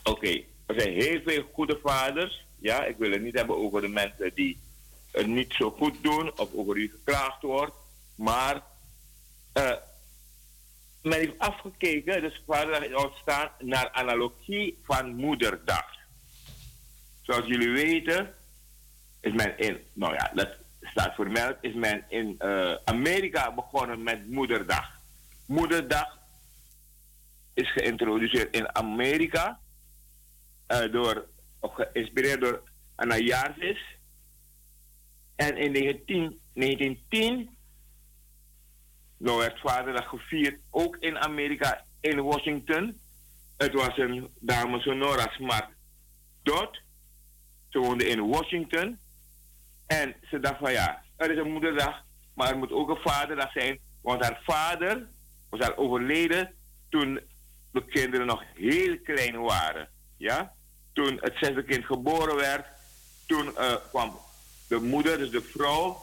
Oké, 0.03 0.43
er 0.67 0.81
zijn 0.81 0.93
heel 0.93 1.21
veel 1.25 1.51
goede 1.53 1.79
vaders. 1.83 2.47
Ja, 2.59 2.85
ik 2.85 2.97
wil 2.97 3.11
het 3.11 3.23
niet 3.23 3.37
hebben 3.37 3.57
over 3.57 3.81
de 3.81 3.89
mensen 3.89 4.35
die 4.35 4.61
het 5.11 5.27
niet 5.27 5.53
zo 5.53 5.71
goed 5.71 6.03
doen 6.03 6.39
of 6.39 6.55
over 6.55 6.75
wie 6.75 6.91
geklaagd 6.91 7.43
wordt. 7.43 7.75
Maar 8.15 8.63
eh, 9.53 9.73
men 11.03 11.19
heeft 11.19 11.39
afgekeken, 11.39 12.23
dus 12.23 12.43
vaderdag 12.47 12.85
is 12.85 12.95
ontstaan 12.95 13.51
naar 13.59 13.91
analogie 13.91 14.79
van 14.83 15.15
moederdag. 15.15 15.87
Zoals 17.23 17.47
jullie 17.47 17.71
weten, 17.71 18.35
is 19.21 19.33
men 19.33 19.59
in, 19.59 19.79
nou 19.93 20.15
ja, 20.15 20.31
dat 20.35 20.49
staat 20.81 21.15
vermeld, 21.15 21.57
is 21.61 21.75
men 21.75 22.05
in 22.09 22.35
eh, 22.39 22.75
Amerika 22.85 23.53
begonnen 23.55 24.03
met 24.03 24.31
moederdag. 24.31 24.91
Moederdag 25.47 26.19
is 27.55 27.73
geïntroduceerd 27.73 28.55
in 28.55 28.75
Amerika 28.75 29.61
eh, 30.67 30.93
door, 30.93 31.27
geïnspireerd 31.61 32.41
door 32.41 32.63
Anna 32.95 33.17
Jarvis. 33.17 33.99
En 35.37 35.57
in 35.57 35.73
19, 35.73 36.41
1910 36.53 37.57
nou 39.17 39.39
werd 39.39 39.61
vaderdag 39.61 40.09
gevierd 40.09 40.61
ook 40.71 40.97
in 40.97 41.19
Amerika, 41.19 41.85
in 42.01 42.23
Washington. 42.23 43.01
Het 43.57 43.73
was 43.73 43.99
een 43.99 44.29
dame 44.41 44.81
Sonora 44.81 45.33
Smart 45.33 45.69
Dot. 46.43 46.81
Ze 47.69 47.79
woonde 47.79 48.09
in 48.09 48.29
Washington. 48.29 48.99
En 49.87 50.15
ze 50.31 50.41
dacht 50.41 50.59
van 50.59 50.73
ja, 50.73 51.03
er 51.17 51.31
is 51.31 51.39
een 51.39 51.53
moederdag, 51.53 52.05
maar 52.35 52.51
er 52.51 52.59
moet 52.59 52.73
ook 52.73 52.89
een 52.89 53.03
vaderdag 53.03 53.53
zijn. 53.53 53.79
Want 54.03 54.23
haar 54.23 54.41
vader 54.43 55.09
was 55.51 55.61
haar 55.61 55.77
overleden 55.77 56.55
toen 56.89 57.21
de 57.73 57.85
kinderen 57.85 58.27
nog 58.27 58.43
heel 58.55 58.99
klein 58.99 59.41
waren. 59.41 59.89
Ja? 60.25 60.53
Toen 60.93 61.19
het 61.21 61.35
zesde 61.41 61.65
kind 61.65 61.85
geboren 61.85 62.37
werd, 62.37 62.67
toen 63.27 63.47
uh, 63.59 63.75
kwam 63.91 64.19
de 64.67 64.79
moeder, 64.81 65.19
dus 65.19 65.31
de 65.31 65.43
vrouw, 65.43 66.03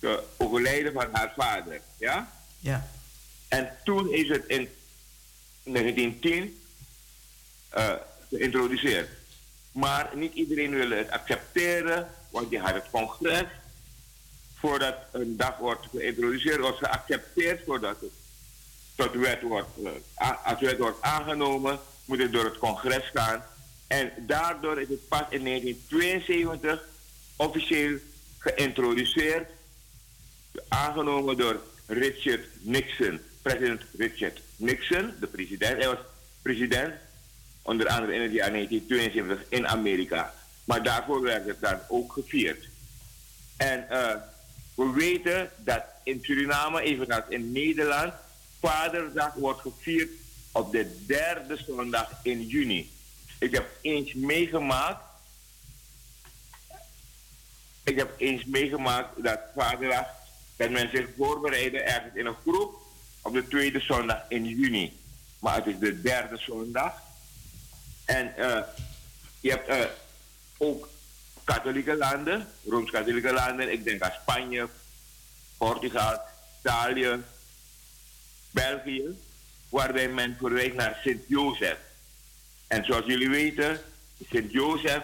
de 0.00 0.22
overlijden 0.36 0.92
van 0.92 1.08
haar 1.12 1.32
vader. 1.36 1.80
Ja? 1.98 2.32
Ja. 2.58 2.88
En 3.48 3.76
toen 3.84 4.12
is 4.12 4.28
het 4.28 4.46
in 4.46 4.68
1910 5.62 6.62
uh, 7.76 7.92
geïntroduceerd. 8.30 9.08
Maar 9.72 10.10
niet 10.14 10.34
iedereen 10.34 10.74
wil 10.74 10.90
het 10.90 11.10
accepteren, 11.10 12.08
want 12.30 12.50
je 12.50 12.58
had 12.58 12.74
het 12.74 12.90
congres. 12.90 13.48
Voordat 14.54 14.94
een 15.12 15.36
dag 15.36 15.56
wordt 15.58 15.86
geïntroduceerd, 15.92 16.60
wordt 16.60 16.78
geaccepteerd 16.78 17.64
voordat 17.64 18.00
het 18.00 18.12
tot 18.94 19.14
wet 19.14 19.42
wordt, 19.42 19.68
uh, 19.78 19.90
als 20.44 20.60
wet 20.60 20.78
wordt 20.78 21.02
aangenomen, 21.02 21.78
moet 22.04 22.18
het 22.18 22.32
door 22.32 22.44
het 22.44 22.58
congres 22.58 23.10
gaan. 23.14 23.44
En 23.86 24.12
daardoor 24.18 24.80
is 24.80 24.88
het 24.88 25.08
pas 25.08 25.24
in 25.30 25.44
1972 25.44 26.88
officieel 27.36 27.98
geïntroduceerd, 28.38 29.50
aangenomen 30.68 31.36
door 31.36 31.60
Richard 31.86 32.44
Nixon. 32.60 33.20
President 33.42 33.82
Richard 33.96 34.40
Nixon, 34.56 35.12
de 35.20 35.26
president. 35.26 35.76
Hij 35.76 35.88
was 35.88 36.04
president, 36.42 36.94
onder 37.62 37.88
andere 37.88 38.14
in 38.14 38.22
het 38.22 38.32
jaar 38.32 38.50
1972 38.50 39.58
in 39.58 39.68
Amerika. 39.68 40.34
Maar 40.64 40.82
daarvoor 40.82 41.22
werd 41.22 41.46
het 41.46 41.60
dan 41.60 41.78
ook 41.88 42.12
gevierd. 42.12 42.68
En 43.56 43.86
uh, 43.90 44.14
we 44.74 44.92
weten 44.94 45.50
dat 45.56 45.82
in 46.04 46.18
Suriname, 46.22 46.82
evenals 46.82 47.24
in 47.28 47.52
Nederland, 47.52 48.12
Vaderdag 48.60 49.34
wordt 49.34 49.60
gevierd 49.60 50.10
op 50.52 50.72
de 50.72 51.04
derde 51.06 51.56
zondag 51.66 52.10
in 52.22 52.46
juni. 52.46 52.90
Ik 53.38 53.54
heb 53.54 53.66
eens 53.80 54.14
meegemaakt. 54.14 55.04
Ik 57.84 57.96
heb 57.96 58.14
eens 58.16 58.44
meegemaakt 58.44 59.22
dat 59.22 59.40
Vaderdag 59.54 60.06
dat 60.56 60.70
men 60.70 60.90
zich 60.90 61.08
voorbereiden 61.16 61.86
ergens 61.86 62.14
in 62.14 62.26
een 62.26 62.36
groep 62.42 62.80
op 63.22 63.32
de 63.32 63.48
tweede 63.48 63.80
zondag 63.80 64.24
in 64.28 64.44
juni. 64.44 64.98
Maar 65.38 65.54
het 65.54 65.66
is 65.66 65.78
de 65.78 66.00
derde 66.00 66.36
zondag. 66.36 67.02
En 68.04 68.34
uh, 68.38 68.60
je 69.40 69.50
hebt 69.50 69.68
uh, 69.68 69.84
ook 70.58 70.88
katholieke 71.44 71.96
landen, 71.96 72.48
Rooms-katholieke 72.64 73.32
landen. 73.32 73.72
Ik 73.72 73.84
denk 73.84 74.02
aan 74.02 74.12
Spanje, 74.20 74.68
Portugal, 75.56 76.20
Italië, 76.60 77.22
België. 78.50 79.18
Waarbij 79.68 80.08
men 80.08 80.36
verwijst 80.38 80.74
naar 80.74 80.98
Sint-Jozef. 81.02 81.76
En 82.66 82.84
zoals 82.84 83.06
jullie 83.06 83.30
weten, 83.30 83.80
Sint-Jozef 84.30 85.02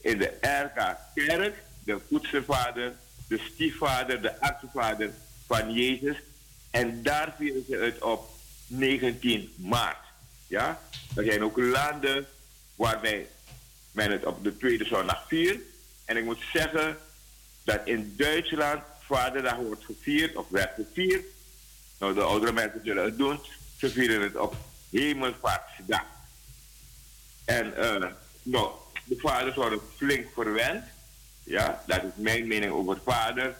in 0.00 0.18
de 0.18 0.32
RK-kerk, 0.40 1.62
de 1.84 2.00
voedselvader 2.08 2.92
de 3.28 3.38
stiefvader, 3.52 4.22
de 4.22 4.40
artsvader 4.40 5.10
van 5.46 5.72
Jezus. 5.72 6.16
En 6.70 7.02
daar 7.02 7.34
vieren 7.38 7.64
ze 7.68 7.76
het 7.76 8.02
op 8.02 8.30
19 8.66 9.54
maart. 9.56 10.04
Ja? 10.46 10.80
Er 11.16 11.24
zijn 11.24 11.44
ook 11.44 11.58
landen 11.58 12.26
waarbij 12.74 13.26
men 13.92 14.10
het 14.10 14.26
op 14.26 14.44
de 14.44 14.56
tweede 14.56 14.84
zondag 14.84 15.24
viert. 15.28 15.62
En 16.04 16.16
ik 16.16 16.24
moet 16.24 16.42
zeggen 16.52 16.98
dat 17.64 17.80
in 17.84 18.14
Duitsland 18.16 18.82
Vaderdag 19.00 19.56
wordt 19.56 19.84
gevierd 19.84 20.36
of 20.36 20.48
werd 20.48 20.74
gevierd. 20.74 21.24
Nou, 21.98 22.14
de 22.14 22.22
oudere 22.22 22.52
mensen 22.52 22.80
zullen 22.84 23.04
het 23.04 23.18
doen. 23.18 23.40
Ze 23.78 23.90
vieren 23.90 24.22
het 24.22 24.36
op 24.36 24.56
Hemelvaartsdag. 24.90 26.04
En 27.44 27.74
uh, 27.78 28.04
nou, 28.42 28.70
de 29.04 29.16
vaders 29.18 29.56
worden 29.56 29.80
flink 29.96 30.26
verwend. 30.34 30.84
Ja, 31.42 31.82
dat 31.86 32.02
is 32.02 32.10
mijn 32.14 32.46
mening 32.46 32.72
over 32.72 32.98
vader. 33.04 33.56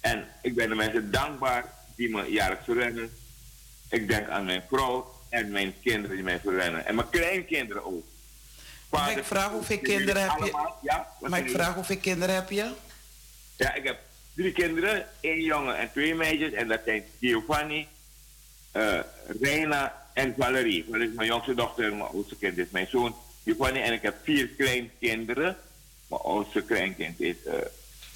En 0.00 0.28
ik 0.42 0.54
ben 0.54 0.68
de 0.68 0.74
mensen 0.74 1.10
dankbaar 1.10 1.64
die 1.96 2.10
me 2.10 2.30
jaarlijks 2.30 2.64
verwennen. 2.64 3.10
Ik 3.88 4.08
denk 4.08 4.28
aan 4.28 4.44
mijn 4.44 4.62
vrouw 4.68 5.14
en 5.28 5.50
mijn 5.50 5.74
kinderen 5.82 6.16
die 6.16 6.24
mij 6.24 6.40
verwennen. 6.40 6.86
En 6.86 6.94
mijn 6.94 7.10
kleinkinderen 7.10 7.84
ook. 7.84 8.04
Vader, 8.90 9.06
Mag 9.06 9.16
ik 9.16 9.24
vragen 9.24 9.52
hoeveel 9.52 9.78
kinderen 9.78 10.22
heb 10.22 10.38
je? 10.38 10.68
Ja, 10.82 11.08
Mag 11.20 11.38
ik 11.38 11.50
vragen 11.50 11.74
hoeveel 11.74 11.96
kinderen 11.98 12.34
heb 12.34 12.50
je? 12.50 12.70
Ja, 13.56 13.74
ik 13.74 13.84
heb 13.84 13.98
drie 14.34 14.52
kinderen. 14.52 15.06
één 15.20 15.42
jongen 15.42 15.76
en 15.78 15.90
twee 15.92 16.14
meisjes. 16.14 16.52
En 16.52 16.68
dat 16.68 16.80
zijn 16.84 17.04
Giovanni, 17.20 17.88
uh, 18.72 19.00
Reina 19.40 20.07
en 20.18 20.34
Valerie. 20.38 20.84
Dat 20.90 21.00
is 21.00 21.12
mijn 21.14 21.28
jongste 21.28 21.54
dochter 21.54 21.90
mijn 21.94 22.10
oudste 22.10 22.36
kind 22.36 22.58
is 22.58 22.70
mijn 22.70 22.86
zoon. 22.86 23.14
Giovanni 23.44 23.80
en 23.80 23.92
ik 23.92 24.02
heb 24.02 24.16
vier 24.22 24.48
kleinkinderen. 24.48 25.56
Mijn 26.06 26.22
oudste 26.22 26.62
kleinkind 26.62 27.20
is 27.20 27.36
uh, 27.46 27.54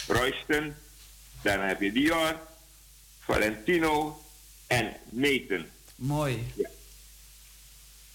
Royston. 0.06 0.74
Dan 1.42 1.60
heb 1.60 1.80
je 1.80 1.92
Dior, 1.92 2.40
Valentino 3.18 4.20
en 4.66 4.96
Nathan. 5.08 5.64
Mooi. 5.96 6.46
Ja. 6.54 6.68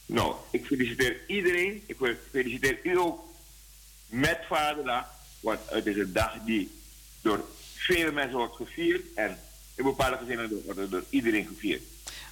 Nou, 0.06 0.36
ik 0.52 0.66
feliciteer 0.66 1.18
iedereen. 1.28 1.84
Ik 1.86 1.98
feliciteer 2.32 2.80
u 2.84 2.98
ook 2.98 3.24
met 4.08 4.40
Vaderdag. 4.48 5.06
Want 5.40 5.60
het 5.66 5.86
is 5.86 5.98
een 5.98 6.14
dag 6.14 6.34
die 6.46 6.72
door 7.22 7.48
vele 7.76 8.12
mensen 8.12 8.38
wordt 8.38 8.56
gevierd. 8.56 9.14
En 9.16 9.40
in 9.76 9.84
bepaalde 9.84 10.18
gezinnen 10.18 10.62
wordt 10.66 10.92
door 10.92 11.04
iedereen 11.10 11.48
gevierd. 11.48 11.82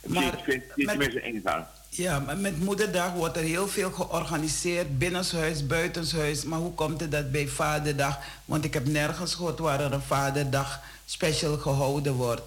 Maar, 0.06 0.24
ik 0.24 0.44
vind 0.44 0.64
het 0.76 0.98
mensen 0.98 1.22
eenzaam. 1.22 1.66
Ja, 1.90 2.20
maar 2.20 2.38
met 2.38 2.60
Moederdag 2.60 3.14
wordt 3.14 3.38
er 3.38 3.44
heel 3.44 3.68
veel 3.68 3.92
georganiseerd, 3.92 4.98
binnenshuis, 4.98 5.68
buitenshuis. 5.68 6.44
Maar 6.44 6.60
hoe 6.60 6.74
komt 6.74 7.00
het 7.00 7.12
dat 7.12 7.32
bij 7.32 7.48
Vaderdag, 7.48 8.20
want 8.46 8.66
ik 8.66 8.74
heb 8.74 8.88
nergens 8.88 9.34
gehoord 9.34 9.60
waar 9.60 9.80
er 9.80 9.94
een 9.94 10.02
Vaderdag 10.02 10.80
special 11.06 11.58
gehouden 11.58 12.14
wordt? 12.14 12.42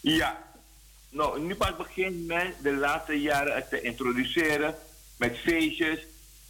Ja, 0.00 0.38
nou, 1.08 1.40
nu 1.40 1.54
pas 1.54 1.76
begint 1.76 2.26
men 2.26 2.54
de 2.62 2.72
laatste 2.72 3.20
jaren 3.20 3.54
het 3.54 3.68
te 3.68 3.80
introduceren 3.80 4.74
met 5.16 5.38
feestjes. 5.38 6.00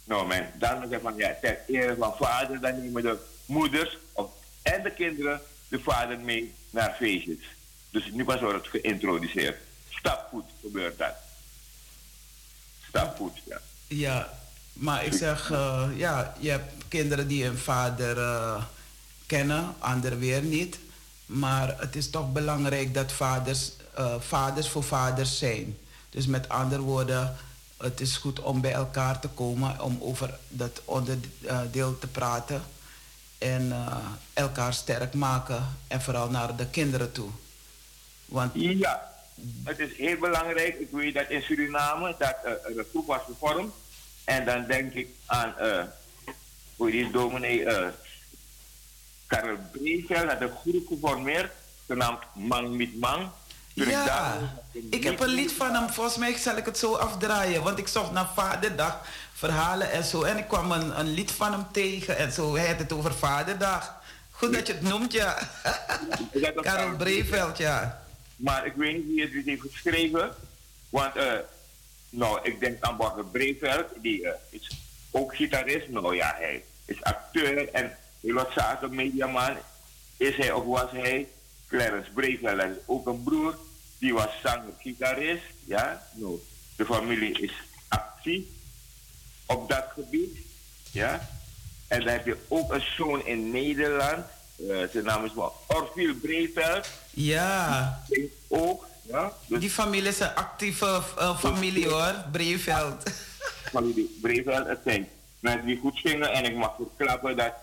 Nou, 0.03 0.27
men, 0.27 0.51
dan 0.57 0.79
zeggen 0.79 1.01
van 1.01 1.15
ja, 1.15 1.37
ter 1.41 1.57
ere 1.67 1.95
van 1.95 2.13
vader, 2.17 2.59
dan 2.59 2.81
nemen 2.81 3.03
de 3.03 3.17
moeders 3.45 3.97
of, 4.11 4.31
en 4.61 4.83
de 4.83 4.91
kinderen 4.91 5.41
de 5.67 5.79
vader 5.79 6.19
mee 6.19 6.53
naar 6.69 6.95
feestjes. 6.97 7.57
Dus 7.89 8.11
nu 8.11 8.25
pas 8.25 8.41
wordt 8.41 8.57
het 8.57 8.81
geïntroduceerd. 8.81 9.57
Stapvoet 9.89 10.45
gebeurt 10.61 10.97
dat 10.97 11.15
stapvoet. 12.89 13.37
Ja. 13.45 13.61
ja, 13.87 14.33
maar 14.73 15.05
ik 15.05 15.13
zeg, 15.13 15.51
uh, 15.51 15.87
ja, 15.95 16.35
je 16.39 16.49
hebt 16.49 16.73
kinderen 16.87 17.27
die 17.27 17.43
hun 17.43 17.57
vader 17.57 18.17
uh, 18.17 18.63
kennen, 19.25 19.75
anderen 19.79 20.19
weer 20.19 20.41
niet. 20.41 20.79
Maar 21.25 21.75
het 21.77 21.95
is 21.95 22.09
toch 22.09 22.31
belangrijk 22.31 22.93
dat 22.93 23.11
vaders, 23.11 23.71
uh, 23.99 24.15
vaders 24.19 24.69
voor 24.69 24.83
vaders 24.83 25.37
zijn. 25.37 25.77
Dus 26.09 26.25
met 26.25 26.49
andere 26.49 26.81
woorden, 26.81 27.35
het 27.77 28.01
is 28.01 28.17
goed 28.17 28.39
om 28.39 28.61
bij 28.61 28.73
elkaar 28.73 29.19
te 29.19 29.27
komen, 29.27 29.81
om 29.81 29.97
over 30.01 30.37
dat 30.47 30.81
onderdeel 30.85 31.99
te 31.99 32.07
praten. 32.07 32.61
En 33.37 33.73
elkaar 34.33 34.73
sterk 34.73 35.13
maken 35.13 35.77
en 35.87 36.01
vooral 36.01 36.29
naar 36.29 36.55
de 36.55 36.65
kinderen 36.65 37.11
toe. 37.11 37.29
Want, 38.29 38.51
ja, 38.53 39.11
het 39.63 39.79
is 39.79 39.97
heel 39.97 40.17
belangrijk. 40.17 40.79
Ik 40.79 40.87
weet 40.91 41.13
dat 41.13 41.29
in 41.29 41.41
Suriname 41.41 42.15
dat 42.17 42.35
eh, 42.43 42.51
er 42.51 42.77
een 42.77 42.85
groep 42.89 43.07
was 43.07 43.21
gevormd. 43.25 43.73
En 44.23 44.45
dan 44.45 44.65
denk 44.65 44.93
ik 44.93 45.07
aan, 45.25 45.57
eh 45.57 45.83
hoe 46.75 46.91
die 46.91 47.11
dominee, 47.11 47.65
eh 47.65 47.87
Karel 49.27 49.57
Breveld 49.71 50.31
had 50.31 50.41
een 50.41 50.51
groep 50.61 50.87
geformeerd, 50.87 51.51
genaamd 51.87 52.19
Mang 52.33 52.69
mit 52.69 52.99
Mang. 52.99 53.29
Ja, 53.73 54.37
ik 54.89 55.03
heb 55.03 55.19
een 55.19 55.27
lied 55.29 55.51
van 55.51 55.73
hem. 55.73 55.89
Volgens 55.89 56.17
mij 56.17 56.37
zal 56.37 56.57
ik 56.57 56.65
het 56.65 56.77
zo 56.77 56.93
afdraaien. 56.93 57.63
Want 57.63 57.77
ik 57.77 57.87
zocht 57.87 58.11
naar 58.11 58.29
Vaderdag, 58.35 59.01
verhalen 59.33 59.91
en 59.91 60.03
zo. 60.03 60.23
En 60.23 60.37
ik 60.37 60.47
kwam 60.47 60.71
een, 60.71 60.99
een 60.99 61.09
lied 61.13 61.31
van 61.31 61.51
hem 61.51 61.65
tegen 61.71 62.17
en 62.17 62.31
zo. 62.31 62.55
Hij 62.55 62.67
had 62.67 62.79
het 62.79 62.93
over 62.93 63.13
Vaderdag. 63.13 63.93
Goed 64.31 64.53
dat 64.53 64.67
je 64.67 64.73
het 64.73 64.81
noemt, 64.81 65.11
ja. 65.11 65.37
Karel 66.61 66.95
Breveld, 66.95 67.57
ja. 67.57 68.01
Maar 68.39 68.65
ik 68.65 68.73
weet 68.75 68.93
niet 68.93 69.05
wie 69.05 69.37
het 69.37 69.45
heeft 69.45 69.61
geschreven. 69.61 70.35
Want, 70.89 71.15
eh, 71.15 71.33
nou, 72.09 72.39
ik 72.43 72.59
denk 72.59 72.83
aan 72.83 72.97
Borger 72.97 73.25
Breveld, 73.25 73.85
die 74.01 74.27
eh, 74.27 74.33
is 74.49 74.71
ook 75.11 75.35
gitarist. 75.35 75.87
Nou 75.87 76.15
ja, 76.15 76.35
hij 76.37 76.63
is 76.85 77.03
acteur 77.03 77.69
en 77.69 77.97
wat 78.21 78.51
zaken, 78.51 78.95
mediaman. 78.95 79.57
Is 80.17 80.35
hij 80.35 80.51
of 80.51 80.65
was 80.65 80.91
hij? 80.91 81.27
Clarence 81.67 82.11
Breveld 82.11 82.61
is 82.61 82.77
ook 82.85 83.07
een 83.07 83.23
broer. 83.23 83.57
Die 83.97 84.13
was 84.13 84.39
zanger, 84.43 84.73
gitarist. 84.79 85.43
Ja, 85.65 86.03
nou, 86.13 86.39
de 86.75 86.85
familie 86.85 87.39
is 87.39 87.53
actief 87.87 88.45
op 89.45 89.69
dat 89.69 89.85
gebied. 89.93 90.37
Ja. 90.91 91.29
En 91.87 91.99
dan 91.99 92.09
heb 92.09 92.25
je 92.25 92.37
ook 92.47 92.73
een 92.73 92.83
zoon 92.97 93.25
in 93.25 93.51
Nederland. 93.51 94.25
Eh, 94.67 94.77
zijn 94.91 95.03
naam 95.03 95.25
is 95.25 95.33
wel 95.33 95.53
Orville 95.67 96.13
Breveld. 96.13 96.89
Ja, 97.09 98.03
ook, 98.47 98.85
ja. 99.01 99.33
Dus 99.47 99.59
die 99.59 99.69
familie 99.69 100.09
is 100.09 100.19
een 100.19 100.35
actieve 100.35 101.01
eh, 101.17 101.39
familie 101.39 101.87
hoor, 101.87 102.15
Breveld. 102.31 103.03
familie 103.71 104.17
Breveld, 104.21 104.67
het 104.67 104.79
zijn 104.85 105.07
mensen 105.39 105.65
die 105.65 105.79
goed 105.79 105.99
zingen. 106.03 106.31
En 106.31 106.45
ik 106.45 106.55
mag 106.55 106.75
verklappen 106.75 107.37
dat 107.37 107.53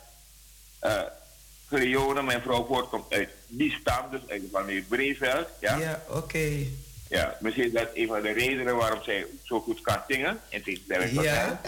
Cleone, 1.69 2.23
mijn 2.23 2.43
vrouw, 2.43 2.67
voortkomt 2.67 3.13
uit 3.13 3.29
die 3.47 3.77
stam, 3.81 4.11
dus 4.11 4.21
uit 4.29 4.41
de 4.41 4.49
familie 4.53 4.83
Breveld. 4.83 5.49
Ja. 5.61 5.77
Ja, 5.77 6.03
oké. 6.09 6.67
ja. 7.09 7.37
Misschien 7.41 7.65
is 7.65 7.73
dat 7.73 7.89
een 7.95 8.07
van 8.07 8.23
de 8.23 8.33
redenen 8.33 8.77
waarom 8.77 9.03
zij 9.03 9.27
zo 9.43 9.61
goed 9.61 9.81
kan 9.81 10.03
zingen. 10.09 10.41
In 10.49 10.63
tegenstelling 10.63 11.15
tot 11.15 11.25
Ja. 11.25 11.61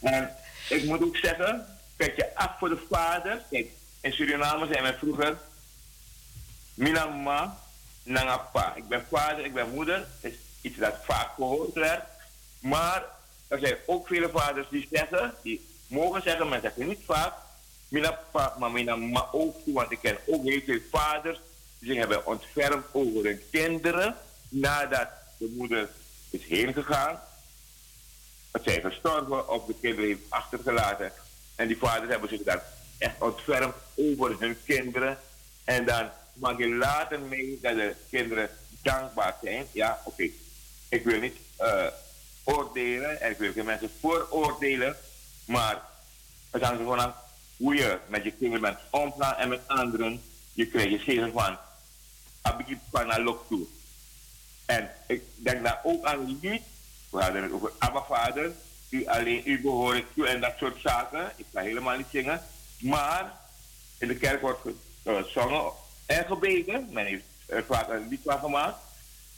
En 0.00 0.30
ik 0.68 0.84
moet 0.84 1.02
ook 1.02 1.16
zeggen, 1.16 1.66
kijk 1.96 2.16
je 2.16 2.34
af 2.34 2.58
voor 2.58 2.68
de 2.68 2.78
vader. 2.90 3.42
Kijk, 3.50 3.70
in 4.02 4.12
Suriname 4.12 4.66
zijn 4.66 4.82
wij 4.82 4.94
vroeger 4.94 5.38
Minama, 6.74 7.58
Nangapa. 8.02 8.74
Ik 8.74 8.88
ben 8.88 9.06
vader, 9.10 9.44
ik 9.44 9.54
ben 9.54 9.70
moeder. 9.70 10.06
Dat 10.20 10.30
is 10.30 10.38
iets 10.60 10.78
dat 10.78 10.94
vaak 11.02 11.34
gehoord 11.34 11.74
werd. 11.74 12.02
Maar 12.58 13.04
er 13.48 13.58
zijn 13.58 13.76
ook 13.86 14.06
vele 14.06 14.28
vaders 14.28 14.68
die 14.70 14.88
zeggen, 14.90 15.34
die 15.42 15.66
mogen 15.86 16.22
zeggen, 16.22 16.48
maar 16.48 16.60
zeggen 16.60 16.86
niet 16.86 17.00
vaak, 17.04 17.32
Minapa, 17.88 18.56
maar 18.58 18.70
Minama 18.70 19.28
ook. 19.32 19.56
Want 19.66 19.90
ik 19.90 19.98
ken 20.02 20.18
ook 20.26 20.44
heel 20.44 20.60
veel 20.66 20.80
vaders 20.90 21.40
die 21.78 21.98
hebben 21.98 22.26
ontfermd 22.26 22.84
over 22.92 23.24
hun 23.24 23.42
kinderen 23.50 24.16
nadat 24.48 25.08
de 25.38 25.54
moeder 25.56 25.88
is 26.30 26.44
heen 26.44 26.72
gegaan. 26.72 27.20
Het 28.50 28.62
zijn 28.64 28.80
gestorven 28.80 29.48
of 29.48 29.64
de 29.64 29.74
kinderen 29.80 30.08
heeft 30.08 30.22
achtergelaten. 30.28 31.12
En 31.54 31.66
die 31.66 31.78
vaders 31.78 32.10
hebben 32.10 32.28
zich 32.28 32.42
dan 32.42 32.60
echt 33.02 33.20
ontfermd 33.20 33.74
over 33.96 34.36
hun 34.38 34.56
kinderen. 34.64 35.18
En 35.64 35.84
dan 35.84 36.10
mag 36.32 36.58
je 36.58 36.68
later 36.68 37.20
mee 37.20 37.58
dat 37.62 37.74
de 37.74 37.94
kinderen 38.10 38.50
dankbaar 38.82 39.36
zijn. 39.42 39.66
Ja, 39.72 40.00
oké. 40.04 40.28
Ik 40.88 41.04
wil 41.04 41.20
niet 41.20 41.36
eh, 41.56 41.86
oordelen 42.44 43.20
en 43.20 43.30
ik 43.30 43.38
wil 43.38 43.52
geen 43.52 43.64
mensen 43.64 43.90
vooroordelen. 44.00 44.96
Maar 45.44 45.82
het 46.50 46.62
hangt 46.62 46.78
gewoon 46.78 47.00
aan 47.00 47.14
hoe 47.56 47.74
je 47.74 47.98
met 48.06 48.24
je 48.24 48.32
kinderen 48.32 48.60
bent 48.60 48.78
omgaan 48.90 49.36
en 49.36 49.48
met 49.48 49.60
anderen. 49.66 50.22
Je 50.52 50.66
krijgt 50.66 50.90
je 50.90 50.98
zegen 50.98 51.32
van 51.32 51.58
Abigi 52.42 52.78
Panalok 52.90 53.44
toe. 53.48 53.66
En 54.66 54.90
ik 55.06 55.22
denk 55.36 55.64
daar 55.64 55.80
ook 55.82 56.04
aan 56.04 56.38
lied. 56.40 56.62
We 57.10 57.22
hadden 57.22 57.42
het 57.42 57.52
over 57.52 57.72
Abba 57.78 58.02
Vader. 58.02 58.52
U 58.88 59.06
alleen, 59.06 59.42
u 59.44 59.60
behoort 59.60 60.04
toe 60.14 60.26
en 60.28 60.40
dat 60.40 60.54
soort 60.58 60.80
zaken. 60.80 61.32
Ik 61.36 61.46
ga 61.52 61.60
helemaal 61.60 61.96
niet 61.96 62.06
zingen. 62.10 62.42
Maar 62.82 63.32
in 63.98 64.08
de 64.08 64.16
kerk 64.16 64.40
wordt 64.40 64.60
gezongen 65.04 65.72
en 66.06 66.24
gebeden. 66.26 66.88
Men 66.90 67.06
heeft 67.06 67.24
er 67.46 67.64
vaak 67.64 67.88
een 67.88 68.08
lied 68.08 68.20
van 68.24 68.38
gemaakt. 68.38 68.76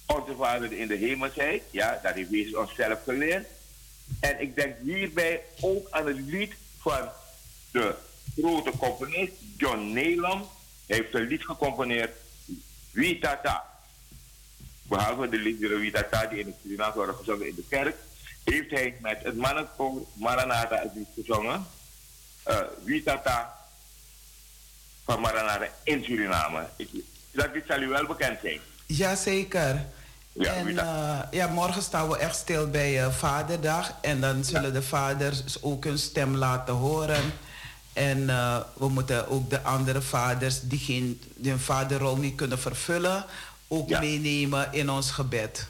Onze 0.06 0.34
Vader 0.36 0.72
in 0.72 0.88
de 0.88 0.94
hemel 0.94 1.30
zijt. 1.34 1.62
Ja, 1.70 2.00
dat 2.02 2.14
heeft 2.14 2.30
Jezus 2.30 2.54
onszelf 2.54 3.02
geleerd. 3.04 3.46
En 4.20 4.40
ik 4.40 4.54
denk 4.54 4.76
hierbij 4.82 5.42
ook 5.60 5.90
aan 5.90 6.06
het 6.06 6.18
lied 6.18 6.54
van 6.78 7.08
de 7.70 7.94
grote 8.36 8.70
componist 8.78 9.32
John 9.56 9.92
Nelam. 9.92 10.48
Hij 10.86 10.96
heeft 10.96 11.14
een 11.14 11.26
lied 11.26 11.44
gecomponeerd. 11.44 12.16
Wie 12.90 13.18
Tata. 13.18 13.64
Behalve 14.82 15.28
de 15.28 15.36
liederen 15.36 15.80
Wie 15.80 15.90
Tata 15.90 16.26
die 16.26 16.38
in 16.38 16.46
het 16.46 16.56
Surinaams 16.62 16.94
worden 16.94 17.14
gezongen 17.14 17.48
in 17.48 17.54
de 17.54 17.64
kerk. 17.68 17.96
Heeft 18.44 18.70
hij 18.70 18.96
met 19.00 19.22
het 19.22 19.36
mannenkoor 19.36 20.06
Maranatha 20.12 20.76
het 20.76 20.94
lied 20.94 21.08
gezongen. 21.14 21.66
Uh, 22.48 22.58
Wie 22.84 23.02
Tata 23.02 23.54
van 25.04 25.20
Maranatha 25.20 25.66
in 25.82 26.04
Suriname. 26.04 26.66
Ik, 26.76 26.88
dat 27.30 27.48
lied 27.54 27.64
zal 27.68 27.80
u 27.82 27.88
wel 27.88 28.06
bekend 28.06 28.38
zijn. 28.42 28.60
Jazeker. 28.86 29.84
Ja, 30.32 30.54
en 30.54 30.78
eh, 30.78 31.18
ja, 31.30 31.46
morgen 31.46 31.82
staan 31.82 32.08
we 32.08 32.18
echt 32.18 32.36
stil 32.36 32.70
bij 32.70 33.02
eh, 33.04 33.12
Vaderdag. 33.12 33.94
En 34.00 34.20
dan 34.20 34.44
zullen 34.44 34.72
de 34.72 34.82
vaders 34.82 35.62
ook 35.62 35.84
hun 35.84 35.98
stem 35.98 36.36
laten 36.36 36.74
horen. 36.74 37.32
En 37.92 38.30
eh, 38.30 38.60
we 38.74 38.88
moeten 38.88 39.28
ook 39.28 39.50
de 39.50 39.60
andere 39.62 40.02
vaders 40.02 40.60
die, 40.60 40.78
geen, 40.78 41.20
die 41.34 41.50
hun 41.50 41.60
vaderrol 41.60 42.16
niet 42.16 42.34
kunnen 42.34 42.58
vervullen, 42.58 43.24
ook 43.68 43.88
Ja. 43.88 44.00
meenemen 44.00 44.68
in 44.72 44.90
ons 44.90 45.10
gebed. 45.10 45.68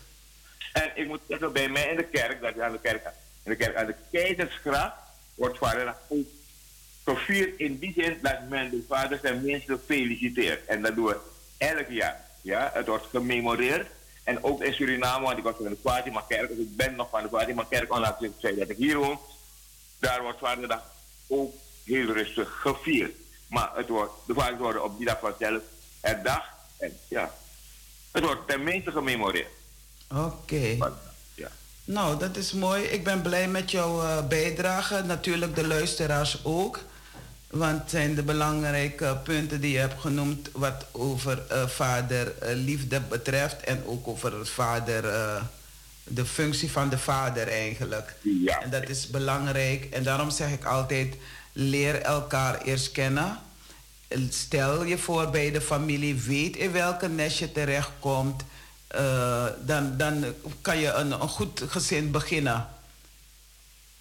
En 0.72 0.90
ik 0.94 1.06
moet 1.06 1.20
zeggen, 1.28 1.52
bij 1.52 1.68
mij 1.68 1.88
in 1.88 1.96
de 1.96 2.04
kerk, 2.04 2.40
dat 2.40 2.60
aan 2.60 2.72
de 2.72 2.80
kerk, 2.80 3.04
in 3.42 3.50
de 3.50 3.56
kerk 3.56 3.76
aan 3.76 3.86
de 3.86 3.94
Keizersgracht, 4.10 4.94
wordt 5.34 5.58
Vaderdag 5.58 5.96
ook 6.08 6.26
gevierd 7.04 7.58
in 7.58 7.78
die 7.78 7.92
zin 7.96 8.18
dat 8.22 8.48
men 8.48 8.70
de 8.70 8.84
vaders 8.88 9.20
en 9.20 9.44
mensen 9.44 9.80
feliciteert. 9.86 10.66
En 10.66 10.82
dat 10.82 10.94
doen 10.94 11.06
we 11.06 11.16
elk 11.58 11.88
jaar. 11.88 12.20
Ja, 12.42 12.70
het 12.74 12.86
wordt 12.86 13.06
gememoreerd. 13.10 13.86
En 14.24 14.44
ook 14.44 14.62
in 14.62 14.72
Suriname, 14.72 15.24
want 15.24 15.38
ik 15.38 15.44
was 15.44 15.54
van 15.56 15.64
de 15.64 15.76
Fatima 15.82 16.24
kerk, 16.28 16.48
dus 16.48 16.58
ik 16.58 16.76
ben 16.76 16.94
nog 16.94 17.10
van 17.10 17.22
de 17.22 17.28
Fatima 17.28 17.66
kerk, 17.68 17.92
ondanks 17.92 18.20
dat 18.20 18.28
ik 18.28 18.34
zei 18.38 18.58
dat 18.58 18.68
ik 18.68 18.76
hier 18.76 18.96
woon. 18.96 19.18
Daar 19.98 20.22
wordt 20.22 20.38
Vaderdag 20.38 20.82
ook 21.26 21.54
heel 21.84 22.12
rustig 22.12 22.60
gevierd. 22.60 23.16
Maar 23.48 23.70
het 23.74 23.88
wordt, 23.88 24.12
de 24.26 24.34
vaders 24.34 24.58
worden 24.58 24.84
op 24.84 24.96
die 24.96 25.06
dag 25.06 25.18
vanzelf 25.20 25.62
herdacht. 26.00 26.48
En 26.76 26.98
ja, 27.08 27.34
het 28.10 28.24
wordt 28.24 28.48
tenminste 28.48 28.90
gememoreerd. 28.90 29.48
Oké. 30.14 30.76
Ja. 31.34 31.50
Nou, 31.84 32.18
dat 32.18 32.36
is 32.36 32.52
mooi. 32.52 32.82
Ik 32.82 33.04
ben 33.04 33.22
blij 33.22 33.48
met 33.48 33.70
jouw 33.70 34.02
eh, 34.02 34.26
bijdrage. 34.26 35.02
Natuurlijk 35.02 35.54
de 35.54 35.66
luisteraars 35.66 36.44
ook. 36.44 36.80
Want 37.54 37.80
het 37.80 37.90
zijn 37.90 38.14
de 38.14 38.22
belangrijke 38.22 39.16
punten 39.24 39.60
die 39.60 39.72
je 39.72 39.78
hebt 39.78 40.00
genoemd... 40.00 40.48
wat 40.52 40.86
over 40.90 41.42
eh, 41.48 41.66
vaderliefde 41.66 43.00
betreft... 43.00 43.60
en 43.60 43.82
ook 43.86 44.08
over 44.08 44.46
vader... 44.46 45.08
eh, 45.08 45.42
de 46.04 46.24
functie 46.26 46.70
van 46.70 46.88
de 46.88 46.98
vader 46.98 47.48
eigenlijk. 47.48 48.14
Ja. 48.22 48.60
En 48.62 48.70
dat 48.70 48.88
is 48.88 49.08
belangrijk. 49.08 49.84
En 49.84 50.02
daarom 50.02 50.30
zeg 50.30 50.50
ik 50.52 50.64
altijd... 50.64 51.14
leer 51.52 52.00
elkaar 52.02 52.62
eerst 52.62 52.92
kennen. 52.92 53.38
Stel 54.30 54.84
je 54.84 54.98
voor 54.98 55.30
bij 55.30 55.50
de 55.50 55.60
familie... 55.60 56.14
weet 56.14 56.56
in 56.56 56.72
welke 56.72 57.08
nest 57.08 57.38
je 57.38 57.52
terechtkomt... 57.52 58.42
eh, 58.86 59.46
dan, 59.64 59.96
dan 59.96 60.24
kan 60.60 60.78
je 60.78 60.92
een, 60.92 61.12
een 61.12 61.28
goed 61.28 61.62
gezin 61.68 62.10
beginnen. 62.10 62.68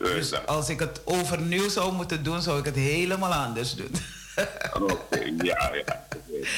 Dus, 0.03 0.45
als 0.45 0.69
ik 0.69 0.79
het 0.79 1.01
overnieuw 1.03 1.69
zou 1.69 1.93
moeten 1.93 2.23
doen, 2.23 2.41
zou 2.41 2.59
ik 2.59 2.65
het 2.65 2.75
helemaal 2.75 3.33
anders 3.33 3.75
doen. 3.75 3.91
Oké, 4.73 5.19
ja, 5.37 5.71
ja. 5.73 6.05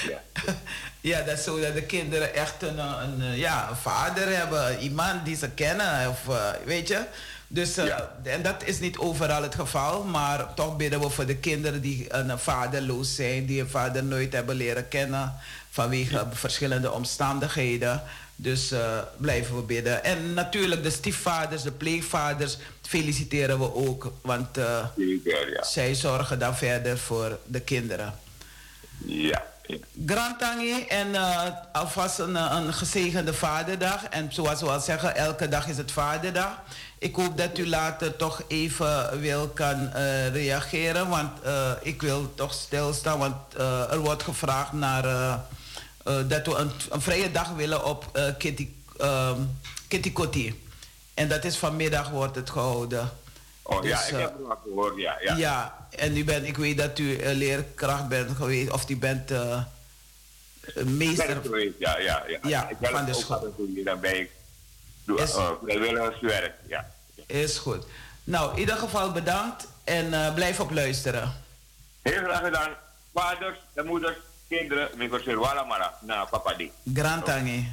ja. 0.07 0.21
ja, 1.01 1.21
dat 1.21 1.37
is 1.37 1.43
zo 1.43 1.59
dat 1.59 1.73
de 1.73 1.81
kinderen 1.83 2.33
echt 2.35 2.61
een, 2.63 2.77
een, 2.79 3.21
een, 3.21 3.37
ja, 3.37 3.69
een 3.69 3.75
vader 3.75 4.37
hebben, 4.37 4.79
iemand 4.79 5.25
die 5.25 5.35
ze 5.35 5.49
kennen, 5.49 6.09
of 6.09 6.27
eh, 6.27 6.49
weet 6.65 6.87
je. 6.87 6.99
Dus 7.47 7.77
eh, 7.77 7.85
Ja. 7.85 8.11
en 8.23 8.41
dat 8.41 8.63
is 8.63 8.79
niet 8.79 8.97
overal 8.97 9.41
het 9.43 9.55
geval, 9.55 10.03
maar 10.03 10.53
toch 10.53 10.77
bidden 10.77 10.99
we 10.99 11.09
voor 11.09 11.25
de 11.25 11.35
kinderen 11.37 11.81
die 11.81 12.05
een 12.09 12.39
vaderloos 12.39 13.15
zijn, 13.15 13.45
die 13.45 13.61
een 13.61 13.69
vader 13.69 14.03
nooit 14.03 14.33
hebben 14.33 14.55
leren 14.55 14.87
kennen 14.87 15.33
vanwege 15.69 16.25
verschillende 16.31 16.91
omstandigheden. 16.91 18.01
Dus 18.35 18.71
eh, 18.71 18.99
blijven 19.17 19.55
we 19.55 19.61
bidden. 19.61 20.03
En 20.03 20.33
natuurlijk 20.33 20.83
de 20.83 20.89
stiefvaders, 20.89 21.61
de 21.61 21.71
pleegvaders 21.71 22.57
feliciteren 22.81 23.59
we 23.59 23.73
ook, 23.73 24.11
want 24.21 24.57
eh, 24.57 24.85
Zeker, 24.97 25.51
ja. 25.51 25.63
zij 25.63 25.95
zorgen 25.95 26.39
dan 26.39 26.55
verder 26.55 26.97
voor 26.97 27.39
de 27.45 27.59
kinderen. 27.59 28.13
Ja. 29.05 29.43
Grantangi 30.05 30.85
en 30.87 31.15
eh, 31.15 31.47
alvast 31.73 32.19
een, 32.19 32.35
een 32.35 32.73
gezegende 32.73 33.33
vaderdag. 33.33 34.05
En 34.05 34.33
zoals 34.33 34.61
we 34.61 34.69
al 34.69 34.79
zeggen, 34.79 35.15
elke 35.15 35.47
dag 35.47 35.67
is 35.67 35.77
het 35.77 35.91
vaderdag. 35.91 36.61
Ik 36.99 37.15
hoop 37.15 37.37
dat 37.37 37.57
u 37.57 37.67
later 37.67 38.15
toch 38.15 38.43
even 38.47 39.19
wil 39.19 39.47
kan 39.47 39.91
reageren. 40.33 41.09
Want 41.09 41.31
ik 41.81 42.01
wil 42.01 42.33
toch 42.35 42.53
stilstaan. 42.53 43.19
Want 43.19 43.35
er 43.89 43.99
wordt 43.99 44.23
gevraagd 44.23 44.73
naar, 44.73 45.03
dat 46.27 46.45
we 46.45 46.55
een, 46.55 46.71
een 46.89 47.01
vrije 47.01 47.31
dag 47.31 47.49
willen 47.49 47.85
op 47.85 48.09
eh, 48.13 48.23
Kitty, 48.37 48.69
Kitty 49.87 50.11
Kotti. 50.11 50.63
En 51.13 51.27
dat 51.27 51.43
is 51.43 51.57
vanmiddag 51.57 52.09
wordt 52.09 52.35
het 52.35 52.49
gehouden. 52.49 53.09
Oh 53.61 53.83
ja, 53.83 53.97
Dus, 53.97 54.07
ik 54.07 54.13
eh, 54.13 54.19
heb 54.19 54.33
het 54.37 54.47
wel 54.47 54.57
gehoord, 54.63 54.97
ja. 54.97 55.17
ja. 55.21 55.35
ja, 55.35 55.87
en 55.89 56.17
u 56.17 56.23
bent, 56.23 56.47
ik 56.47 56.57
weet 56.57 56.77
dat 56.77 56.99
u 56.99 57.15
eh, 57.17 57.35
leerkracht 57.35 58.07
bent 58.07 58.35
geweest, 58.37 58.71
of 58.71 58.89
u 58.89 58.97
bent 58.97 59.31
eh, 59.31 59.61
meester. 60.83 61.39
Geweest, 61.41 61.73
ja, 61.79 61.97
ja, 61.99 62.23
ja. 62.27 62.39
Ja, 62.43 62.69
ik 62.69 62.77
ben 62.79 62.91
van 62.91 63.05
de 63.05 63.13
ook 63.15 63.19
school. 63.21 63.55
dan 63.83 63.99
ben 63.99 64.19
ik 64.19 64.31
doe 65.05 65.21
Is- 65.21 65.35
vrijwilligerswerk, 65.63 66.53
ja. 66.67 66.91
Is 67.25 67.57
goed. 67.57 67.85
Nou, 68.23 68.53
in 68.53 68.59
ieder 68.59 68.75
geval 68.77 69.11
bedankt 69.11 69.67
en 69.83 70.13
eh, 70.13 70.33
blijf 70.33 70.59
op 70.59 70.71
luisteren. 70.71 71.33
Heel 72.01 72.23
graag 72.23 72.43
gedaan. 72.43 72.69
Vaders 73.13 73.57
en 73.73 73.85
moeders, 73.85 74.17
kinderen, 74.47 74.89
mikor 74.97 75.35
wala 75.39 75.63
mara 75.63 75.93
na 76.01 76.25
papa 76.25 76.53
di. 76.57 76.71
Grantangi, 76.93 77.67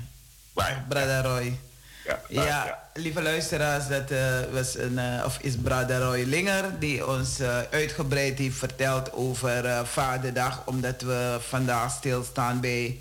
Bye. 0.54 0.82
Brother 0.88 1.22
Roy. 1.24 1.58
Ja, 2.04 2.18
Ja, 2.28 2.78
lieve 2.94 3.22
luisteraars, 3.22 3.88
dat 3.88 4.10
eh, 4.10 4.40
was 4.52 4.76
een, 4.78 4.98
eh, 4.98 5.22
of 5.24 5.38
is 5.40 5.56
Brother 5.56 6.00
Roy 6.00 6.22
Linger 6.22 6.78
die 6.78 7.06
ons 7.06 7.38
eh, 7.40 7.58
uitgebreid 7.70 8.38
heeft 8.38 8.56
verteld 8.58 9.12
over 9.12 9.64
eh, 9.64 9.84
Vaderdag, 9.84 10.66
omdat 10.66 11.02
we 11.02 11.36
vandaag 11.40 11.90
stilstaan 11.92 12.60
bij 12.60 13.00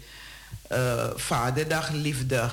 eh 0.68 1.10
Vaderdag 1.16 1.90
liefde. 1.92 2.50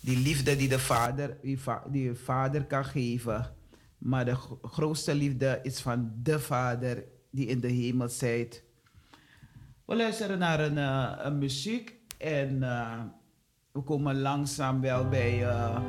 Die 0.00 0.18
liefde 0.18 0.56
die 0.56 0.68
de 0.68 0.78
vader, 0.78 1.36
die, 1.42 1.60
va- 1.60 1.82
die 1.86 2.08
een 2.08 2.18
vader 2.24 2.64
kan 2.64 2.84
geven. 2.84 3.50
Maar 3.98 4.24
de 4.24 4.34
gro- 4.34 4.58
grootste 4.62 5.14
liefde 5.14 5.60
is 5.62 5.80
van 5.80 6.12
de 6.22 6.40
Vader 6.40 7.02
die 7.30 7.46
in 7.46 7.60
de 7.60 7.68
hemel 7.68 8.08
zijt. 8.08 8.62
We 9.84 9.96
luisteren 9.96 10.38
naar 10.38 10.60
een, 10.60 10.78
eh, 10.78 11.12
een 11.18 11.38
muziek 11.38 11.94
en 12.18 12.62
eh, 12.62 13.00
we 13.72 13.80
komen 13.80 14.20
langzaam 14.20 14.80
wel 14.80 15.08
bij 15.08 15.48
eh, 15.48 15.80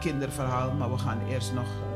kinderverhaal, 0.00 0.72
maar 0.72 0.90
we 0.90 0.98
gaan 0.98 1.26
eerst 1.26 1.52
nog 1.52 1.87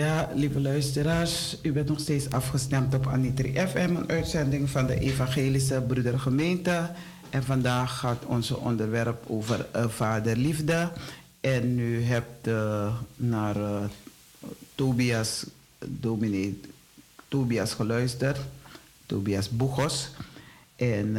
Ja, 0.00 0.30
lieve 0.34 0.60
luisteraars, 0.60 1.56
u 1.62 1.72
bent 1.72 1.88
nog 1.88 2.00
steeds 2.00 2.30
afgestemd 2.30 2.94
op 2.94 3.06
Anitri 3.06 3.52
FM, 3.68 3.96
een 3.96 4.08
uitzending 4.08 4.70
van 4.70 4.86
de 4.86 5.00
Evangelische 5.00 5.82
Broedergemeente. 5.86 6.90
En 7.30 7.42
vandaag 7.42 7.98
gaat 7.98 8.24
onze 8.24 8.56
onderwerp 8.56 9.24
over 9.26 9.66
eh, 9.70 9.88
vaderliefde. 9.88 10.90
En 11.40 11.78
u 11.78 12.02
hebt 12.02 12.46
eh, 12.46 12.94
naar 13.16 13.56
eh, 13.56 13.84
Tobias, 14.74 15.46
dominee 15.78 16.60
Tobias 17.28 17.74
geluisterd, 17.74 18.38
Tobias 19.06 19.48
Boegos. 19.48 20.10
En 20.76 21.16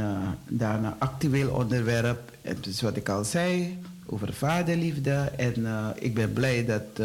daarna 0.48 0.96
actueel 1.00 1.50
onderwerp, 1.50 2.32
dus 2.60 2.82
wat 2.82 2.96
ik 2.96 3.10
al 3.10 3.24
zei, 3.24 3.80
over 4.06 4.34
vaderliefde. 4.34 5.32
En 5.38 5.66
ik 5.96 6.14
ben 6.14 6.34
blij 6.34 6.66
dat 6.66 7.00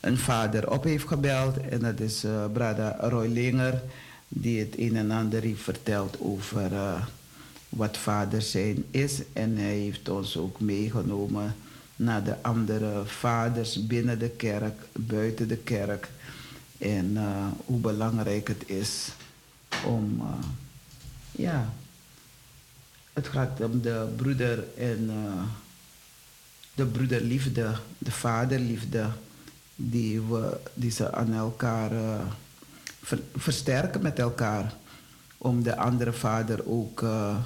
een 0.00 0.18
vader 0.18 0.70
op 0.70 0.84
heeft 0.84 1.06
gebeld. 1.06 1.60
En 1.60 1.80
dat 1.80 2.00
is 2.00 2.24
eh 2.24 2.44
Brada 2.52 2.96
Roy 3.00 3.26
Linger, 3.26 3.82
die 4.28 4.60
het 4.60 4.78
een 4.78 4.96
en 4.96 5.10
ander 5.10 5.42
heeft 5.42 5.62
verteld 5.62 6.16
over 6.20 6.72
eh, 6.72 7.02
wat 7.68 7.96
vader 7.96 8.42
zijn 8.42 8.84
is. 8.90 9.20
En 9.32 9.56
hij 9.56 9.74
heeft 9.74 10.08
ons 10.08 10.36
ook 10.36 10.60
meegenomen 10.60 11.54
naar 11.96 12.24
de 12.24 12.42
andere 12.42 13.02
vaders 13.04 13.86
binnen 13.86 14.18
de 14.18 14.28
kerk, 14.28 14.82
buiten 14.92 15.48
de 15.48 15.56
kerk. 15.56 16.08
En 16.78 17.16
eh, 17.16 17.46
hoe 17.64 17.80
belangrijk 17.80 18.48
het 18.48 18.62
is 18.66 19.08
om, 19.86 20.22
ja, 21.32 21.72
het 23.12 23.28
gaat 23.28 23.60
om 23.60 23.80
de 23.80 24.12
broeder 24.16 24.64
en 24.76 25.10
de 26.74 26.86
broederliefde, 26.86 27.74
de 27.98 28.10
vaderliefde, 28.10 29.10
die, 29.80 30.20
we, 30.20 30.56
die 30.74 30.90
ze 30.90 31.12
aan 31.12 31.34
elkaar 31.34 31.92
eh, 31.92 32.20
ver- 33.02 33.22
versterken 33.36 34.02
met 34.02 34.18
elkaar. 34.18 34.74
Om 35.38 35.62
de 35.62 35.76
andere 35.76 36.12
vader 36.12 36.66
ook 36.70 37.02
eh, 37.02 37.36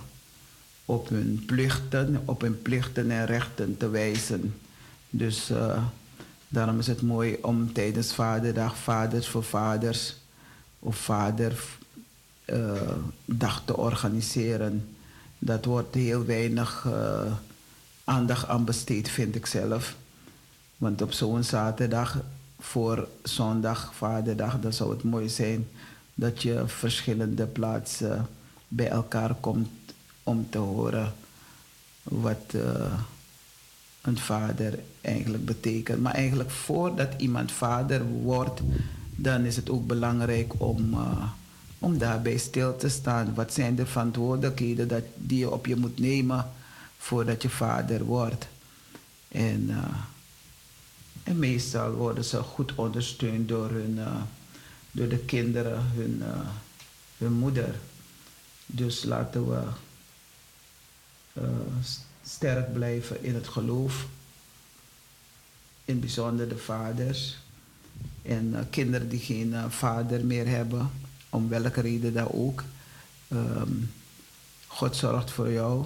op 0.85 1.09
hun 1.09 1.43
plichten, 1.47 2.23
op 2.25 2.41
hun 2.41 2.63
plichten 2.63 3.11
en 3.11 3.27
rechten 3.27 3.77
te 3.77 3.89
wijzen. 3.89 4.55
Dus 5.11 5.51
eh, 5.51 5.83
daarom 6.49 6.79
is 6.79 6.87
het 6.87 7.03
mooi 7.03 7.39
om 7.43 7.73
tijdens 7.73 8.15
Vaderdag 8.15 8.77
Vaders 8.77 9.29
voor 9.29 9.45
Vaders 9.45 10.17
of 10.79 10.97
Vaderdag 10.97 11.69
te 13.65 13.77
organiseren. 13.77 14.89
Dat 15.39 15.65
wordt 15.65 15.95
heel 15.95 16.25
weinig 16.25 16.89
aandacht 18.05 18.49
aan 18.49 18.65
besteed, 18.65 19.09
vind 19.11 19.35
ik 19.35 19.47
zelf. 19.47 19.95
Want 20.83 21.03
op 21.03 21.13
zo'n 21.13 21.43
zaterdag 21.43 22.19
voor 22.59 23.09
zondag, 23.23 23.95
Vaderdag, 23.95 24.61
dan 24.61 24.73
zou 24.73 24.91
het 24.91 25.03
mooi 25.03 25.29
zijn 25.29 25.69
dat 26.15 26.43
je 26.43 26.63
verschillende 26.67 27.47
plaatsen 27.47 28.29
bij 28.69 28.89
elkaar 28.89 29.35
komt 29.35 29.69
om 30.23 30.47
te 30.51 30.59
horen 30.59 31.13
wat 32.03 32.43
eh, 32.47 32.99
een 34.01 34.19
vader 34.19 34.79
eigenlijk 35.01 35.45
betekent. 35.45 36.01
Maar 36.01 36.15
eigenlijk 36.15 36.51
voordat 36.51 37.09
iemand 37.17 37.53
vader 37.53 38.05
wordt, 38.05 38.61
dan 39.17 39.45
is 39.45 39.57
het 39.57 39.71
ook 39.71 39.87
belangrijk 39.87 40.53
om, 40.57 40.93
eh, 40.93 41.29
om 41.79 41.99
daarbij 41.99 42.37
stil 42.37 42.77
te 42.77 42.89
staan. 42.89 43.35
Wat 43.35 43.53
zijn 43.53 43.75
de 43.75 43.87
verantwoordelijkheden 43.87 44.89
dat, 44.89 45.05
die 45.15 45.39
je 45.39 45.51
op 45.51 45.67
je 45.67 45.77
moet 45.77 45.99
nemen 45.99 46.51
voordat 46.99 47.43
je 47.43 47.51
vader 47.51 48.05
wordt? 48.05 48.47
En, 49.29 49.67
eh, 49.69 50.11
en 51.23 51.39
meestal 51.39 51.93
worden 51.93 52.25
ze 52.25 52.43
goed 52.43 52.75
ondersteund 52.75 53.49
door, 53.49 53.71
hun, 53.71 53.99
eh, 53.99 54.23
door 54.91 55.09
de 55.09 55.19
kinderen, 55.19 55.83
hun, 55.95 56.23
eh, 56.23 56.49
hun 57.19 57.33
moeder. 57.33 57.75
Dus 58.67 59.05
laten 59.05 59.49
we 59.49 59.63
eh, 61.33 61.43
sterk 62.25 62.73
blijven 62.73 63.25
in 63.25 63.35
het 63.35 63.49
geloof. 63.49 64.07
In 65.85 66.01
bijzonder 66.01 66.49
de 66.49 66.59
vaders. 66.59 67.39
En 68.23 68.67
kinderen 68.71 69.09
die 69.09 69.21
geen 69.21 69.55
vader 69.71 70.25
meer 70.25 70.49
hebben, 70.49 70.91
om 71.29 71.49
welke 71.49 71.81
reden 71.81 72.13
dan 72.13 72.33
ook. 72.33 72.65
Ehm, 73.29 73.73
God 74.67 74.97
zorgt 74.97 75.31
voor 75.31 75.51
jou. 75.53 75.85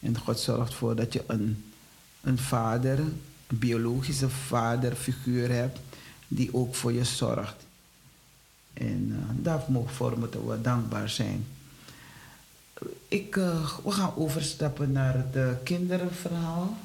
En 0.00 0.18
God 0.18 0.38
zorgt 0.38 0.74
voor 0.74 0.96
dat 0.96 1.12
je 1.12 1.24
een, 1.26 1.72
een 2.20 2.38
vader, 2.38 2.98
biologische 3.52 4.28
vaderfiguur 4.28 5.52
hebt, 5.52 5.78
die 6.28 6.54
ook 6.54 6.74
voor 6.74 6.92
je 6.92 7.04
zorgt. 7.04 7.66
En 8.72 9.16
eh, 9.18 9.34
daarvoor 9.42 10.18
moeten 10.18 10.48
we 10.48 10.60
dankbaar 10.60 11.08
zijn. 11.08 11.46
Ik, 13.08 13.36
eh, 13.36 13.78
we 13.84 13.90
gaan 13.90 14.16
overstappen 14.16 14.92
naar 14.92 15.14
het 15.14 15.36
eh, 15.36 15.48
kinderenverhaal. 15.64 16.76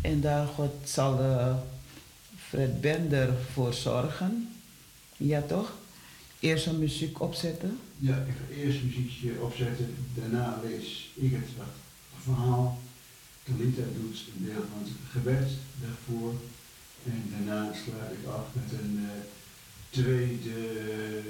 En 0.00 0.20
daar 0.20 0.46
God 0.46 0.74
zal 0.84 1.20
Fred 2.36 2.80
Bender 2.80 3.34
voor 3.52 3.74
zorgen. 3.74 4.48
Ja 5.16 5.40
toch? 5.40 5.72
Eerst 6.38 6.66
een 6.66 6.78
muziek 6.78 7.20
opzetten. 7.20 7.78
Ja, 7.98 8.16
ik 8.16 8.34
ga 8.38 8.54
eerst 8.54 8.82
muziekje 8.82 9.40
opzetten, 9.40 9.94
daarna 10.14 10.60
lees 10.62 11.10
ik 11.14 11.32
het 11.32 11.48
verhaal. 12.22 12.78
Talita 13.42 13.82
doet 13.94 14.24
een 14.36 14.44
deel 14.44 14.64
van 14.72 14.82
het 14.82 14.92
gebed 15.10 15.50
daarvoor. 15.82 16.34
En 17.04 17.30
daarna 17.30 17.72
sluit 17.72 18.12
ik 18.20 18.26
af 18.26 18.46
met 18.52 18.80
een 18.80 18.98
eh, 18.98 19.10
tweede 19.90 21.22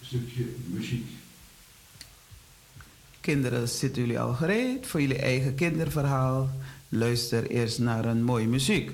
stukje 0.00 0.44
muziek. 0.66 1.06
Kinderen, 3.20 3.68
zitten 3.68 4.02
jullie 4.02 4.20
al 4.20 4.32
gereed 4.32 4.86
voor 4.86 5.00
jullie 5.00 5.18
eigen 5.18 5.54
kinderverhaal? 5.54 6.50
Luister 6.88 7.50
eerst 7.50 7.78
naar 7.78 8.04
een 8.04 8.22
mooie 8.22 8.46
muziek. 8.46 8.90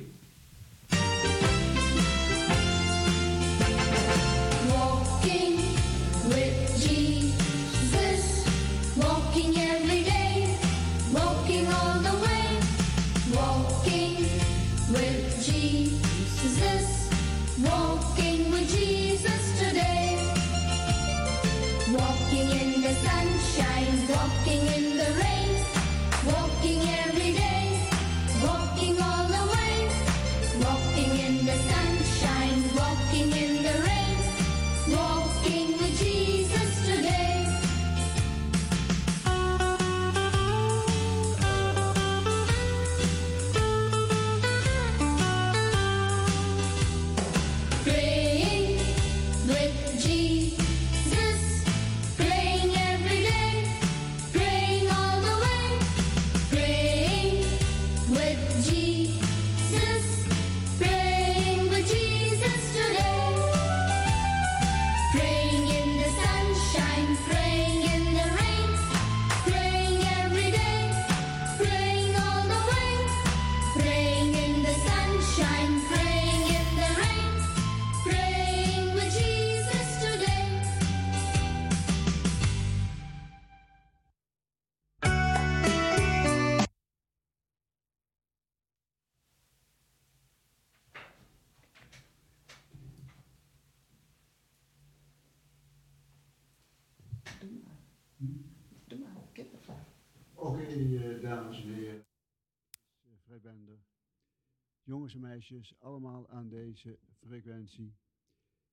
Jongens 104.90 105.14
en 105.14 105.20
meisjes, 105.20 105.74
allemaal 105.80 106.26
aan 106.30 106.48
deze 106.48 106.98
frequentie. 107.28 107.94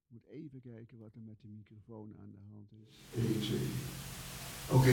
Ik 0.06 0.08
moet 0.08 0.26
even 0.26 0.62
kijken 0.62 0.98
wat 0.98 1.14
er 1.16 1.22
met 1.22 1.42
de 1.42 1.48
microfoon 1.48 2.16
aan 2.20 2.32
de 2.32 2.38
hand 2.52 2.72
is. 2.88 2.96
1, 3.16 3.42
2. 3.42 3.60
Oké, 4.70 4.90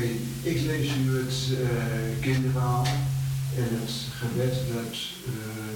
ik 0.50 0.60
lees 0.70 0.96
u 0.96 1.16
het 1.18 1.58
eh, 1.60 2.20
kinderverhaal 2.20 2.84
en 3.62 3.68
het 3.80 3.90
gebed 3.90 4.54
dat 4.74 4.94
eh, 5.26 5.72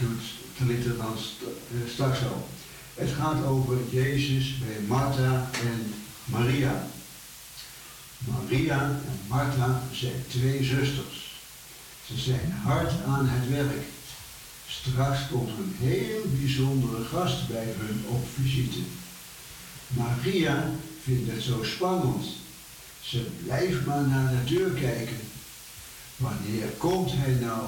doet 0.00 0.24
Talita 0.58 0.92
dan 1.04 1.18
st- 1.18 1.42
eh, 1.42 1.88
straks 1.88 2.24
al. 2.24 2.46
Het 2.94 3.10
gaat 3.10 3.44
over 3.44 3.76
Jezus 3.90 4.58
bij 4.58 4.80
Martha 4.80 5.50
en 5.52 5.80
Maria. 6.24 6.86
Maria 8.30 8.80
en 8.90 9.18
Martha 9.28 9.82
zijn 9.92 10.26
twee 10.28 10.64
zusters. 10.64 11.40
Ze 12.06 12.16
zijn 12.18 12.50
hard 12.50 13.02
aan 13.02 13.26
het 13.28 13.48
werk. 13.48 13.94
Straks 14.80 15.18
komt 15.30 15.48
een 15.48 15.74
heel 15.78 16.22
bijzondere 16.40 17.04
gast 17.04 17.48
bij 17.48 17.74
hun 17.76 18.04
op 18.08 18.26
visite. 18.34 18.78
Maria 19.86 20.70
vindt 21.02 21.32
het 21.32 21.42
zo 21.42 21.64
spannend. 21.64 22.26
Ze 23.00 23.26
blijft 23.44 23.86
maar 23.86 24.06
naar 24.06 24.30
de 24.30 24.54
deur 24.54 24.70
kijken. 24.70 25.20
Wanneer 26.16 26.66
komt 26.78 27.10
hij 27.12 27.32
nou? 27.32 27.66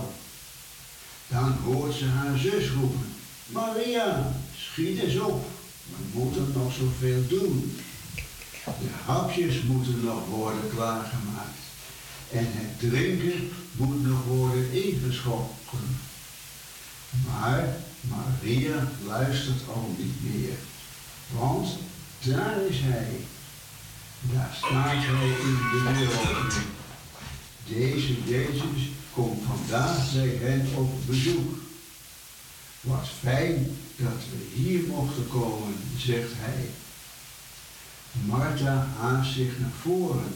Dan 1.28 1.52
hoort 1.64 1.94
ze 1.94 2.04
haar 2.04 2.38
zus 2.38 2.70
roepen. 2.70 3.12
Maria, 3.46 4.32
schiet 4.56 4.98
eens 4.98 5.18
op. 5.20 5.46
We 5.88 6.18
moeten 6.18 6.52
nog 6.54 6.72
zoveel 6.72 7.26
doen. 7.28 7.76
De 8.64 8.88
hapjes 9.04 9.62
moeten 9.62 10.04
nog 10.04 10.26
worden 10.26 10.70
klaargemaakt. 10.74 11.58
en 12.32 12.46
het 12.50 12.90
drinken 12.90 13.50
moet 13.72 14.06
nog 14.06 14.24
worden 14.24 14.72
ingeschonken. 14.72 15.98
Maar 17.10 17.76
Maria 18.00 18.88
luistert 19.06 19.68
al 19.74 19.94
niet 19.98 20.34
meer, 20.34 20.56
want 21.38 21.68
daar 22.24 22.62
is 22.68 22.76
hij. 22.80 23.16
Daar 24.20 24.54
staat 24.56 25.04
hij 25.04 25.28
in 25.28 25.56
de 25.72 25.92
deuropening. 25.98 26.66
Deze 27.66 28.22
Jezus 28.24 28.90
komt 29.14 29.42
vandaag 29.46 30.12
bij 30.12 30.38
hen 30.40 30.66
op 30.76 31.06
bezoek. 31.06 31.56
Wat 32.80 33.08
fijn 33.20 33.76
dat 33.96 34.22
we 34.30 34.60
hier 34.60 34.80
mochten 34.86 35.28
komen, 35.28 35.74
zegt 35.96 36.32
hij. 36.34 36.68
Martha 38.26 38.88
haast 38.98 39.32
zich 39.32 39.58
naar 39.58 39.72
voren 39.82 40.34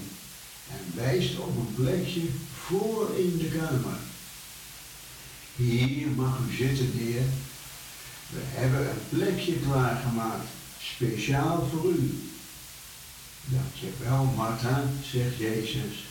en 0.71 0.95
wijst 0.95 1.39
op 1.39 1.57
een 1.57 1.75
plekje 1.75 2.23
voor 2.67 3.11
in 3.17 3.39
de 3.39 3.49
kamer. 3.59 3.99
Hier 5.57 6.09
mag 6.09 6.39
u 6.49 6.57
zitten, 6.57 6.91
heer. 6.95 7.23
We 8.29 8.41
hebben 8.43 8.91
een 8.91 9.09
plekje 9.09 9.53
klaargemaakt, 9.53 10.49
speciaal 10.79 11.69
voor 11.73 11.91
u. 11.91 12.31
Dankjewel, 13.45 14.25
Martha, 14.25 14.85
zegt 15.11 15.37
Jezus. 15.37 16.05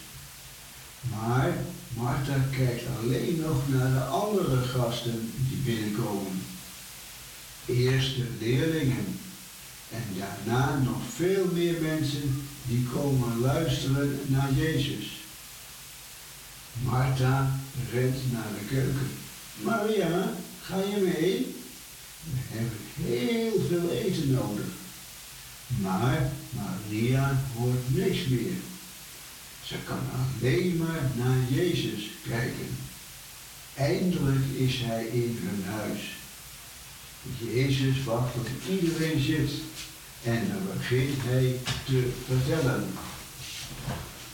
Maar 1.10 1.54
Martha 1.94 2.36
kijkt 2.58 2.84
alleen 3.00 3.44
nog 3.46 3.68
naar 3.68 3.94
de 3.94 4.04
andere 4.04 4.62
gasten 4.62 5.34
die 5.50 5.58
binnenkomen. 5.58 6.44
Eerst 7.66 8.16
de 8.16 8.28
leerlingen 8.40 9.20
en 9.92 10.04
daarna 10.18 10.78
nog 10.78 11.02
veel 11.16 11.46
meer 11.54 11.82
mensen 11.82 12.46
die 12.68 12.88
komen 12.94 13.40
luisteren 13.40 14.20
naar 14.26 14.54
Jezus. 14.54 15.22
Martha 16.84 17.60
rent 17.92 18.32
naar 18.32 18.50
de 18.60 18.66
keuken. 18.76 19.10
Maria, 19.56 20.34
ga 20.62 20.78
je 20.78 21.02
mee? 21.02 21.56
We 22.24 22.40
hebben 22.48 22.78
heel 23.06 23.52
veel 23.70 23.90
eten 23.90 24.32
nodig. 24.32 24.66
Maar 25.68 26.32
Maria 26.50 27.42
hoort 27.58 27.96
niks 27.96 28.28
meer. 28.28 28.58
Ze 29.66 29.76
kan 29.86 30.00
alleen 30.14 30.78
maar 30.78 31.12
naar 31.16 31.38
Jezus 31.50 32.10
kijken. 32.28 32.78
Eindelijk 33.76 34.46
is 34.58 34.76
hij 34.82 35.06
in 35.06 35.40
hun 35.42 35.64
huis. 35.74 36.02
Jezus 37.38 38.04
wacht 38.04 38.34
tot 38.34 38.48
iedereen 38.70 39.22
zit 39.22 39.52
en 40.24 40.48
dan 40.48 40.78
begint 40.78 41.18
hij 41.18 41.60
te 41.86 42.10
vertellen. 42.28 42.88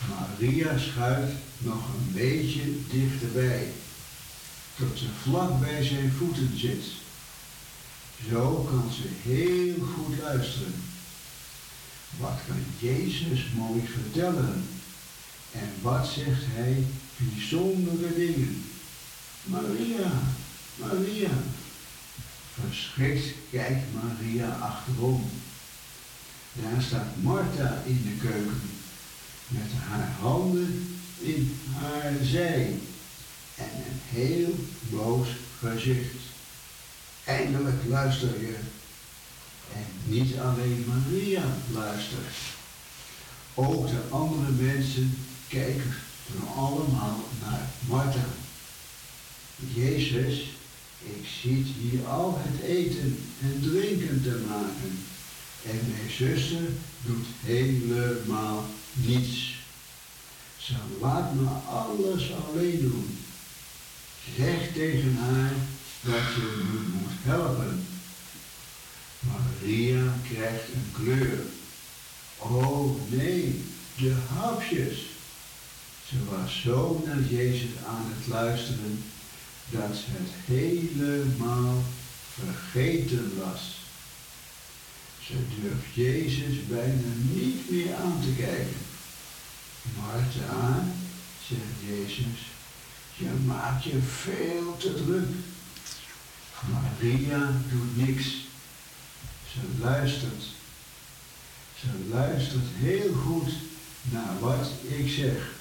Maria 0.10 0.78
schuift 0.78 1.34
nog 1.58 1.88
een 1.88 2.12
beetje 2.14 2.62
dichterbij, 2.92 3.68
tot 4.78 4.98
ze 4.98 5.06
vlak 5.22 5.60
bij 5.60 5.84
zijn 5.84 6.12
voeten 6.12 6.60
zit. 6.60 6.84
Zo 8.30 8.68
kan 8.70 8.92
ze 8.92 9.30
heel 9.30 9.76
goed 9.86 10.18
luisteren. 10.22 10.74
Wat 12.20 12.40
kan 12.48 12.90
Jezus 12.90 13.46
mooi 13.56 13.82
vertellen? 13.88 14.68
En 15.52 15.70
wat 15.82 16.08
zegt 16.08 16.44
hij 16.46 16.84
bijzondere 17.18 18.16
dingen? 18.16 18.64
Maria, 19.44 20.12
Maria. 20.76 21.32
Verschrikt 22.54 23.36
kijkt 23.52 23.86
Maria 23.94 24.50
achterom. 24.50 25.30
Daar 26.54 26.82
staat 26.82 27.22
Martha 27.22 27.82
in 27.86 28.02
de 28.04 28.28
keuken 28.28 28.62
met 29.48 29.72
haar 29.88 30.12
handen 30.20 30.98
in 31.20 31.60
haar 31.74 32.14
zij 32.24 32.80
en 33.58 33.70
een 33.76 34.20
heel 34.20 34.56
boos 34.90 35.28
gezicht. 35.60 36.16
Eindelijk 37.24 37.84
luister 37.88 38.42
je. 38.42 38.56
En 39.74 39.86
niet 40.06 40.38
alleen 40.38 40.86
Maria 40.88 41.44
luistert. 41.72 42.36
Ook 43.54 43.88
de 43.88 44.02
andere 44.10 44.52
mensen 44.52 45.18
kijken 45.48 45.96
toen 46.26 46.48
allemaal 46.56 47.20
naar 47.42 47.70
Martha. 47.88 48.26
Jezus, 49.74 50.34
ik 51.04 51.28
zit 51.42 51.66
hier 51.66 52.08
al 52.08 52.42
het 52.44 52.62
eten 52.62 53.20
en 53.42 53.62
drinken 53.62 54.24
te 54.24 54.46
maken. 54.50 55.00
En 55.66 55.80
mijn 55.92 56.12
zuster 56.18 56.70
doet 57.06 57.26
helemaal 57.44 58.66
niets. 58.94 59.56
Ze 60.58 60.74
laat 61.02 61.34
me 61.34 61.48
alles 61.70 62.32
alleen 62.34 62.80
doen. 62.82 63.18
Zeg 64.36 64.74
tegen 64.74 65.18
haar 65.18 65.54
dat 66.02 66.34
je 66.36 66.64
me 66.72 66.80
moet 66.94 67.18
helpen. 67.22 67.86
Maria 69.20 70.14
krijgt 70.32 70.68
een 70.74 70.92
kleur. 70.92 71.40
Oh 72.38 73.10
nee, 73.10 73.64
de 73.98 74.14
hapjes. 74.34 75.06
Ze 76.10 76.16
was 76.30 76.62
zo 76.62 77.04
naar 77.06 77.22
Jezus 77.22 77.70
aan 77.88 78.06
het 78.16 78.28
luisteren 78.28 79.04
dat 79.70 79.96
ze 79.96 80.06
het 80.08 80.32
helemaal 80.46 81.84
vergeten 82.34 83.32
was. 83.38 83.76
Ze 85.26 85.34
durft 85.62 85.94
Jezus 85.94 86.68
bijna 86.68 87.08
niet 87.34 87.70
meer 87.70 87.96
aan 87.96 88.22
te 88.22 88.42
kijken. 88.42 88.78
Martha, 89.96 90.86
zegt 91.48 91.80
Jezus, 91.90 92.40
je 93.18 93.30
maakt 93.46 93.84
je 93.84 94.00
veel 94.02 94.78
te 94.78 94.94
druk. 94.94 95.30
Maria 96.72 97.52
doet 97.72 98.08
niks. 98.08 98.26
Ze 99.52 99.60
luistert. 99.80 100.44
Ze 101.80 101.88
luistert 102.10 102.66
heel 102.74 103.14
goed 103.14 103.52
naar 104.02 104.40
wat 104.40 104.70
ik 104.82 105.10
zeg. 105.10 105.52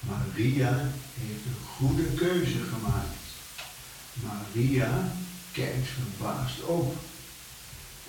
Maria 0.00 0.90
heeft 1.14 1.44
een 1.46 1.66
goede 1.76 2.04
keuze 2.04 2.58
gemaakt. 2.58 3.18
Maria 4.14 5.12
kijkt 5.52 5.88
verbaasd 5.88 6.62
op. 6.62 6.96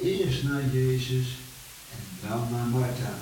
Eerst 0.01 0.43
naar 0.43 0.65
Jezus 0.71 1.27
en 1.91 2.27
dan 2.29 2.47
naar 2.51 2.65
Martha. 2.65 3.13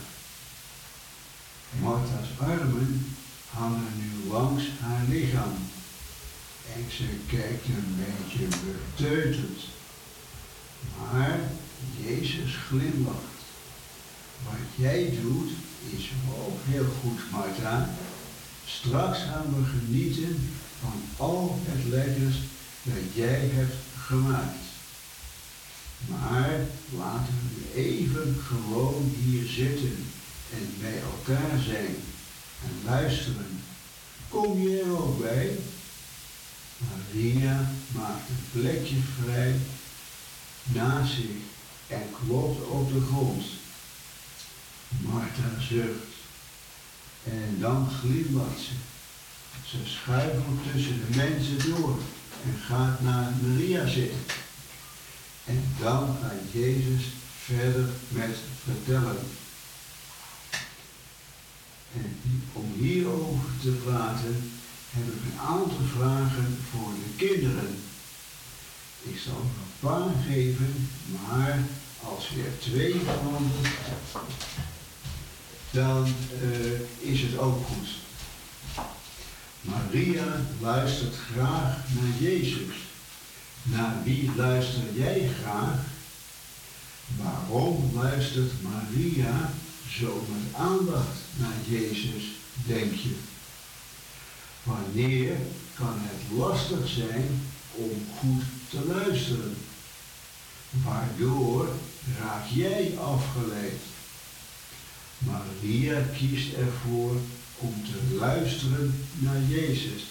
Martha's 1.80 2.27
armen 2.38 3.15
hangen 3.49 3.93
nu 3.97 4.30
langs 4.30 4.63
haar 4.80 5.05
lichaam. 5.07 5.53
En 6.76 6.85
ze 6.91 7.05
kijkt 7.27 7.65
een 7.65 7.95
beetje 7.97 8.57
beteuterd. 8.65 9.61
Maar 10.97 11.39
Jezus 12.03 12.55
glimlacht. 12.67 13.39
Wat 14.43 14.67
jij 14.76 15.13
doet 15.21 15.51
is 15.97 16.09
ook 16.30 16.57
heel 16.63 16.88
goed, 17.01 17.31
Martha. 17.31 17.89
Straks 18.65 19.17
gaan 19.17 19.45
we 19.55 19.63
genieten 19.80 20.49
van 20.80 21.26
al 21.26 21.59
het 21.63 21.88
lekkers 21.88 22.35
dat 22.84 23.13
jij 23.13 23.49
hebt 23.53 23.76
gemaakt. 23.97 24.67
Maar 26.07 26.59
laten 26.97 27.34
we 27.53 27.81
even 27.81 28.35
gewoon 28.47 29.11
hier 29.23 29.47
zitten 29.47 30.05
en 30.53 30.73
bij 30.81 31.01
elkaar 31.01 31.59
zijn 31.59 31.95
en 32.64 32.86
luisteren. 32.86 33.61
Kom 34.30 34.61
je 34.61 34.81
er 34.81 35.03
ook 35.03 35.19
bij? 35.22 35.57
Maria 36.77 37.72
maakt 37.91 38.30
een 38.30 38.61
plekje 38.61 38.95
vrij 39.23 39.56
naast 40.64 41.14
zich 41.14 41.36
en 41.88 42.03
klopt 42.23 42.68
op 42.68 42.94
de 42.94 43.02
grond. 43.02 43.44
Martha 44.88 45.61
zucht 45.69 46.10
en 47.23 47.57
dan 47.60 47.90
glimlacht 47.99 48.60
ze. 48.60 48.72
Ze 49.65 49.77
schuifelt 49.84 50.73
tussen 50.73 50.99
de 50.99 51.15
mensen 51.15 51.69
door 51.69 51.99
en 52.45 52.60
gaat 52.68 53.02
naar 53.02 53.31
Maria 53.41 53.88
zitten. 53.88 54.19
En 55.45 55.64
dan 55.80 56.18
gaat 56.22 56.52
Jezus 56.52 57.03
verder 57.44 57.90
met 58.10 58.38
vertellen. 58.64 59.18
En 61.94 62.41
om 62.53 62.74
hierover 62.78 63.49
te 63.61 63.70
praten 63.70 64.52
heb 64.90 65.07
ik 65.07 65.22
een 65.32 65.40
aantal 65.40 65.86
vragen 65.98 66.57
voor 66.72 66.94
de 66.94 67.26
kinderen. 67.26 67.78
Ik 69.03 69.20
zal 69.20 69.34
er 69.34 69.40
een 69.40 69.80
paar 69.80 70.10
geven, 70.28 70.90
maar 71.22 71.60
als 72.03 72.28
je 72.28 72.44
er 72.44 72.60
twee 72.60 72.94
van 72.94 73.52
dan 75.72 76.07
uh, 76.44 77.11
is 77.11 77.22
het 77.22 77.38
ook 77.38 77.66
goed. 77.68 77.90
Maria 79.61 80.45
luistert 80.61 81.16
graag 81.34 81.76
naar 81.94 82.30
Jezus. 82.30 82.76
Naar 83.64 84.03
wie 84.03 84.32
luister 84.36 84.84
jij 84.94 85.30
graag? 85.41 85.80
Waarom 87.18 87.91
luistert 87.94 88.52
Maria 88.61 89.52
zo 89.90 90.26
met 90.30 90.53
aandacht 90.61 91.18
naar 91.38 91.57
Jezus? 91.68 92.24
denk 92.66 92.94
je. 92.94 93.16
Wanneer 94.64 95.38
kan 95.74 95.95
het 95.98 96.38
lastig 96.38 96.88
zijn 96.88 97.41
om 97.72 98.06
goed 98.20 98.44
te 98.70 98.86
luisteren? 98.86 99.57
Waardoor 100.70 101.68
raak 102.20 102.45
jij 102.48 102.98
afgeleid? 102.98 103.82
Maria 105.18 106.02
kiest 106.18 106.53
ervoor 106.53 107.16
om 107.57 107.84
te 107.84 108.16
luisteren 108.16 109.07
naar 109.18 109.41
Jezus. 109.48 110.03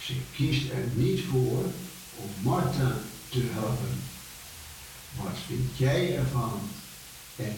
Ze 0.00 0.14
kiest 0.36 0.70
er 0.70 0.84
niet 0.94 1.20
voor 1.30 1.64
om 2.16 2.30
Martha 2.40 2.96
te 3.28 3.40
helpen. 3.52 4.02
Wat 5.16 5.36
vind 5.46 5.70
jij 5.76 6.16
ervan? 6.16 6.60
En 7.36 7.56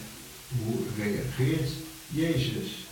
hoe 0.62 0.80
reageert 0.96 1.70
Jezus? 2.06 2.86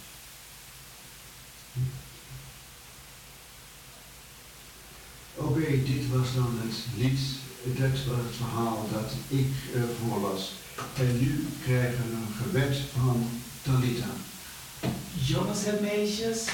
Oké, 5.35 5.83
dit 5.85 6.09
was 6.11 6.35
dan 6.35 6.59
het 6.63 6.77
lied, 6.97 7.19
dat 7.63 7.91
was 7.91 8.17
het 8.17 8.37
verhaal 8.37 8.89
dat 8.93 9.13
ik 9.29 9.47
uh, 9.75 9.83
voorlas. 10.01 10.53
En 10.97 11.19
nu 11.21 11.47
krijgen 11.65 12.05
we 12.09 12.15
een 12.15 12.35
gebed 12.43 12.81
van 12.97 13.29
Talita. 13.63 14.11
Jongens 15.25 15.65
en 15.65 15.79
meisjes, 15.81 16.45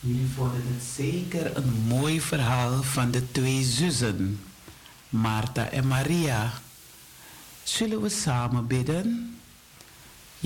jullie 0.00 0.28
vonden 0.34 0.62
het 0.64 0.82
zeker 0.96 1.56
een 1.56 1.84
mooi 1.86 2.20
verhaal 2.20 2.82
van 2.82 3.10
de 3.10 3.32
twee 3.32 3.62
zussen, 3.62 4.40
Martha 5.08 5.68
en 5.68 5.86
Maria. 5.86 6.52
Zullen 7.62 8.02
we 8.02 8.08
samen 8.08 8.66
bidden? 8.66 9.35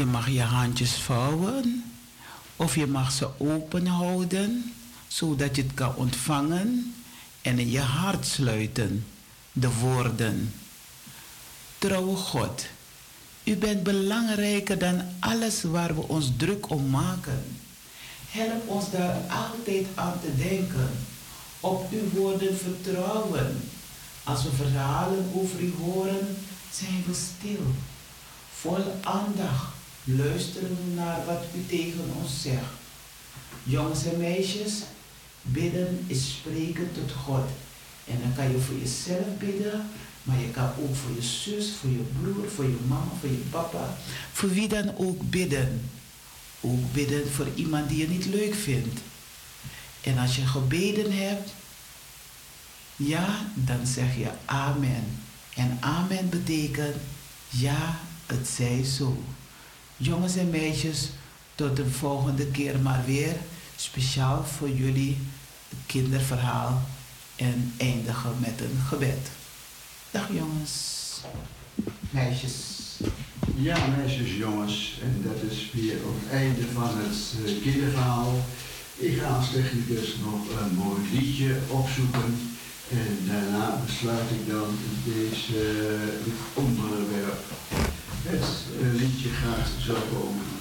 Je 0.01 0.07
mag 0.07 0.29
je 0.29 0.43
handjes 0.43 0.93
vouwen 0.93 1.85
of 2.57 2.75
je 2.75 2.87
mag 2.87 3.13
ze 3.13 3.29
open 3.39 3.87
houden, 3.87 4.75
zodat 5.09 5.57
je 5.57 5.63
het 5.63 5.75
kan 5.75 5.95
ontvangen 5.95 6.95
en 7.43 7.59
in 7.59 7.71
je 7.71 7.81
hart 7.81 8.27
sluiten. 8.27 9.07
De 9.53 9.73
woorden. 9.73 10.55
Trouwe 11.79 12.17
God, 12.17 12.67
u 13.45 13.57
bent 13.57 13.83
belangrijker 13.83 14.79
dan 14.79 15.03
alles 15.19 15.63
waar 15.63 15.95
we 15.95 16.09
ons 16.09 16.31
druk 16.37 16.71
om 16.71 16.91
maken. 16.91 17.45
Help 18.29 18.69
ons 18.69 18.91
daar 18.91 19.17
altijd 19.29 19.87
aan 19.95 20.21
te 20.21 20.37
denken. 20.37 20.91
Op 21.61 21.93
uw 21.93 22.21
woorden 22.21 22.57
vertrouwen. 22.59 23.61
Als 24.25 24.43
we 24.43 24.51
verhalen 24.51 25.31
over 25.35 25.61
u 25.61 25.73
horen, 25.83 26.37
zijn 26.73 27.05
we 27.07 27.15
stil. 27.15 27.75
Vol 28.51 29.01
aandacht 29.03 29.79
luisteren 30.05 30.95
naar 30.95 31.25
wat 31.27 31.45
u 31.57 31.67
tegen 31.67 32.05
ons 32.23 32.43
zegt. 32.43 32.73
Jongens 33.63 34.05
en 34.05 34.19
meisjes, 34.19 34.73
bidden 35.43 36.05
is 36.07 36.31
spreken 36.31 36.93
tot 36.93 37.13
God. 37.13 37.49
En 38.07 38.19
dan 38.23 38.35
kan 38.35 38.51
je 38.53 38.59
voor 38.59 38.79
jezelf 38.79 39.27
bidden, 39.39 39.89
maar 40.23 40.41
je 40.41 40.51
kan 40.51 40.71
ook 40.79 40.97
voor 40.97 41.15
je 41.15 41.23
zus, 41.23 41.73
voor 41.81 41.91
je 41.91 42.05
broer, 42.21 42.51
voor 42.51 42.65
je 42.65 42.79
mama, 42.89 43.11
voor 43.21 43.29
je 43.31 43.45
papa, 43.51 43.97
voor 44.33 44.49
wie 44.49 44.69
dan 44.69 44.97
ook 44.97 45.31
bidden. 45.31 45.91
Ook 46.61 46.93
bidden 46.93 47.33
voor 47.33 47.47
iemand 47.55 47.89
die 47.89 47.99
je 47.99 48.09
niet 48.09 48.27
leuk 48.27 48.55
vindt. 48.55 49.01
En 50.01 50.19
als 50.19 50.37
je 50.37 50.47
gebeden 50.47 51.13
hebt, 51.13 51.51
ja, 52.97 53.47
dan 53.55 53.87
zeg 53.87 54.17
je 54.17 54.31
amen. 54.45 55.05
En 55.55 55.79
amen 55.81 56.29
betekent 56.29 56.97
ja, 57.49 57.99
het 58.27 58.49
zij 58.49 58.85
zo. 58.85 59.23
Jongens 60.03 60.37
en 60.37 60.51
meisjes, 60.51 61.09
tot 61.55 61.77
de 61.77 61.91
volgende 61.91 62.47
keer 62.47 62.79
maar 62.79 63.05
weer. 63.07 63.33
Speciaal 63.77 64.45
voor 64.45 64.71
jullie 64.71 65.19
het 65.69 65.79
kinderverhaal 65.87 66.83
en 67.37 67.75
eindigen 67.77 68.35
met 68.39 68.61
een 68.61 68.79
gebed. 68.89 69.31
Dag 70.11 70.29
jongens, 70.33 71.21
meisjes. 72.11 72.55
Ja, 73.57 73.87
meisjes, 73.97 74.37
jongens. 74.37 74.99
En 75.03 75.23
dat 75.23 75.51
is 75.51 75.71
weer 75.73 75.95
het 75.95 76.33
einde 76.33 76.63
van 76.73 76.91
het 76.97 77.35
uh, 77.45 77.63
kinderverhaal. 77.63 78.45
Ik 78.97 79.19
ga 79.19 79.27
als 79.27 79.51
technicus 79.51 80.17
nog 80.25 80.61
een 80.61 80.75
mooi 80.75 81.01
liedje 81.13 81.59
opzoeken. 81.69 82.51
En 82.91 83.19
daarna 83.27 83.81
besluit 83.87 84.31
ik 84.31 84.51
dan 84.51 84.79
deze, 85.05 85.99
dit 86.25 86.35
onderwerp. 86.55 87.45
Het 88.23 88.49
uh, 88.81 89.01
liedje 89.01 89.29
gaat 89.29 89.69
zo 89.83 89.95
komen. 90.13 90.60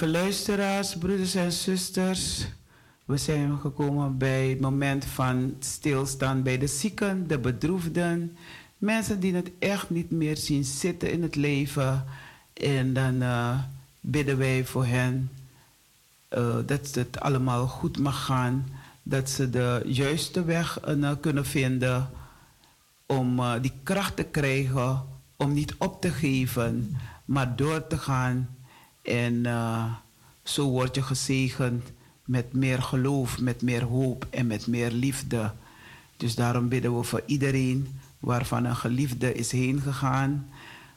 Lieve 0.00 0.18
luisteraars, 0.18 0.96
broeders 0.96 1.34
en 1.34 1.52
zusters. 1.52 2.46
We 3.04 3.16
zijn 3.16 3.58
gekomen 3.58 4.18
bij 4.18 4.48
het 4.48 4.60
moment 4.60 5.04
van 5.04 5.56
stilstaan 5.58 6.42
bij 6.42 6.58
de 6.58 6.66
zieken, 6.66 7.26
de 7.26 7.38
bedroefden. 7.38 8.36
Mensen 8.78 9.20
die 9.20 9.34
het 9.34 9.50
echt 9.58 9.90
niet 9.90 10.10
meer 10.10 10.36
zien 10.36 10.64
zitten 10.64 11.12
in 11.12 11.22
het 11.22 11.36
leven. 11.36 12.04
En 12.52 12.92
dan 12.92 13.22
eh, 13.22 13.58
bidden 14.00 14.38
wij 14.38 14.64
voor 14.64 14.86
hen 14.86 15.30
eh, 16.28 16.56
dat 16.66 16.94
het 16.94 17.20
allemaal 17.20 17.66
goed 17.66 17.98
mag 17.98 18.24
gaan. 18.24 18.68
Dat 19.02 19.30
ze 19.30 19.50
de 19.50 19.82
juiste 19.86 20.44
weg 20.44 20.80
eh, 20.80 21.10
kunnen 21.20 21.46
vinden 21.46 22.10
om 23.06 23.40
die 23.60 23.72
kracht 23.82 24.16
te 24.16 24.24
krijgen 24.24 25.02
om 25.36 25.52
niet 25.52 25.74
op 25.78 26.00
te 26.00 26.10
geven, 26.10 26.96
maar 27.24 27.56
door 27.56 27.86
te 27.86 27.98
gaan. 27.98 28.48
En 29.02 29.46
eh, 29.46 29.94
zo 30.42 30.68
word 30.68 30.94
je 30.94 31.02
gezegend 31.02 31.84
met 32.24 32.52
meer 32.52 32.82
geloof, 32.82 33.40
met 33.40 33.62
meer 33.62 33.82
hoop 33.82 34.26
en 34.30 34.46
met 34.46 34.66
meer 34.66 34.90
liefde. 34.90 35.52
Dus 36.16 36.34
daarom 36.34 36.68
bidden 36.68 36.96
we 36.96 37.02
voor 37.02 37.22
iedereen 37.26 38.00
waarvan 38.18 38.64
een 38.64 38.76
geliefde 38.76 39.34
is 39.34 39.52
heen 39.52 39.80
gegaan, 39.80 40.48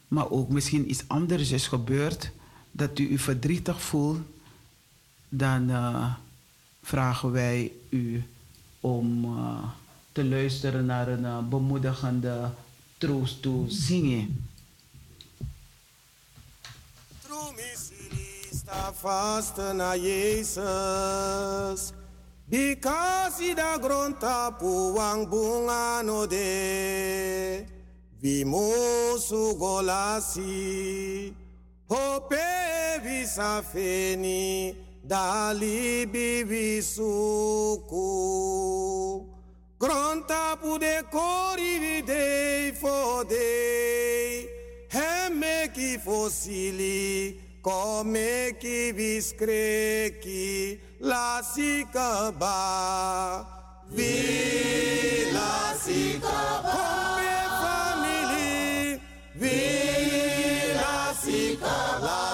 maar 0.08 0.30
ook 0.30 0.50
misschien 0.50 0.90
iets 0.90 1.04
anders 1.08 1.52
is 1.52 1.68
gebeurd, 1.68 2.32
dat 2.72 3.00
u 3.00 3.08
u 3.08 3.18
verdrietig 3.18 3.82
voelt, 3.82 4.22
dan 5.30 5.70
eh, 5.70 6.14
vragen 6.82 7.32
wij 7.32 7.72
u 7.90 8.24
om 8.80 9.26
eh, 9.26 9.64
te 10.12 10.26
luisteren 10.26 10.86
naar 10.86 11.08
een 11.08 11.50
bemoedigende 11.50 12.50
troost 12.98 13.48
zingen. 13.68 14.48
afastă 18.88 19.72
na 19.76 19.94
ei 19.94 20.44
săs. 20.44 21.94
Bicasi 22.46 23.54
da 23.56 23.78
gronta 23.82 24.58
bunga 25.28 26.02
no 26.04 26.26
de. 26.26 27.66
Vimusu 28.20 29.56
golasi. 29.58 31.34
Hope 31.88 32.36
visa 33.04 33.64
feni 33.72 34.76
Dali 35.06 36.08
bivisuku 36.12 38.02
Gronta 39.78 40.58
pude 40.62 41.08
cori 41.12 41.78
videi 41.80 42.72
fodei 42.72 44.48
Hemeki 44.90 46.00
fosili 46.04 47.43
Comeki 47.64 48.92
viscreki 48.92 50.80
lasikaba 51.00 52.60
Vi 53.90 55.32
lasikaba 55.32 56.72
Come 56.76 57.36
family 57.64 59.00
Vi 59.40 59.60
lasikaba 60.76 62.33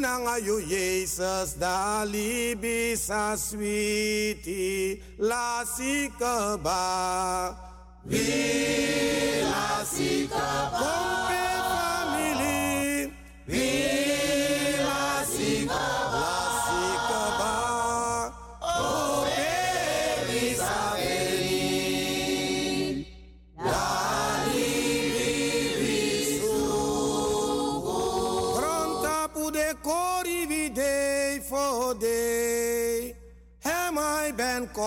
Dan 0.00 0.24
you 0.24 0.56
you 0.56 0.66
Jesus 0.66 1.52
da 1.60 2.00
libi 2.08 2.96
sa 2.96 3.36
sweetie 3.36 5.04
la 5.20 5.68
sikaba. 5.68 7.52
La 9.44 9.84
sikaba. 9.84 11.12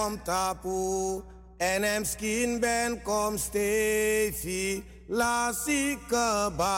Kom 0.06 0.20
tapu. 0.24 1.24
En 1.58 1.84
hem 1.84 2.06
skin 2.06 2.60
ben 2.60 3.02
kom 3.04 3.38
stefi. 3.38 4.84
La 5.08 5.52
sikaba. 5.54 6.78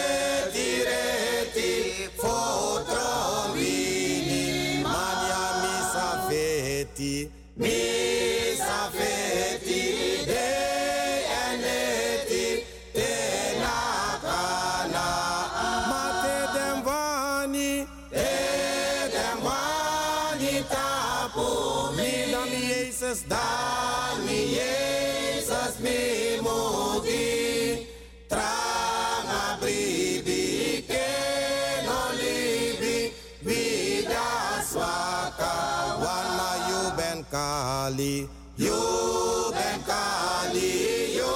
kali. 37.92 38.28
You 38.58 39.52
ben 39.52 39.80
kali 39.84 41.16
you 41.16 41.36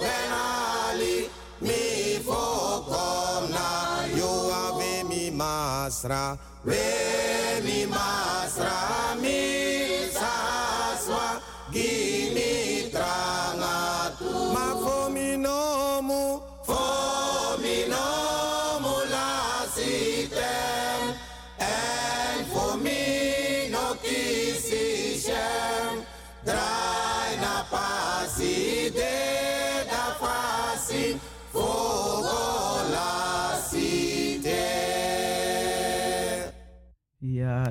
ben 0.00 0.32
ali. 0.32 1.28
Mi 1.60 2.20
fokom 2.24 3.50
na 3.50 4.04
you 4.16 4.32
ave 4.52 5.04
mi 5.08 5.30
masra. 5.30 6.38
We 6.64 7.60
mi 7.64 7.86
masra 7.86 9.13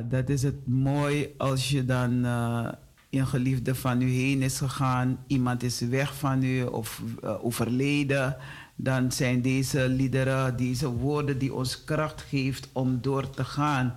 Dat 0.01 0.29
is 0.29 0.43
het 0.43 0.67
mooi 0.67 1.33
als 1.37 1.69
je 1.69 1.85
dan 1.85 2.25
eh, 2.25 2.67
een 3.09 3.27
geliefde 3.27 3.75
van 3.75 4.01
u 4.01 4.09
heen 4.09 4.41
is 4.41 4.57
gegaan, 4.57 5.23
iemand 5.27 5.63
is 5.63 5.79
weg 5.79 6.15
van 6.15 6.43
u 6.43 6.63
of 6.63 7.01
eh, 7.23 7.45
overleden, 7.45 8.37
dan 8.75 9.11
zijn 9.11 9.41
deze 9.41 9.89
liederen, 9.89 10.57
deze 10.57 10.89
woorden 10.89 11.37
die 11.37 11.53
ons 11.53 11.83
kracht 11.83 12.21
geeft 12.21 12.69
om 12.71 12.97
door 13.01 13.29
te 13.29 13.43
gaan. 13.43 13.95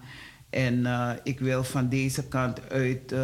En 0.51 0.86
eh, 0.86 1.10
ik 1.23 1.40
wil 1.40 1.64
van 1.64 1.89
deze 1.89 2.28
kant 2.28 2.70
uit 2.70 3.14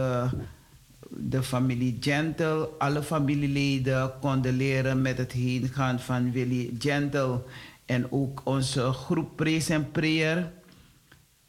de 1.16 1.42
familie 1.42 1.96
Gentle, 2.00 2.68
alle 2.78 3.02
familieleden 3.02 4.12
condoleren 4.20 5.02
met 5.02 5.18
het 5.18 5.32
heengaan 5.32 6.00
van 6.00 6.32
Willy 6.32 6.74
Gentle 6.78 7.42
en 7.86 8.12
ook 8.12 8.40
onze 8.44 8.92
groep 8.92 9.36
Praise 9.36 9.74
and 9.74 9.92
Prayer 9.92 10.52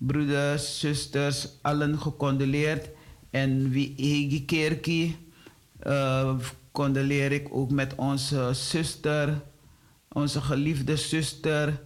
broeders, 0.05 0.79
zusters, 0.79 1.47
allen 1.61 1.99
gecondoleerd. 1.99 2.89
En 3.29 3.69
wie 3.69 3.95
Egi 3.97 4.45
Kerkie 4.45 5.17
uh, 5.87 6.39
condoleer 6.71 7.31
ik 7.31 7.47
ook 7.51 7.71
met 7.71 7.95
onze 7.95 8.49
zuster, 8.53 9.41
onze 10.09 10.41
geliefde 10.41 10.95
zuster, 10.95 11.81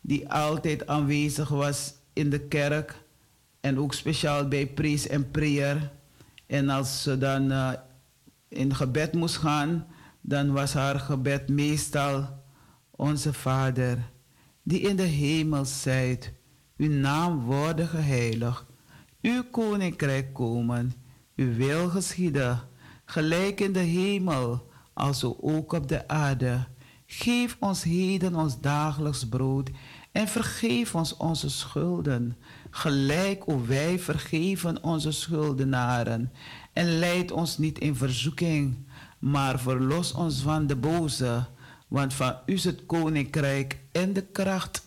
die 0.00 0.28
altijd 0.28 0.86
aanwezig 0.86 1.48
was 1.48 1.94
in 2.12 2.30
de 2.30 2.40
kerk. 2.40 3.02
En 3.60 3.78
ook 3.78 3.94
speciaal 3.94 4.48
bij 4.48 4.66
Praise 4.66 5.08
en 5.08 5.30
Prayer. 5.30 5.90
En 6.46 6.68
als 6.68 7.02
ze 7.02 7.18
dan 7.18 7.50
uh, 7.50 7.72
in 8.48 8.74
gebed 8.74 9.12
moest 9.12 9.36
gaan, 9.36 9.86
dan 10.20 10.52
was 10.52 10.72
haar 10.72 11.00
gebed 11.00 11.48
meestal 11.48 12.42
onze 12.90 13.32
Vader, 13.32 13.98
die 14.62 14.80
in 14.80 14.96
de 14.96 15.02
hemel 15.02 15.64
zijt, 15.64 16.32
uw 16.76 16.90
naam 16.90 17.40
worden 17.40 17.88
geheiligd, 17.88 18.64
uw 19.22 19.44
koninkrijk 19.50 20.32
komen, 20.32 20.92
uw 21.36 21.54
wil 21.54 21.88
geschieden, 21.88 22.60
gelijk 23.04 23.60
in 23.60 23.72
de 23.72 23.78
hemel, 23.78 24.72
als 24.92 25.24
ook 25.24 25.72
op 25.72 25.88
de 25.88 26.08
aarde. 26.08 26.66
Geef 27.06 27.56
ons 27.60 27.82
heden 27.82 28.34
ons 28.34 28.60
dagelijks 28.60 29.28
brood 29.28 29.70
en 30.12 30.28
vergeef 30.28 30.94
ons 30.94 31.16
onze 31.16 31.50
schulden, 31.50 32.36
gelijk 32.70 33.48
ook 33.48 33.66
wij 33.66 33.98
vergeven 33.98 34.82
onze 34.82 35.10
schuldenaren. 35.10 36.32
En 36.72 36.98
leid 36.98 37.30
ons 37.30 37.58
niet 37.58 37.78
in 37.78 37.96
verzoeking, 37.96 38.76
maar 39.18 39.60
verlos 39.60 40.12
ons 40.12 40.40
van 40.40 40.66
de 40.66 40.76
boze. 40.76 41.46
Want 41.88 42.14
van 42.14 42.36
u 42.46 42.52
is 42.52 42.64
het 42.64 42.86
koninkrijk 42.86 43.78
en 43.92 44.12
de 44.12 44.22
kracht 44.22 44.83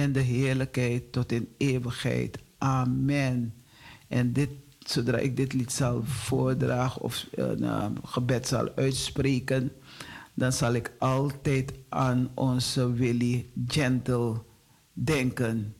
en 0.00 0.12
de 0.12 0.20
heerlijkheid 0.20 1.12
tot 1.12 1.32
in 1.32 1.48
eeuwigheid. 1.56 2.38
Amen. 2.58 3.54
En 4.08 4.32
dit, 4.32 4.50
zodra 4.78 5.18
ik 5.18 5.36
dit 5.36 5.52
lied 5.52 5.72
zal 5.72 6.04
voordragen 6.04 7.02
of 7.02 7.26
een 7.30 7.62
uh, 7.62 7.86
gebed 8.04 8.46
zal 8.46 8.68
uitspreken, 8.76 9.72
dan 10.34 10.52
zal 10.52 10.72
ik 10.72 10.92
altijd 10.98 11.72
aan 11.88 12.30
onze 12.34 12.92
Willy 12.92 13.46
Gentle 13.66 14.42
denken. 14.92 15.74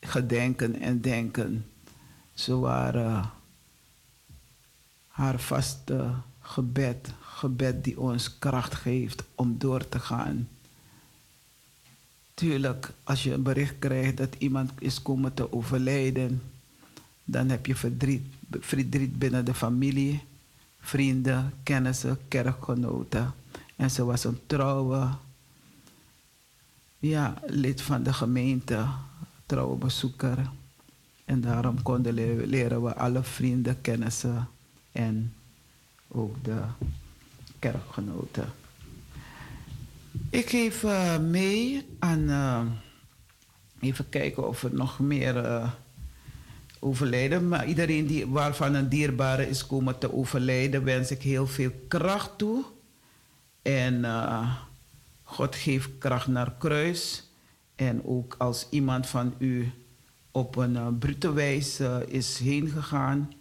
Gedenken 0.00 0.80
en 0.80 1.00
denken. 1.00 1.66
Zo 2.34 2.60
waren 2.60 3.30
haar 5.06 5.40
vaste 5.40 6.14
gebed 6.40 7.14
gebed 7.20 7.84
die 7.84 8.00
ons 8.00 8.38
kracht 8.38 8.74
geeft 8.74 9.24
om 9.34 9.58
door 9.58 9.88
te 9.88 9.98
gaan. 9.98 10.48
Tuurlijk, 12.34 12.92
als 13.04 13.22
je 13.22 13.32
een 13.32 13.42
bericht 13.42 13.78
krijgt 13.78 14.16
dat 14.16 14.34
iemand 14.38 14.70
is 14.78 15.02
komen 15.02 15.34
te 15.34 15.52
overlijden, 15.52 16.42
dan 17.24 17.48
heb 17.48 17.66
je 17.66 17.74
verdriet, 17.74 18.22
verdriet 18.50 19.18
binnen 19.18 19.44
de 19.44 19.54
familie, 19.54 20.22
vrienden, 20.80 21.52
kennissen, 21.62 22.18
kerkgenoten. 22.28 23.34
En 23.76 23.90
ze 23.90 24.04
was 24.04 24.24
een 24.24 24.38
trouwe 24.46 25.08
ja, 26.98 27.34
lid 27.46 27.82
van 27.82 28.02
de 28.02 28.12
gemeente, 28.12 28.86
trouwe 29.46 29.76
bezoeker. 29.76 30.50
En 31.24 31.40
daarom 31.40 31.82
konden 31.82 32.14
leren 32.46 32.82
we 32.82 32.94
alle 32.94 33.22
vrienden, 33.22 33.80
kennissen 33.80 34.48
en 34.92 35.34
ook 36.08 36.44
de 36.44 36.60
kerkgenoten. 37.58 38.52
Ik 40.30 40.50
geef 40.50 40.82
uh, 40.82 41.18
mee 41.18 41.86
aan. 41.98 42.30
Uh, 42.30 42.60
even 43.80 44.08
kijken 44.08 44.48
of 44.48 44.62
er 44.62 44.74
nog 44.74 44.98
meer 44.98 45.36
uh, 45.36 45.70
overlijden. 46.80 47.48
Maar 47.48 47.66
iedereen 47.66 48.06
die, 48.06 48.26
waarvan 48.26 48.74
een 48.74 48.88
dierbare 48.88 49.48
is 49.48 49.66
komen 49.66 49.98
te 49.98 50.12
overlijden, 50.12 50.84
wens 50.84 51.10
ik 51.10 51.22
heel 51.22 51.46
veel 51.46 51.70
kracht 51.88 52.38
toe. 52.38 52.64
En 53.62 54.04
God 55.22 55.56
geeft 55.56 55.90
kracht 55.98 56.26
naar 56.26 56.52
kruis. 56.58 57.28
En 57.74 58.04
ook 58.04 58.34
als 58.38 58.66
iemand 58.70 59.06
van 59.06 59.34
u 59.38 59.72
op 60.30 60.56
een 60.56 60.98
brute 60.98 61.32
wijze 61.32 62.04
is 62.08 62.38
heen 62.38 62.68
gegaan, 62.68 63.32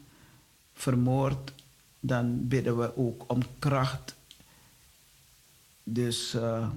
vermoord, 0.74 1.54
dan 2.00 2.48
bidden 2.48 2.78
we 2.78 2.98
ook 2.98 3.24
om 3.28 3.42
kracht. 3.60 4.16
Dus 5.84 6.34
uh, 6.34 6.70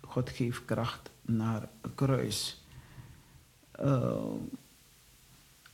God 0.00 0.30
geeft 0.30 0.64
kracht 0.64 1.10
naar 1.22 1.68
een 1.80 1.94
kruis. 1.94 2.60
Uh, 3.80 4.24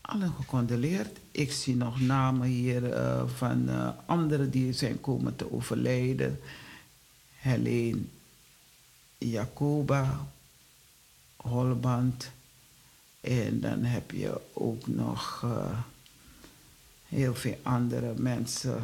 allen 0.01 0.33
gecondoleerd. 0.33 1.19
Ik 1.31 1.53
zie 1.53 1.77
nog 1.77 2.01
namen 2.01 2.49
hier 2.49 2.83
uh, 2.83 3.29
van 3.29 3.69
anderen 4.07 4.51
die 4.51 4.73
zijn 4.73 5.01
komen 5.01 5.37
te 5.37 5.53
overlijden. 5.53 6.41
Helene 7.39 8.01
Jacoba, 9.19 10.27
Holband. 11.37 12.31
En 13.20 13.61
dan 13.61 13.85
heb 13.85 14.11
je 14.11 14.41
ook 14.53 14.87
nog 14.87 15.45
heel 17.09 17.35
veel 17.35 17.59
andere 17.62 18.15
mensen, 18.16 18.83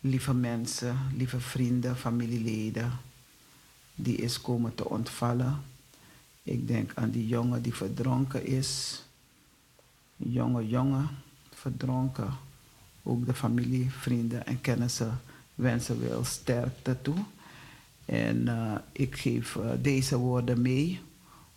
lieve 0.00 0.34
mensen, 0.34 0.96
lieve 1.16 1.40
vrienden, 1.40 1.96
familieleden, 1.96 2.92
die 3.94 4.16
is 4.16 4.40
komen 4.40 4.74
te 4.74 4.88
ontvallen. 4.88 5.62
Ik 6.42 6.68
denk 6.68 6.90
aan 6.94 7.10
die 7.10 7.26
jongen 7.26 7.62
die 7.62 7.74
verdronken 7.74 8.46
is. 8.46 9.02
Jonge 10.16 10.68
jongen, 10.68 11.08
verdronken. 11.50 12.30
Ook 13.02 13.26
de 13.26 13.34
familie, 13.34 13.90
vrienden 13.90 14.46
en 14.46 14.60
kennissen 14.60 15.20
wensen 15.54 16.08
wel 16.08 16.24
sterkte 16.24 16.96
toe. 17.02 17.18
En 18.04 18.36
uh, 18.46 18.74
ik 18.92 19.16
geef 19.16 19.54
uh, 19.54 19.70
deze 19.82 20.16
woorden 20.16 20.62
mee. 20.62 21.00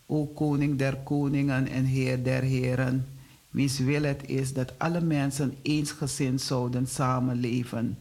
O 0.06 0.26
koning 0.26 0.78
der 0.78 0.96
koningen 0.96 1.68
en 1.68 1.86
heer 1.86 2.24
der 2.24 2.42
heren 2.42 3.06
wiens 3.52 3.80
wil 3.80 4.04
het 4.04 4.30
is 4.30 4.54
dat 4.54 4.80
alle 4.80 5.02
mensen 5.02 5.56
eensgezind 5.62 6.42
zouden 6.42 6.88
samenleven. 6.88 7.98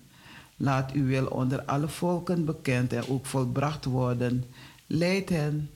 Laat 0.63 0.93
uw 0.93 1.05
wil 1.05 1.27
onder 1.27 1.63
alle 1.65 1.89
volken 1.89 2.45
bekend 2.45 2.93
en 2.93 3.09
ook 3.09 3.27
volbracht 3.27 3.85
worden. 3.85 4.45
Leid 4.87 5.29
hen 5.29 5.71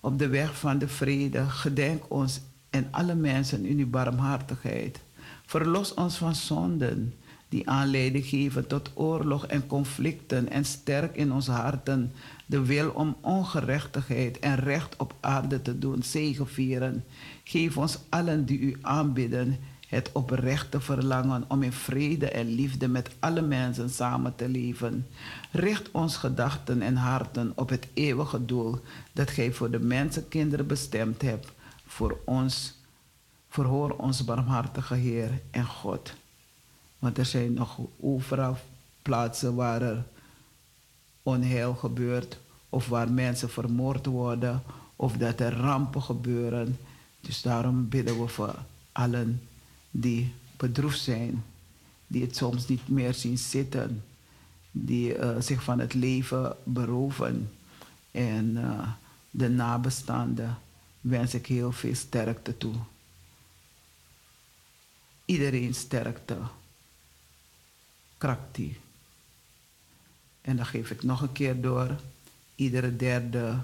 op 0.00 0.18
de 0.18 0.28
weg 0.28 0.58
van 0.58 0.78
de 0.78 0.88
vrede. 0.88 1.44
Gedenk 1.44 2.02
ons 2.08 2.40
en 2.70 2.88
alle 2.90 3.14
mensen 3.14 3.64
in 3.64 3.78
uw 3.78 3.90
barmhartigheid. 3.90 5.00
Verlos 5.46 5.94
ons 5.94 6.16
van 6.16 6.34
zonden 6.34 7.14
die 7.48 7.68
aanleiding 7.68 8.24
geven 8.24 8.66
tot 8.66 8.90
oorlog 8.94 9.46
en 9.46 9.66
conflicten 9.66 10.50
en 10.50 10.64
sterk 10.64 11.16
in 11.16 11.32
onze 11.32 11.50
harten 11.50 12.12
de 12.46 12.64
wil 12.64 12.90
om 12.90 13.16
ongerechtigheid 13.20 14.38
en 14.38 14.56
recht 14.56 14.96
op 14.96 15.14
aarde 15.20 15.62
te 15.62 15.78
doen 15.78 16.02
zegevieren. 16.02 17.04
Geef 17.44 17.76
ons 17.76 17.98
allen 18.08 18.44
die 18.44 18.58
u 18.58 18.76
aanbidden 18.82 19.58
het 19.90 20.10
oprechte 20.12 20.80
verlangen 20.80 21.44
om 21.48 21.62
in 21.62 21.72
vrede 21.72 22.30
en 22.30 22.46
liefde 22.46 22.88
met 22.88 23.10
alle 23.18 23.40
mensen 23.40 23.90
samen 23.90 24.34
te 24.34 24.48
leven. 24.48 25.06
Richt 25.50 25.90
ons 25.90 26.16
gedachten 26.16 26.82
en 26.82 26.96
harten 26.96 27.52
op 27.54 27.68
het 27.68 27.86
eeuwige 27.94 28.44
doel 28.44 28.78
dat 29.12 29.30
gij 29.30 29.52
voor 29.52 29.70
de 29.70 29.78
mensenkinderen 29.78 30.66
bestemd 30.66 31.22
hebt. 31.22 31.48
Voor 31.86 32.18
ons, 32.24 32.74
verhoor 33.48 33.90
ons 33.90 34.24
barmhartige 34.24 34.94
Heer 34.94 35.40
en 35.50 35.66
God. 35.66 36.12
Want 36.98 37.18
er 37.18 37.26
zijn 37.26 37.52
nog 37.52 37.78
overal 38.00 38.58
plaatsen 39.02 39.54
waar 39.54 39.82
er 39.82 40.04
onheil 41.22 41.74
gebeurt, 41.74 42.38
of 42.68 42.88
waar 42.88 43.12
mensen 43.12 43.50
vermoord 43.50 44.06
worden, 44.06 44.62
of 44.96 45.16
dat 45.16 45.40
er 45.40 45.52
rampen 45.52 46.02
gebeuren. 46.02 46.78
Dus 47.20 47.42
daarom 47.42 47.88
bidden 47.88 48.20
we 48.20 48.28
voor 48.28 48.54
allen 48.92 49.40
die 49.90 50.32
bedroefd 50.56 51.00
zijn, 51.00 51.44
die 52.06 52.22
het 52.22 52.36
soms 52.36 52.66
niet 52.68 52.88
meer 52.88 53.14
zien 53.14 53.38
zitten, 53.38 54.04
die 54.70 55.16
uh, 55.16 55.40
zich 55.40 55.62
van 55.62 55.78
het 55.78 55.94
leven 55.94 56.56
beroven. 56.64 57.52
En 58.10 58.50
uh, 58.56 58.88
de 59.30 59.48
nabestaanden 59.48 60.58
wens 61.00 61.34
ik 61.34 61.46
heel 61.46 61.72
veel 61.72 61.94
sterkte 61.94 62.56
toe. 62.56 62.74
Iedereen 65.24 65.74
sterkte. 65.74 66.36
Krakti. 68.18 68.76
En 70.40 70.56
dan 70.56 70.66
geef 70.66 70.90
ik 70.90 71.02
nog 71.02 71.20
een 71.20 71.32
keer 71.32 71.60
door. 71.60 72.00
Iedere 72.54 72.96
derde 72.96 73.58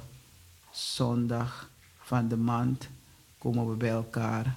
zondag 0.73 1.71
van 1.99 2.29
de 2.29 2.37
maand 2.37 2.89
komen 3.39 3.71
we 3.71 3.77
bij 3.77 3.91
elkaar. 3.91 4.57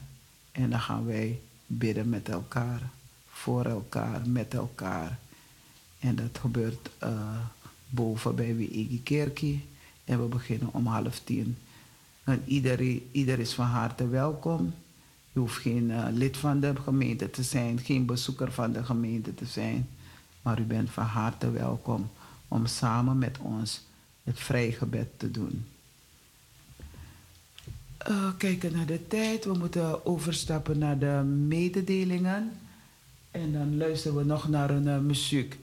En 0.51 0.69
dan 0.69 0.79
gaan 0.79 1.05
wij 1.05 1.41
bidden 1.71 2.09
met 2.09 2.29
elkaar. 2.29 2.81
Voor 3.27 3.65
elkaar, 3.65 4.21
met 4.25 4.53
elkaar. 4.53 5.19
En 5.99 6.15
dat 6.15 6.37
gebeurt 6.39 6.89
uh, 7.03 7.37
boven 7.89 8.35
bij 8.35 8.55
Wiegi 8.55 9.03
Kerkie. 9.03 9.65
En 10.05 10.21
we 10.21 10.27
beginnen 10.27 10.73
om 10.73 10.85
half 10.85 11.19
tien. 11.19 11.57
En 12.23 12.43
iedereen, 12.45 13.09
ieder 13.11 13.39
is 13.39 13.53
van 13.53 13.65
harte 13.65 14.07
welkom. 14.07 14.73
Je 15.31 15.39
hoeft 15.39 15.61
geen 15.61 15.91
eh, 15.91 16.05
lid 16.11 16.37
van 16.37 16.59
de 16.59 16.75
gemeente 16.75 17.29
te 17.29 17.43
zijn, 17.43 17.79
geen 17.79 18.05
bezoeker 18.05 18.51
van 18.51 18.71
de 18.71 18.83
gemeente 18.83 19.33
te 19.33 19.45
zijn. 19.45 19.87
Maar 20.41 20.59
u 20.59 20.63
bent 20.63 20.89
van 20.89 21.03
harte 21.03 21.51
welkom 21.51 22.09
om 22.47 22.65
samen 22.65 23.17
met 23.17 23.37
ons 23.37 23.81
het 24.23 24.39
vrijgebed 24.39 25.07
te 25.17 25.31
doen. 25.31 25.65
Eh, 27.99 28.29
kijken 28.37 28.71
naar 28.71 28.85
de 28.85 29.07
tijd. 29.07 29.45
We 29.45 29.53
moeten 29.53 30.05
overstappen 30.05 30.77
naar 30.77 30.99
de 30.99 31.23
mededelingen. 31.47 32.59
En 33.31 33.53
dan 33.53 33.77
luisteren 33.77 34.17
we 34.17 34.23
nog 34.23 34.47
naar 34.47 34.69
een 34.69 34.87
eh, 34.87 34.97
muziek. 34.99 35.59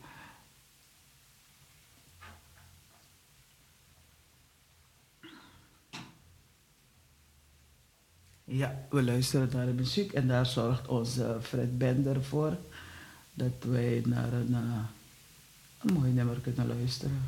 Ja, 8.45 8.87
we 8.91 9.03
luisteren 9.03 9.49
naar 9.53 9.67
de 9.67 9.73
muziek 9.73 10.13
en 10.13 10.29
daar 10.29 10.47
zorgt 10.47 10.89
onze 10.89 11.39
Fred 11.43 11.79
Bender 11.79 12.25
voor 12.25 12.57
dat 13.35 13.53
wij 13.61 14.03
naar 14.07 14.33
een, 14.33 14.55
eh, 14.55 14.85
een 15.81 15.93
mooi 15.95 16.13
nummer 16.13 16.41
kunnen 16.41 16.67
luisteren. 16.67 17.23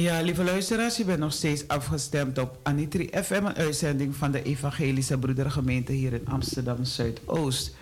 Ja, 0.00 0.20
lieve 0.20 0.44
luisteraars, 0.44 0.96
je 0.96 1.04
bent 1.04 1.18
nog 1.18 1.32
steeds 1.32 1.68
afgestemd 1.68 2.38
op 2.38 2.58
Anitri 2.62 3.10
FM, 3.24 3.44
een 3.44 3.54
uitzending 3.54 4.16
van 4.16 4.30
de 4.30 4.42
Evangelische 4.42 5.18
Broedergemeente 5.18 5.92
hier 5.92 6.12
in 6.12 6.26
Amsterdam 6.28 6.84
Zuidoost. 6.84 7.74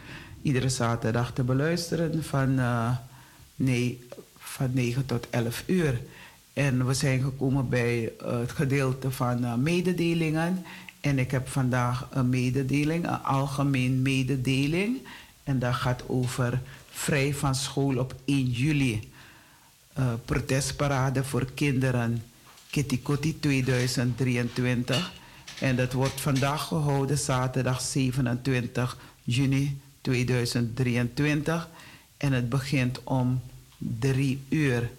Iedere 0.42 0.68
zaterdag 0.68 1.32
te 1.32 1.42
beluisteren 1.42 2.24
van, 2.24 2.58
eh, 2.58 2.96
nee, 3.54 4.06
van 4.38 4.70
9 4.72 5.06
tot 5.06 5.26
11 5.30 5.62
uur. 5.66 6.00
En 6.52 6.86
we 6.86 6.94
zijn 6.94 7.22
gekomen 7.22 7.68
bij 7.68 8.12
eh, 8.20 8.38
het 8.38 8.52
gedeelte 8.52 9.10
van 9.10 9.44
eh, 9.44 9.54
mededelingen. 9.54 10.64
En 11.00 11.18
ik 11.18 11.30
heb 11.30 11.48
vandaag 11.48 12.08
een 12.10 12.28
mededeling, 12.28 13.04
een 13.04 13.22
algemeen 13.22 14.02
mededeling. 14.02 14.98
En 15.44 15.58
dat 15.58 15.74
gaat 15.74 16.02
over 16.06 16.60
vrij 16.90 17.34
van 17.34 17.54
school 17.54 17.98
op 17.98 18.14
1 18.24 18.44
juli 18.44 19.10
eh, 19.98 20.12
protestparade 20.24 21.24
voor 21.24 21.44
kinderen 21.54 22.22
Kitty 22.70 23.02
Kotti 23.02 23.40
2023. 23.40 25.12
En 25.60 25.76
dat 25.76 25.92
wordt 25.92 26.20
vandaag 26.20 26.66
gehouden, 26.66 27.18
zaterdag 27.18 27.80
27 27.80 28.98
juni 29.22 29.80
2023. 30.00 31.68
En 32.16 32.32
het 32.32 32.48
begint 32.48 33.00
om 33.04 33.40
drie 33.78 34.40
uur. 34.48 34.90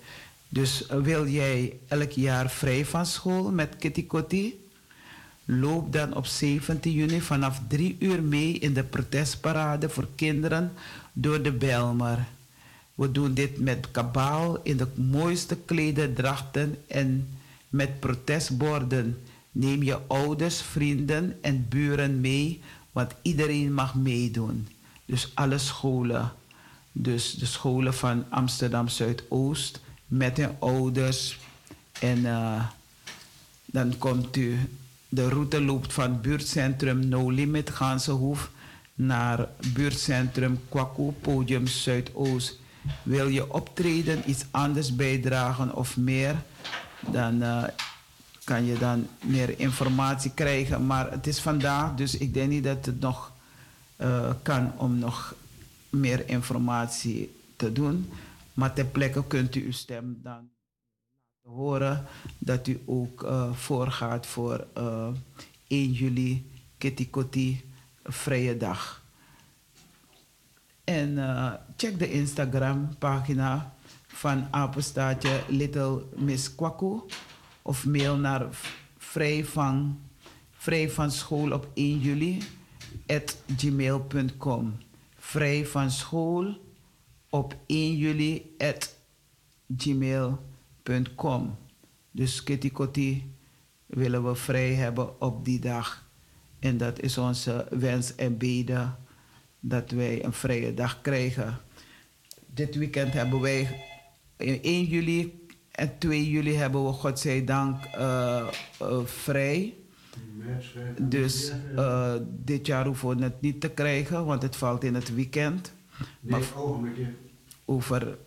Dus 0.49 0.85
wil 0.89 1.27
jij 1.27 1.73
elk 1.87 2.11
jaar 2.11 2.49
vrij 2.49 2.85
van 2.85 3.05
school 3.05 3.51
met 3.51 3.75
Kitty 3.77 4.05
Kotti? 4.05 4.65
Loop 5.45 5.93
dan 5.93 6.15
op 6.15 6.25
17 6.25 6.91
juni 6.91 7.21
vanaf 7.21 7.61
3 7.67 7.95
uur 7.99 8.23
mee 8.23 8.53
in 8.53 8.73
de 8.73 8.83
protestparade 8.83 9.89
voor 9.89 10.07
kinderen 10.15 10.73
door 11.13 11.41
de 11.41 11.51
Belmer. 11.51 12.27
We 12.99 13.11
doen 13.11 13.33
dit 13.33 13.59
met 13.59 13.91
kabaal 13.91 14.59
in 14.63 14.77
de 14.77 14.87
mooiste 14.95 15.55
klederdrachten 15.55 16.77
en 16.87 17.37
met 17.69 17.99
protestborden. 17.99 19.21
Neem 19.51 19.83
je 19.83 19.97
ouders, 20.07 20.61
vrienden 20.61 21.37
en 21.41 21.65
buren 21.69 22.21
mee, 22.21 22.61
want 22.91 23.11
iedereen 23.21 23.73
mag 23.73 23.95
meedoen. 23.95 24.67
Dus 25.05 25.31
alle 25.33 25.57
scholen, 25.57 26.31
dus 26.91 27.33
de 27.33 27.45
scholen 27.45 27.93
van 27.93 28.25
Amsterdam 28.29 28.87
Zuidoost 28.87 29.81
met 30.07 30.37
hun 30.37 30.55
ouders. 30.59 31.39
En 31.99 32.25
eh, 32.25 32.63
dan 33.65 33.97
komt 33.97 34.35
u, 34.35 34.57
de 35.09 35.29
route 35.29 35.61
loopt 35.61 35.93
van 35.93 36.21
buurtcentrum 36.21 37.07
No 37.07 37.29
Limit 37.29 37.69
Gansenhoef 37.69 38.51
naar 38.93 39.47
buurtcentrum 39.73 40.59
Kwaku 40.69 41.11
Podium 41.21 41.67
Zuidoost. 41.67 42.57
Wil 43.03 43.27
je 43.27 43.53
optreden, 43.53 44.29
iets 44.29 44.45
anders 44.51 44.95
bijdragen 44.95 45.75
of 45.75 45.97
meer, 45.97 46.35
dan 47.11 47.41
eh, 47.41 47.63
kan 48.43 48.65
je 48.65 48.77
dan 48.77 49.07
meer 49.25 49.59
informatie 49.59 50.31
krijgen. 50.33 50.85
Maar 50.85 51.11
het 51.11 51.27
is 51.27 51.39
vandaag, 51.39 51.95
dus 51.95 52.17
ik 52.17 52.33
denk 52.33 52.49
niet 52.49 52.63
dat 52.63 52.85
het 52.85 52.99
nog 52.99 53.31
eh, 53.95 54.31
kan 54.41 54.71
om 54.77 54.97
nog 54.97 55.35
meer 55.89 56.29
informatie 56.29 57.35
te 57.55 57.71
doen. 57.71 58.09
Maar 58.53 58.73
ter 58.73 58.85
plekke 58.85 59.27
kunt 59.27 59.55
u 59.55 59.65
uw 59.65 59.71
stem 59.71 60.19
dan 60.23 60.49
horen 61.41 62.05
dat 62.37 62.67
u 62.67 62.81
ook 62.85 63.23
eh, 63.23 63.53
voorgaat 63.53 64.25
voor 64.25 64.67
eh 64.73 65.07
1 65.67 65.91
juli 65.91 66.51
Kitty 66.77 67.09
Kotti 67.09 67.61
vrije 68.03 68.57
dag. 68.57 69.01
En 70.89 71.17
eh, 71.17 71.53
check 71.77 71.99
de 71.99 72.11
Instagram 72.11 72.97
pagina 72.97 73.73
van 74.07 74.47
apenstaatje 74.51 75.41
Little 75.47 76.03
Miss 76.15 76.55
Kwaku. 76.55 77.01
Of 77.61 77.85
mail 77.85 78.17
naar 78.17 78.47
vrij 78.97 79.45
van, 79.45 79.99
van 80.87 81.11
school 81.11 81.51
op 81.51 81.67
1 81.73 81.99
juli 81.99 82.43
at 83.07 83.37
gmail.com. 83.57 84.77
Vrij 85.17 85.65
van 85.65 85.91
school 85.91 86.57
op 87.29 87.55
1 87.65 87.97
juli 87.97 88.55
at 88.57 88.95
gmail.com. 89.77 91.57
Dus 92.11 92.43
Kitty 92.43 92.71
Kotti 92.71 93.35
willen 93.85 94.23
we 94.23 94.35
vrij 94.35 94.73
hebben 94.73 95.21
op 95.21 95.45
die 95.45 95.59
dag. 95.59 96.07
En 96.59 96.77
dat 96.77 96.99
is 96.99 97.17
onze 97.17 97.67
wens 97.69 98.15
en 98.15 98.37
bede 98.37 98.89
dat 99.59 99.91
wij 99.91 100.25
een 100.25 100.33
vrije 100.33 100.73
dag 100.73 101.01
krijgen. 101.01 101.57
Dit 102.45 102.75
weekend 102.75 103.13
hebben 103.13 103.41
wij 103.41 103.85
in 104.37 104.61
1 104.61 104.83
juli 104.83 105.47
en 105.71 105.97
2 105.97 106.29
juli 106.29 106.55
hebben 106.55 106.85
we 106.85 106.91
godzijdank 106.91 107.85
eh 107.85 108.47
eh, 108.79 109.05
vrij. 109.05 109.73
Dus 111.01 111.51
eh, 111.75 112.13
dit 112.27 112.65
jaar 112.65 112.85
hoeven 112.85 113.17
we 113.17 113.23
het 113.23 113.41
niet 113.41 113.61
te 113.61 113.69
krijgen, 113.69 114.25
want 114.25 114.41
het 114.41 114.55
valt 114.55 114.83
in 114.83 114.95
het 114.95 115.15
weekend. 115.15 115.73
Maar 116.19 116.41
Nee, 116.83 117.07
over 117.65 118.17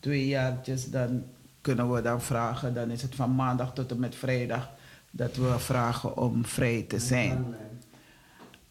twee 0.00 0.26
jaartjes 0.26 0.90
dan 0.90 1.24
kunnen 1.60 1.92
we 1.92 2.02
dan 2.02 2.22
vragen. 2.22 2.74
Dan 2.74 2.90
is 2.90 3.02
het 3.02 3.14
van 3.14 3.34
maandag 3.34 3.74
tot 3.74 3.90
en 3.90 3.98
met 3.98 4.14
vrijdag 4.14 4.70
dat 5.10 5.36
we 5.36 5.58
vragen 5.58 6.16
om 6.16 6.44
vrij 6.44 6.82
te 6.82 6.98
zijn. 6.98 7.44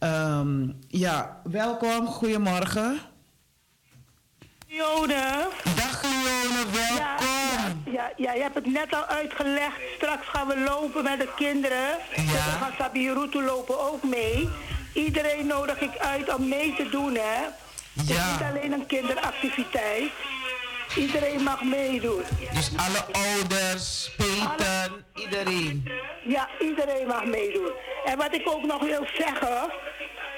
Ehm, 0.05 0.69
ja, 0.87 1.41
welkom, 1.43 2.07
goedemorgen. 2.07 2.99
Lione. 4.67 5.47
Dag 5.75 6.01
Lione, 6.03 6.63
welkom. 6.71 7.83
Ja, 7.85 7.91
ja, 7.91 8.11
ja, 8.17 8.33
je 8.33 8.41
hebt 8.41 8.55
het 8.55 8.65
net 8.65 8.93
al 8.93 9.05
uitgelegd. 9.05 9.79
Straks 9.95 10.27
gaan 10.27 10.47
we 10.47 10.59
lopen 10.59 11.03
met 11.03 11.19
de 11.19 11.29
kinderen. 11.35 11.87
Ja. 12.15 12.21
Dus 12.21 12.31
dan 12.31 12.59
gaat 12.61 12.73
Sabirutu 12.77 13.43
lopen 13.43 13.79
ook 13.79 14.03
mee. 14.03 14.49
Iedereen 14.93 15.47
nodig 15.47 15.81
ik 15.81 15.97
uit 15.97 16.35
om 16.35 16.47
mee 16.47 16.75
te 16.75 16.89
doen, 16.89 17.13
hè. 17.13 17.41
Het 17.93 18.09
is 18.09 18.17
niet 18.31 18.47
alleen 18.49 18.71
een 18.71 18.85
kinderactiviteit. 18.85 20.11
Iedereen 20.95 21.43
mag 21.43 21.63
meedoen. 21.63 22.23
Dus 22.53 22.71
alle 22.77 23.03
ouders, 23.11 24.11
peten, 24.17 25.05
iedereen. 25.15 25.89
Ja, 26.23 26.49
iedereen 26.59 27.07
mag 27.07 27.25
meedoen. 27.25 27.71
En 28.05 28.17
wat 28.17 28.35
ik 28.35 28.49
ook 28.49 28.65
nog 28.65 28.83
wil 28.83 29.05
zeggen... 29.17 29.71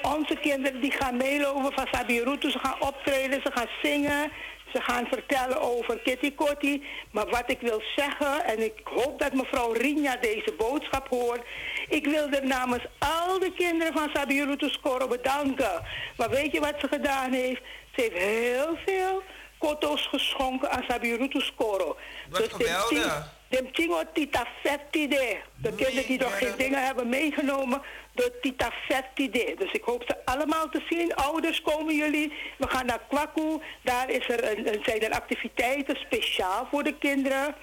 Onze 0.02 0.36
kinderen 0.40 0.80
die 0.80 0.92
gaan 0.92 1.16
meelopen 1.16 1.72
van 1.72 1.86
Sabirutu. 1.90 2.50
Ze 2.50 2.58
gaan 2.58 2.80
optreden, 2.80 3.40
ze 3.42 3.50
gaan 3.54 3.68
zingen. 3.82 4.32
Ze 4.72 4.80
gaan 4.80 5.06
vertellen 5.10 5.60
over 5.60 5.98
Kitty 5.98 6.34
Kotti. 6.34 6.84
Maar 7.10 7.26
wat 7.26 7.44
ik 7.46 7.60
wil 7.60 7.82
zeggen, 7.96 8.44
en 8.44 8.64
ik 8.64 8.80
hoop 8.84 9.18
dat 9.18 9.32
mevrouw 9.32 9.72
Rinja 9.72 10.16
deze 10.16 10.54
boodschap 10.58 11.08
hoort. 11.08 11.40
Ik 11.88 12.06
wil 12.06 12.28
er 12.30 12.46
namens 12.46 12.86
al 12.98 13.38
de 13.38 13.52
kinderen 13.56 13.92
van 13.92 14.10
Sabirutu 14.12 14.68
Scoro 14.68 15.08
bedanken. 15.08 15.82
Maar 16.16 16.30
weet 16.30 16.52
je 16.52 16.60
wat 16.60 16.74
ze 16.80 16.88
gedaan 16.88 17.32
heeft? 17.32 17.62
Ze 17.94 18.00
heeft 18.00 18.16
heel 18.16 18.78
veel 18.86 19.22
koto's 19.58 20.06
geschonken 20.06 20.70
aan 20.70 20.84
Sabirutu 20.88 21.40
Scoro. 21.40 21.96
Wat 22.30 22.52
geweldig. 22.52 23.36
De 23.48 23.70
Tingo 23.72 24.02
Tita 24.12 24.46
Fettide. 24.62 25.36
De 25.56 25.72
kinderen 25.74 26.06
die 26.06 26.18
nog 26.18 26.38
geen 26.38 26.56
dingen 26.56 26.84
hebben 26.84 27.08
meegenomen. 27.08 27.82
De 28.12 28.38
Tita 28.40 28.70
Fettide. 28.88 29.54
Dus 29.58 29.72
ik 29.72 29.82
hoop 29.84 30.02
ze 30.06 30.16
allemaal 30.24 30.68
te 30.68 30.82
zien. 30.88 31.14
Ouders 31.14 31.62
komen 31.62 31.94
jullie. 31.96 32.32
We 32.58 32.68
gaan 32.68 32.86
naar 32.86 33.00
Kwaku. 33.08 33.58
Daar 33.82 34.10
is 34.10 34.28
er 34.28 34.50
een, 34.58 34.68
een- 34.74 34.80
zijn 34.84 35.00
er 35.00 35.10
activiteiten 35.10 35.96
speciaal 35.96 36.66
voor 36.70 36.82
de 36.82 36.94
kinderen. 36.98 37.54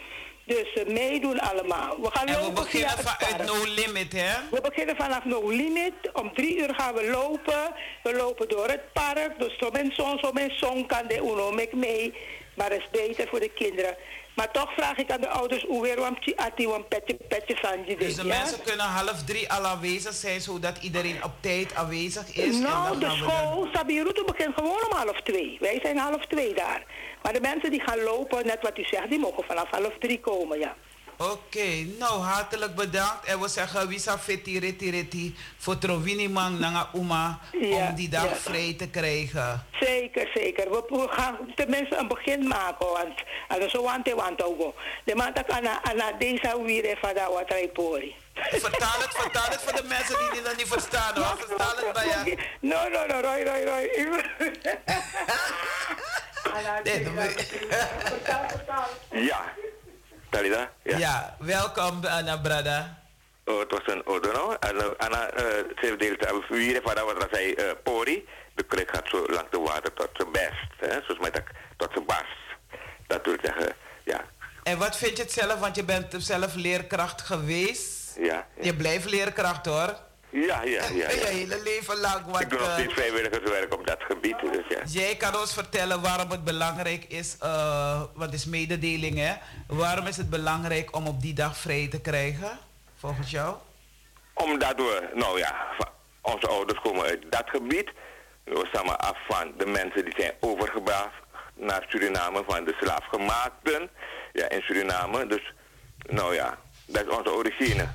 Dus 0.46 0.74
eh, 0.74 0.86
meedoen 0.86 1.40
allemaal. 1.40 2.02
We 2.02 2.10
gaan 2.12 2.28
En 2.28 2.36
we 2.36 2.42
lopen 2.42 2.64
beginnen 2.64 2.90
vanuit. 2.90 3.46
No 3.46 3.64
Limit, 3.64 4.14
hè? 4.14 4.34
We 4.52 4.62
beginnen 4.62 4.96
vanaf 4.96 5.26
No 5.26 5.50
Limit. 5.50 5.94
Om 6.14 6.34
drie 6.34 6.58
uur 6.58 6.76
gaan 6.76 6.94
we 6.94 7.10
lopen. 7.10 7.74
We 8.04 8.16
lopen 8.16 8.50
door 8.50 8.68
het 8.68 8.94
park. 8.94 9.40
Dus 9.40 9.58
zo 9.58 9.70
men 9.72 9.92
zon, 9.94 10.20
zo 10.20 10.32
men 10.32 10.58
zon 10.58 10.86
kan 10.86 11.08
de 11.08 11.18
uno 11.18 11.52
mee. 11.72 12.14
Maar 12.54 12.72
het 12.72 12.82
is 12.82 12.90
beter 12.92 13.28
voor 13.28 13.40
de 13.40 13.50
kinderen. 13.50 13.96
Maar 14.36 14.52
toch 14.52 14.74
vraag 14.74 14.98
ik 14.98 15.12
aan 15.12 15.22
de 15.22 15.30
ouders 15.30 15.64
hoe 15.64 15.82
weer 15.82 16.00
want 16.00 16.18
want 16.58 16.88
petje 16.88 17.16
petje 17.28 17.56
sanji 17.62 17.96
Dus 17.98 18.16
de 18.16 18.24
mensen 18.24 18.62
kunnen 18.62 18.86
half 18.86 19.24
drie 19.24 19.52
al 19.52 19.66
aanwezig 19.66 20.14
zijn, 20.14 20.42
zodat 20.42 20.78
iedereen 20.82 21.24
op 21.24 21.32
tijd 21.40 21.76
aanwezig 21.76 22.36
is. 22.36 22.58
Nou, 22.58 22.90
de 22.90 22.96
we 23.00 23.06
dan- 23.06 23.18
school, 23.18 23.68
Sabiruto 23.74 24.24
begint 24.24 24.54
gewoon 24.56 24.86
om 24.90 24.98
half 24.98 25.22
twee. 25.22 25.58
Wij 25.60 25.80
zijn 25.82 25.98
half 25.98 26.26
twee 26.26 26.54
daar. 26.54 26.84
Maar 27.24 27.34
de 27.34 27.42
mensen 27.42 27.72
die 27.72 27.82
gaan 27.82 28.00
lopen, 28.04 28.46
net 28.46 28.62
wat 28.62 28.78
u 28.78 28.84
zegt, 28.84 29.10
die 29.10 29.20
mogen 29.20 29.44
vanaf 29.44 29.70
half 29.70 29.94
drie 30.00 30.20
komen, 30.20 30.60
ja. 30.60 30.76
Oké, 31.18 31.86
nou 32.00 32.20
hartelijk 32.22 32.76
bedankt. 32.76 33.26
En 33.26 33.40
we 33.40 33.48
zeggen 33.48 33.88
Wisa 33.88 34.18
Fiti 34.18 34.60
Riti 34.60 34.92
Riti 34.92 35.36
voor 35.58 35.78
Trovini 35.78 36.30
Mang 36.30 36.60
Nanga 36.60 36.90
Uma 36.94 37.40
Ja, 37.52 37.88
om 37.88 37.96
die 37.96 38.10
dag 38.10 38.30
ja. 38.30 38.36
vrij 38.36 38.76
te 38.78 38.90
krijgen. 38.90 39.66
Zeker, 39.80 40.30
zeker. 40.34 40.70
We, 40.70 40.84
we 40.88 41.08
gaan 41.10 41.38
tenminste 41.56 41.96
een 41.96 42.08
begin 42.08 42.48
maken, 42.48 42.86
want 42.86 43.24
anders 43.48 43.72
zo 43.72 43.82
want 43.84 44.12
want 44.14 44.44
ook. 44.44 44.74
De 45.04 45.16
man 45.16 45.34
dat 45.34 45.50
aan 45.50 45.68
aan 45.68 46.18
deze 46.20 46.62
weer 46.66 46.98
van 47.02 47.14
dat 47.14 47.34
wat 47.34 47.50
hij 47.50 47.70
pori. 47.74 48.16
Vertaal 48.34 49.00
het, 49.00 49.16
vertaal 49.16 49.50
het 49.50 49.62
voor 49.62 49.76
de 49.82 49.88
mensen 49.88 50.18
die 50.32 50.42
dit 50.42 50.58
niet 50.58 50.68
verstaan 50.68 51.16
hoor. 51.16 51.38
Vertaal 51.48 51.76
het 51.76 51.94
bij 51.94 52.08
je. 52.26 52.38
No, 52.60 52.90
no, 52.90 53.06
no, 53.06 53.20
Roy, 53.20 53.44
Roy, 53.44 53.64
Roy. 53.64 53.90
Ja. 59.12 59.54
Talida? 60.36 60.72
Ja. 60.84 60.98
Ja, 60.98 61.36
welkom 61.40 62.06
Anna 62.06 62.38
Brada. 62.38 63.00
Oh, 63.46 63.60
het 63.60 63.72
was 63.72 63.82
een 63.86 64.06
odono. 64.06 64.56
Anna, 64.98 65.30
eh, 65.30 65.44
ze 65.82 65.96
deelt 65.98 66.28
aan 66.28 66.42
vieren 66.42 66.82
van 66.82 66.94
wat 67.06 67.28
zei, 67.32 67.54
eh, 67.54 67.66
pori. 67.84 68.28
De 68.56 68.64
krik 68.64 68.90
gaat 68.94 69.08
zo 69.08 69.26
lang 69.28 69.50
de 69.50 69.60
water 69.60 69.94
tot 69.94 70.10
zijn 70.14 70.32
best. 70.32 70.70
Hè? 70.78 71.02
Zoals 71.02 71.20
met 71.20 71.34
dat, 71.34 71.44
tot 71.78 71.90
zijn 71.94 72.06
barst. 72.06 72.46
Dat 73.08 73.26
wil 73.26 73.36
zeggen, 73.42 73.76
ja. 74.04 74.22
En 74.64 74.78
wat 74.78 74.98
vind 74.98 75.18
je 75.18 75.24
het 75.24 75.32
zelf? 75.32 75.60
Want 75.60 75.76
je 75.76 75.84
bent 75.84 76.16
zelf 76.18 76.54
leerkracht 76.56 77.22
geweest. 77.22 78.18
Ja, 78.20 78.48
Je 78.62 78.76
blijft 78.76 79.10
leerkracht 79.10 79.66
hoor. 79.66 79.96
Ja, 80.36 80.64
ja. 80.64 80.84
ja, 80.84 81.10
Je 81.10 81.18
ja. 81.20 81.28
hele 81.40 81.62
leven 81.64 81.98
lang. 81.98 82.26
Want, 82.26 82.42
Ik 82.42 82.50
doe 82.50 82.60
nog 82.60 82.68
eh, 82.68 82.74
steeds 82.74 82.94
vrijwilligerswerk 82.94 83.74
op 83.74 83.88
dat 83.88 84.04
gebied. 84.04 84.36
Dus 84.52 84.66
ja. 84.70 84.82
Jij 84.86 85.16
kan 85.16 85.36
ons 85.36 85.54
vertellen 85.54 86.02
waarom 86.02 86.30
het 86.30 86.44
belangrijk 86.44 87.06
is, 87.08 87.38
eh 87.40 88.02
wat 88.14 88.34
is 88.34 88.46
mededeling 88.46 89.18
hè? 89.18 89.34
Waarom 89.68 90.08
is 90.08 90.18
het 90.18 90.30
belangrijk 90.30 90.96
om 90.96 91.08
op 91.08 91.22
die 91.22 91.34
dag 91.34 91.58
vrij 91.58 91.88
te 91.88 92.02
krijgen, 92.02 92.60
volgens 92.96 93.32
jou? 93.32 93.56
Omdat 94.34 94.76
we, 94.76 95.10
nou 95.14 95.40
ja, 95.40 95.56
onze 96.22 96.48
ouders 96.48 96.80
komen 96.80 97.06
uit 97.06 97.24
dat 97.30 97.50
gebied. 97.50 97.92
We 98.44 98.66
stammen 98.68 99.00
af 99.00 99.18
van 99.28 99.54
de 99.58 99.66
mensen 99.66 100.06
die 100.06 100.14
zijn 100.18 100.34
overgebracht 100.40 101.24
naar 101.54 101.86
Suriname, 101.88 102.44
van 102.48 102.64
de 102.64 102.76
slaafgemaakten 102.80 103.90
ja, 104.34 104.50
in 104.50 104.62
Suriname. 104.62 105.28
Dus, 105.28 105.54
nou 106.10 106.34
ja, 106.34 106.58
dat 106.86 107.06
is 107.08 107.18
onze 107.18 107.32
origine. 107.34 107.88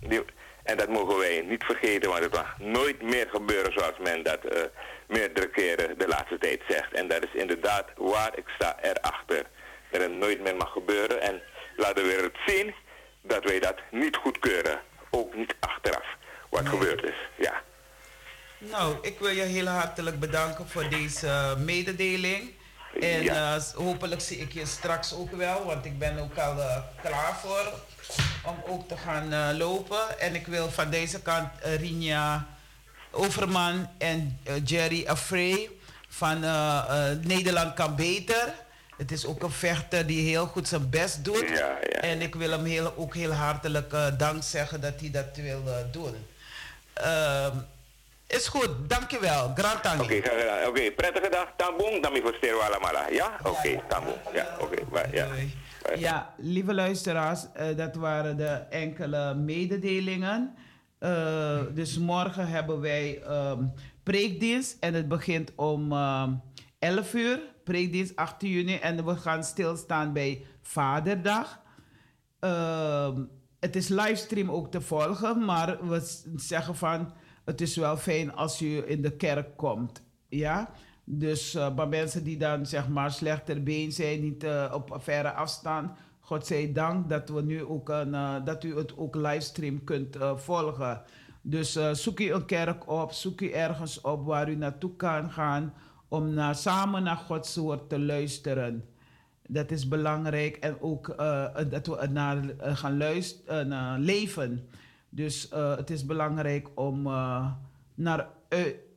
Die, 0.00 0.22
en 0.66 0.76
dat 0.76 0.88
mogen 0.88 1.18
wij 1.18 1.44
niet 1.48 1.64
vergeten, 1.64 2.10
want 2.10 2.22
het 2.22 2.34
mag 2.34 2.58
nooit 2.58 3.02
meer 3.02 3.28
gebeuren 3.30 3.72
zoals 3.72 3.98
men 4.02 4.22
dat 4.22 4.44
eh, 4.44 4.62
meerdere 5.08 5.48
keren 5.48 5.98
de 5.98 6.08
laatste 6.08 6.38
tijd 6.38 6.62
zegt. 6.68 6.92
En 6.92 7.08
dat 7.08 7.24
is 7.24 7.40
inderdaad 7.40 7.86
waar, 7.96 8.38
ik 8.38 8.48
sta 8.54 8.76
erachter. 8.82 9.42
Dat 9.90 10.02
het 10.02 10.12
nooit 10.12 10.40
meer 10.40 10.56
mag 10.56 10.72
gebeuren 10.72 11.20
en 11.20 11.42
laat 11.76 11.96
de 11.96 12.02
wereld 12.02 12.36
zien 12.46 12.74
dat 13.22 13.44
wij 13.44 13.60
dat 13.60 13.78
niet 13.90 14.16
goedkeuren. 14.16 14.80
Ook 15.10 15.34
niet 15.34 15.54
achteraf, 15.60 16.06
wat 16.50 16.68
gebeurd 16.68 17.02
is. 17.02 17.28
Ja. 17.36 17.62
Nou, 18.58 18.96
ik 19.02 19.18
wil 19.18 19.30
je 19.30 19.42
heel 19.42 19.66
hartelijk 19.66 20.20
bedanken 20.20 20.68
voor 20.68 20.88
deze 20.88 21.54
mededeling. 21.58 22.54
En 23.00 23.22
Ja. 23.22 23.56
eh, 23.56 23.62
hopelijk 23.74 24.20
zie 24.20 24.38
ik 24.38 24.52
je 24.52 24.66
straks 24.66 25.14
ook 25.14 25.36
wel, 25.36 25.64
want 25.64 25.84
ik 25.84 25.98
ben 25.98 26.18
ook 26.18 26.38
al 26.38 26.60
eh, 26.60 26.76
klaar 27.02 27.36
voor 27.42 27.72
om 28.44 28.56
ook 28.68 28.88
te 28.88 28.96
gaan 28.96 29.32
eh, 29.32 29.48
lopen. 29.58 30.18
En 30.20 30.34
ik 30.34 30.46
wil 30.46 30.70
van 30.70 30.90
deze 30.90 31.20
kant 31.20 31.48
Rinja 31.62 32.46
Overman 33.10 33.88
en 33.98 34.38
Jerry 34.64 35.06
Afrey 35.06 35.70
van 36.08 36.40
Nederland 37.22 37.74
kan 37.74 37.96
beter. 37.96 38.52
Het 38.96 39.12
is 39.12 39.26
ook 39.26 39.42
een 39.42 39.50
vechter 39.50 40.06
die 40.06 40.28
heel 40.28 40.46
goed 40.46 40.68
zijn 40.68 40.90
best 40.90 41.24
doet. 41.24 41.44
En 42.00 42.20
ik 42.20 42.34
wil 42.34 42.50
hem 42.50 42.64
heel, 42.64 42.92
ook 42.96 43.14
heel 43.14 43.32
hartelijk 43.32 43.94
dank 44.18 44.42
zeggen 44.42 44.80
dat 44.80 45.00
hij 45.00 45.10
dat 45.10 45.24
wil 45.36 45.62
doen. 45.90 46.26
Is 48.26 48.48
goed, 48.48 48.70
dankjewel. 48.86 49.52
Grand 49.54 49.82
tangi. 49.82 50.02
Oké, 50.02 50.20
graag 50.20 50.40
gedaan. 50.40 50.68
Oké, 50.68 50.90
prettige 50.90 51.28
dag. 51.30 51.52
Tambong, 51.56 52.02
dan 52.02 52.16
voor 52.22 52.34
stereo 52.34 52.58
allemaal. 52.58 53.12
Ja? 53.12 53.38
Oké, 53.42 53.80
tambong. 53.88 54.16
Ja, 54.32 54.56
oké. 54.60 55.06
ja. 55.12 55.26
Ja, 55.96 56.34
lieve 56.36 56.74
luisteraars, 56.74 57.46
eh, 57.52 57.76
dat 57.76 57.94
waren 57.94 58.36
de 58.36 58.50
enkele 58.70 59.34
mededelingen. 59.34 60.54
Eh, 60.98 61.58
dus 61.74 61.98
morgen 61.98 62.48
hebben 62.48 62.80
wij 62.80 63.22
ehm, 63.22 63.64
preekdienst 64.02 64.76
en 64.80 64.94
het 64.94 65.08
begint 65.08 65.52
om 65.54 65.92
ehm 65.92 66.32
11 66.78 67.14
uur. 67.14 67.40
Preekdienst 67.64 68.16
18 68.16 68.50
juni 68.50 68.76
en 68.76 69.04
we 69.04 69.16
gaan 69.16 69.44
stilstaan 69.44 70.12
bij 70.12 70.46
Vaderdag. 70.62 71.60
Ehm, 72.40 73.24
het 73.60 73.76
is 73.76 73.88
livestream 73.88 74.50
ook 74.50 74.70
te 74.70 74.80
volgen, 74.80 75.44
maar 75.44 75.88
we 75.88 76.30
zeggen 76.36 76.76
van 76.76 77.12
het 77.46 77.60
is 77.60 77.76
wel 77.76 77.96
fijn 77.96 78.34
als 78.34 78.62
u 78.62 78.88
in 78.88 79.02
de 79.02 79.16
kerk 79.16 79.56
komt. 79.56 80.02
Ja? 80.28 80.70
Dus 81.04 81.58
bij 81.76 81.86
mensen 81.86 82.24
die 82.24 82.36
dan 82.36 82.66
zeg 82.66 82.88
maar 82.88 83.10
slechter 83.10 83.62
been 83.62 83.92
zijn, 83.92 84.20
niet 84.20 84.44
uh, 84.44 84.72
op 84.74 84.96
verre 84.98 85.32
afstand. 85.32 85.90
God 86.20 86.46
zij 86.46 86.72
dank 86.72 87.08
dat, 87.08 87.28
we 87.28 87.42
nu 87.42 87.64
ook 87.64 87.88
een, 87.88 88.08
uh, 88.08 88.34
dat 88.44 88.64
u 88.64 88.76
het 88.76 88.96
ook 88.96 89.14
livestream 89.14 89.84
kunt 89.84 90.16
volgen. 90.36 91.02
Dus 91.42 91.78
zoek 91.92 92.20
u 92.20 92.32
een 92.32 92.44
kerk 92.44 92.90
op, 92.90 93.12
zoek 93.12 93.40
u 93.40 93.50
ergens 93.50 94.00
op 94.00 94.26
waar 94.26 94.50
u 94.50 94.54
naartoe 94.54 94.96
kan 94.96 95.30
gaan 95.30 95.74
om 96.08 96.34
naar, 96.34 96.54
samen 96.54 97.02
naar 97.02 97.16
Gods 97.16 97.56
woord 97.56 97.88
te 97.88 97.98
luisteren. 97.98 98.84
Dat 99.48 99.70
is 99.70 99.88
belangrijk 99.88 100.56
en 100.56 100.80
ook 100.80 101.14
dat 101.70 101.86
we 101.86 102.08
naar 102.10 102.44
gaan 102.58 102.96
luisteren, 102.96 103.98
leven. 103.98 104.68
Dus 105.08 105.48
het 105.50 105.90
is 105.90 106.06
belangrijk 106.06 106.68
om 106.74 107.02
naar 107.94 108.28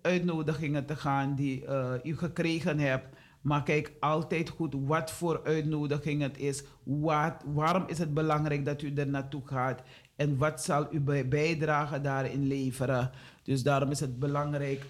uitnodigingen 0.01 0.85
te 0.85 0.95
gaan 0.95 1.35
die 1.35 1.65
uh, 1.65 1.93
u 2.03 2.17
gekregen 2.17 2.79
hebt. 2.79 3.17
Maar 3.41 3.63
kijk 3.63 3.91
altijd 3.99 4.49
goed 4.49 4.75
wat 4.85 5.11
voor 5.11 5.41
uitnodiging 5.43 6.21
het 6.21 6.37
is. 6.37 6.63
Wat, 6.83 7.33
waarom 7.45 7.83
is 7.87 7.97
het 7.97 8.13
belangrijk 8.13 8.65
dat 8.65 8.81
u 8.81 8.93
er 8.93 9.07
naartoe 9.07 9.41
gaat? 9.45 9.81
En 10.15 10.37
wat 10.37 10.63
zal 10.63 10.87
u 10.91 11.01
bijdrage 11.25 12.01
daarin 12.01 12.47
leveren? 12.47 13.11
Dus 13.43 13.63
daarom 13.63 13.91
is 13.91 13.99
het 13.99 14.19
belangrijk 14.19 14.85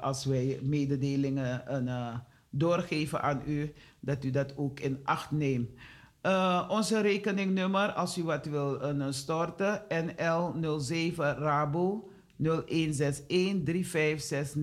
als 0.00 0.24
wij 0.24 0.58
mededelingen 0.62 1.62
doorgeven 2.50 3.22
aan 3.22 3.42
u, 3.46 3.72
dat 4.00 4.24
u 4.24 4.30
dat 4.30 4.56
ook 4.56 4.80
in 4.80 5.00
acht 5.04 5.30
neemt. 5.30 5.70
Onze 6.68 7.00
rekeningnummer, 7.00 7.92
als 7.92 8.18
u 8.18 8.24
wat 8.24 8.46
wil 8.46 8.80
storten, 9.10 9.82
NL07 9.88 11.16
Rabo 11.16 12.08
0161 12.38 14.54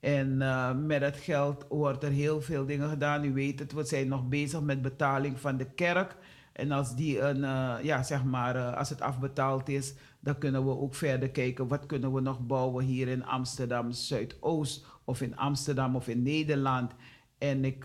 En 0.00 0.40
uh, 0.40 0.74
met 0.74 1.00
dat 1.00 1.16
geld 1.16 1.66
wordt 1.68 2.04
er 2.04 2.10
heel 2.10 2.42
veel 2.42 2.66
dingen 2.66 2.88
gedaan. 2.88 3.24
U 3.24 3.32
weet 3.32 3.58
het, 3.58 3.72
we 3.72 3.84
zijn 3.84 4.08
nog 4.08 4.28
bezig 4.28 4.60
met 4.60 4.82
betaling 4.82 5.40
van 5.40 5.56
de 5.56 5.70
kerk. 5.74 6.16
En 6.52 6.72
als 6.72 6.96
die 6.96 7.20
een, 7.20 7.36
uh, 7.36 7.74
ja, 7.82 8.02
zeg 8.02 8.24
maar, 8.24 8.56
uh, 8.56 8.76
als 8.76 8.88
het 8.88 9.00
afbetaald 9.00 9.68
is, 9.68 9.94
dan 10.20 10.38
kunnen 10.38 10.64
we 10.64 10.78
ook 10.78 10.94
verder 10.94 11.30
kijken 11.30 11.68
wat 11.68 11.86
kunnen 11.86 12.12
we 12.12 12.20
nog 12.20 12.46
bouwen 12.46 12.84
hier 12.84 13.08
in 13.08 13.24
Amsterdam 13.24 13.92
Zuidoost 13.92 14.84
of 15.04 15.20
in 15.20 15.36
Amsterdam 15.36 15.96
of 15.96 16.08
in 16.08 16.22
Nederland. 16.22 16.92
En 17.38 17.64
ik, 17.64 17.84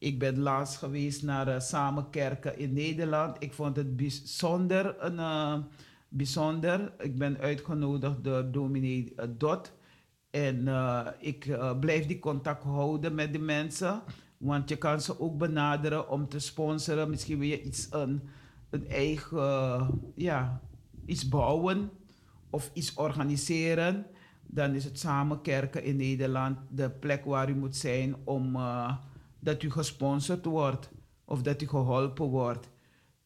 ik 0.00 0.18
ben 0.18 0.38
laatst 0.38 0.76
geweest 0.76 1.22
naar 1.22 1.62
Samenkerken 1.62 2.58
in 2.58 2.72
Nederland. 2.72 3.36
Ik 3.38 3.52
vond 3.52 3.76
het 3.76 3.96
bijzonder 3.96 5.04
een 5.04 5.64
bijzonder. 6.08 6.92
Ik 6.98 7.18
ben 7.18 7.38
uitgenodigd 7.38 8.24
door 8.24 8.50
dominee 8.50 9.12
uh, 9.16 9.24
Dot. 9.38 9.72
En 10.30 10.68
ik 11.18 11.58
blijf 11.80 12.06
die 12.06 12.18
contact 12.18 12.62
houden 12.62 13.14
met 13.14 13.32
de 13.32 13.38
mensen. 13.38 14.02
Want 14.38 14.68
je 14.68 14.76
kan 14.76 15.00
ze 15.00 15.20
ook 15.20 15.38
benaderen 15.38 16.10
om 16.10 16.28
te 16.28 16.38
sponsoren. 16.38 17.10
Misschien 17.10 17.38
wil 17.38 17.48
je 17.48 17.62
iets, 17.62 17.86
een, 17.90 18.22
een 18.70 18.88
eigen, 18.88 20.00
ja, 20.14 20.60
iets 21.06 21.28
bouwen 21.28 21.90
of 22.50 22.70
iets 22.72 22.94
organiseren. 22.94 24.06
Dan 24.46 24.74
is 24.74 24.84
het 24.84 24.98
samen 24.98 25.40
kerken 25.40 25.84
in 25.84 25.96
Nederland 25.96 26.58
de 26.68 26.90
plek 26.90 27.24
waar 27.24 27.50
u 27.50 27.54
moet 27.54 27.76
zijn 27.76 28.16
om 28.24 28.56
dat 29.40 29.62
u 29.62 29.70
gesponsord 29.70 30.44
wordt 30.44 30.90
of 31.24 31.42
dat 31.42 31.62
u 31.62 31.68
geholpen 31.68 32.26
wordt. 32.26 32.68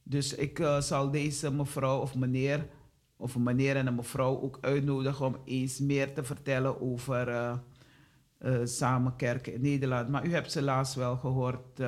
Dus 0.03 0.35
ik 0.35 0.59
uh, 0.59 0.81
zal 0.81 1.11
deze 1.11 1.53
mevrouw 1.53 2.01
of 2.01 2.15
meneer, 2.15 2.69
of 3.17 3.35
een 3.35 3.43
meneer 3.43 3.77
en 3.77 3.87
een 3.87 3.95
mevrouw 3.95 4.41
ook 4.41 4.59
uitnodigen 4.61 5.27
om 5.27 5.37
eens 5.45 5.79
meer 5.79 6.15
te 6.15 6.25
vertellen 6.25 6.81
over 6.81 7.29
uh, 7.29 7.57
uh, 8.39 8.61
Samenkerken 8.65 9.55
in 9.55 9.61
Nederland. 9.61 10.09
Maar 10.09 10.27
u 10.27 10.33
hebt 10.33 10.53
ze 10.53 10.63
laatst 10.63 10.95
wel 10.95 11.17
gehoord 11.17 11.83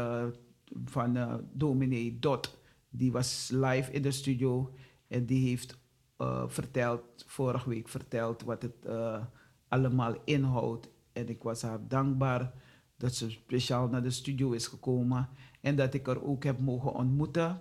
van 0.84 1.44
dominee 1.52 2.18
Dot. 2.18 2.58
Die 2.88 3.12
was 3.12 3.50
live 3.52 3.92
in 3.92 4.02
de 4.02 4.10
studio 4.10 4.74
en 5.08 5.26
die 5.26 5.48
heeft 5.48 5.78
verteld, 6.46 7.02
vorige 7.26 7.68
week 7.68 7.88
verteld 7.88 8.42
wat 8.42 8.62
het 8.62 8.86
allemaal 9.68 10.14
inhoudt. 10.24 10.88
En 11.12 11.28
ik 11.28 11.42
was 11.42 11.62
haar 11.62 11.88
dankbaar 11.88 12.52
dat 12.96 13.14
ze 13.14 13.30
speciaal 13.30 13.88
naar 13.88 14.02
de 14.02 14.10
studio 14.10 14.52
is 14.52 14.66
gekomen 14.66 15.28
en 15.60 15.76
dat 15.76 15.94
ik 15.94 16.06
er 16.06 16.24
ook 16.24 16.44
heb 16.44 16.58
mogen 16.58 16.94
ontmoeten. 16.94 17.60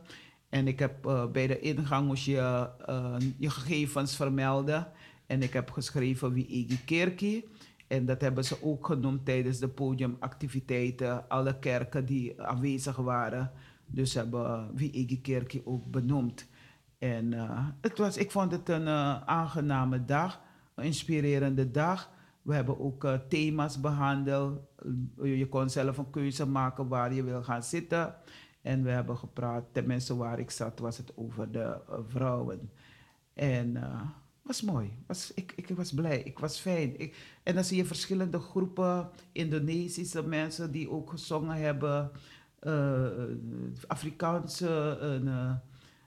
En 0.49 0.67
ik 0.67 0.79
heb 0.79 1.05
uh, 1.05 1.25
bij 1.25 1.47
de 1.47 1.59
ingang 1.59 2.07
moest 2.07 2.25
je 2.25 2.69
uh, 2.89 3.15
je 3.37 3.49
gegevens 3.49 4.15
vermelden. 4.15 4.87
En 5.25 5.41
ik 5.41 5.53
heb 5.53 5.71
geschreven 5.71 6.33
wie 6.33 6.47
Egi 6.47 6.83
Kerkie. 6.85 7.47
En 7.87 8.05
dat 8.05 8.21
hebben 8.21 8.45
ze 8.45 8.63
ook 8.63 8.85
genoemd 8.85 9.25
tijdens 9.25 9.59
de 9.59 9.67
podiumactiviteiten. 9.67 11.29
Alle 11.29 11.59
kerken 11.59 12.05
die 12.05 12.41
aanwezig 12.41 12.95
waren. 12.95 13.51
Dus 13.85 14.13
hebben 14.13 14.75
wie 14.75 14.91
Egi 14.91 15.21
Kerkie 15.21 15.65
ook 15.65 15.91
benoemd. 15.91 16.47
En 16.97 17.31
uh, 17.31 17.67
het 17.81 17.97
was, 17.97 18.17
ik 18.17 18.31
vond 18.31 18.51
het 18.51 18.69
een 18.69 18.87
aangename 19.27 20.05
dag. 20.05 20.41
Een 20.75 20.85
inspirerende 20.85 21.71
dag. 21.71 22.11
We 22.45 22.53
hebben 22.53 22.79
ook 22.79 23.07
thema's 23.29 23.79
behandeld. 23.79 24.59
Je 25.23 25.47
kon 25.49 25.69
zelf 25.69 25.97
een 25.97 26.09
keuze 26.09 26.47
maken 26.47 26.87
waar 26.87 27.13
je 27.13 27.23
wil 27.23 27.43
gaan 27.43 27.63
zitten. 27.63 28.15
En 28.61 28.83
we 28.83 28.89
hebben 28.89 29.17
gepraat, 29.17 29.63
tenminste 29.71 30.15
waar 30.15 30.39
ik 30.39 30.51
zat, 30.51 30.79
was 30.79 30.97
het 30.97 31.11
over 31.15 31.51
de 31.51 31.77
uh, 31.89 31.95
vrouwen. 32.07 32.71
En 33.33 33.75
uh, 33.75 34.01
was 34.41 34.61
mooi. 34.61 34.97
Was, 35.07 35.33
ik, 35.33 35.53
ik 35.55 35.69
was 35.69 35.93
blij, 35.93 36.21
ik 36.21 36.39
was 36.39 36.59
fijn. 36.59 36.99
Ik, 36.99 37.15
en 37.43 37.55
dan 37.55 37.63
zie 37.63 37.77
je 37.77 37.85
verschillende 37.85 38.39
groepen, 38.39 39.09
Indonesische 39.31 40.23
mensen 40.23 40.71
die 40.71 40.89
ook 40.89 41.09
gezongen 41.09 41.55
hebben, 41.55 42.11
Afrikaanse, 43.87 44.97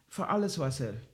van 0.09 0.29
alles 0.29 0.57
was 0.57 0.79
er. 0.79 1.08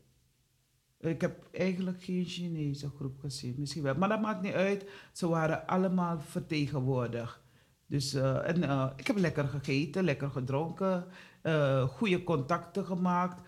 Ik 1.05 1.21
heb 1.21 1.49
eigenlijk 1.53 2.03
geen 2.03 2.25
Chinese 2.25 2.91
groep 2.97 3.21
gezien, 3.21 3.55
misschien 3.59 3.83
wel. 3.83 3.95
Maar 3.95 4.09
dat 4.09 4.21
maakt 4.21 4.43
niet 4.43 4.53
uit, 4.53 4.85
ze 5.13 5.29
waren 5.29 5.67
allemaal 5.67 6.21
vertegenwoordigd. 6.21 7.41
Dus 7.87 8.15
uh, 8.15 8.49
en, 8.49 8.63
uh, 8.63 8.91
ik 8.97 9.07
heb 9.07 9.19
lekker 9.19 9.49
gegeten, 9.49 10.05
lekker 10.05 10.31
gedronken 10.31 11.05
uh, 11.43 11.83
goede 11.83 12.25
contacten 12.25 12.85
gemaakt, 12.85 13.41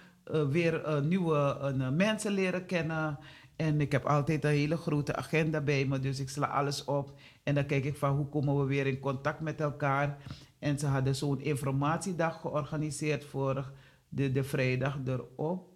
weer 0.51 1.03
nieuwe 1.03 1.91
mensen 1.97 2.33
leren 2.33 2.67
kennen. 2.67 3.19
En 3.57 3.81
ik 3.81 3.93
heb 3.93 4.05
altijd 4.05 4.45
een 4.45 4.51
hele 4.51 4.77
grote 4.77 5.17
agenda 5.17 5.61
bij 5.61 5.87
me, 5.87 5.99
dus 5.99 6.21
ik 6.21 6.29
sla 6.29 6.47
alles 6.47 6.85
op. 6.85 7.19
En 7.43 7.55
dan 7.55 7.67
kijk 7.67 7.85
ik 7.85 7.97
van 7.97 8.17
hoe 8.17 8.29
komen 8.29 8.59
we 8.59 8.65
weer 8.65 8.87
in 8.87 8.99
contact 8.99 9.41
met 9.41 9.61
elkaar. 9.61 10.19
En 10.59 10.79
ze 10.79 10.87
hadden 10.87 11.15
zo'n 11.15 11.41
informatiedag 11.41 12.41
georganiseerd 12.41 13.25
voor 13.25 13.73
de, 14.09 14.33
de 14.33 14.45
vrijdag 14.45 14.99
erop. 15.05 15.76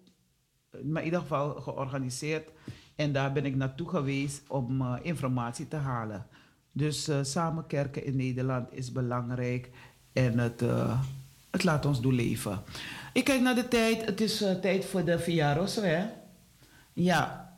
Maar 0.83 1.01
in 1.01 1.05
ieder 1.05 1.19
geval 1.19 1.53
georganiseerd. 1.53 2.49
En 2.95 3.13
daar 3.13 3.31
ben 3.31 3.45
ik 3.45 3.55
naartoe 3.55 3.89
geweest 3.89 4.41
om 4.47 4.97
informatie 5.01 5.67
te 5.67 5.75
halen. 5.75 6.27
Dus 6.71 7.09
samen 7.21 7.67
kerken 7.67 8.05
in 8.05 8.15
Nederland 8.15 8.67
is 8.71 8.91
belangrijk. 8.91 9.69
En 10.13 10.39
het 10.39 10.63
het 11.51 11.63
laat 11.63 11.85
ons 11.85 12.01
doorleven. 12.01 12.61
Ik 13.13 13.23
kijk 13.23 13.41
naar 13.41 13.55
de 13.55 13.67
tijd. 13.67 14.05
Het 14.05 14.21
is 14.21 14.41
uh, 14.41 14.51
tijd 14.51 14.85
voor 14.85 15.05
de 15.05 15.19
verjaardag, 15.19 15.75
hè? 15.75 16.05
Ja. 16.93 17.49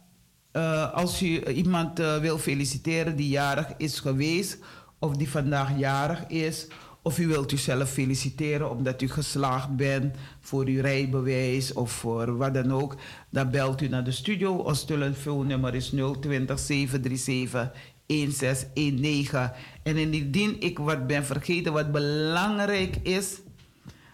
Uh, 0.52 0.94
als 0.94 1.22
u 1.22 1.45
iemand 1.48 1.99
uh, 1.99 2.18
wil 2.18 2.38
feliciteren 2.38 3.15
die 3.15 3.30
jarig 3.30 3.73
is 3.77 3.99
geweest, 3.99 4.57
of 4.99 5.15
die 5.15 5.30
vandaag 5.30 5.77
jarig 5.77 6.27
is, 6.27 6.68
of 7.04 7.20
u 7.20 7.28
wilt 7.28 7.52
uzelf 7.52 7.90
feliciteren 7.90 8.70
omdat 8.70 9.02
u 9.02 9.10
geslaagd 9.10 9.76
bent 9.76 10.16
voor 10.40 10.66
uw 10.66 10.82
rijbewijs 10.82 11.74
of 11.74 11.92
voor 11.92 12.38
wat 12.38 12.54
dan 12.54 12.74
ook, 12.74 12.96
dan 13.30 13.52
belt 13.52 13.82
u 13.82 13.88
naar 13.88 14.04
de 14.04 14.12
studio. 14.12 14.56
Ons 14.56 14.86
telefoonnummer 14.86 15.76
is 15.76 15.90
020 16.20 16.60
737 16.60 17.72
1619. 18.06 19.52
En 19.84 19.98
indien 19.98 20.62
ik 20.62 20.80
wat 20.80 21.08
ben 21.08 21.26
vergeten 21.26 21.74
wat 21.74 21.92
belangrijk 21.92 22.96
is, 22.96 23.40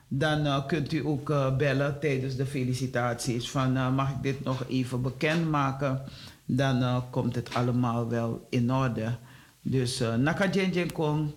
dan 0.07 0.45
uh, 0.45 0.66
kunt 0.66 0.94
u 0.94 1.06
ook 1.06 1.30
uh, 1.30 1.56
bellen 1.56 1.99
tijdens 1.99 2.36
de 2.36 2.45
felicitaties. 2.45 3.49
Van 3.49 3.78
uh, 3.78 3.95
mag 3.95 4.10
ik 4.10 4.22
dit 4.22 4.44
nog 4.44 4.66
even 4.70 5.02
bekendmaken? 5.02 6.02
Dan 6.45 7.03
komt 7.10 7.36
het 7.36 7.53
allemaal 7.53 8.10
wel 8.10 8.48
in 8.49 8.74
orde. 8.74 9.18
Dus 9.61 10.02
uh, 10.02 10.16
Naka 10.16 10.49
Kong 10.94 11.34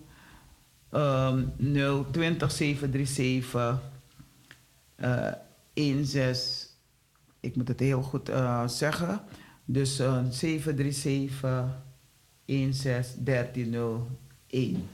um, 0.94 1.52
020 2.12 2.50
737 2.52 3.80
16. 6.04 6.70
Ik 7.40 7.56
moet 7.56 7.68
het 7.68 7.80
heel 7.80 8.02
goed 8.02 8.30
zeggen. 8.66 9.20
Dus 9.64 9.96
737 9.96 11.64
16 12.46 13.24
1301. 13.24 14.88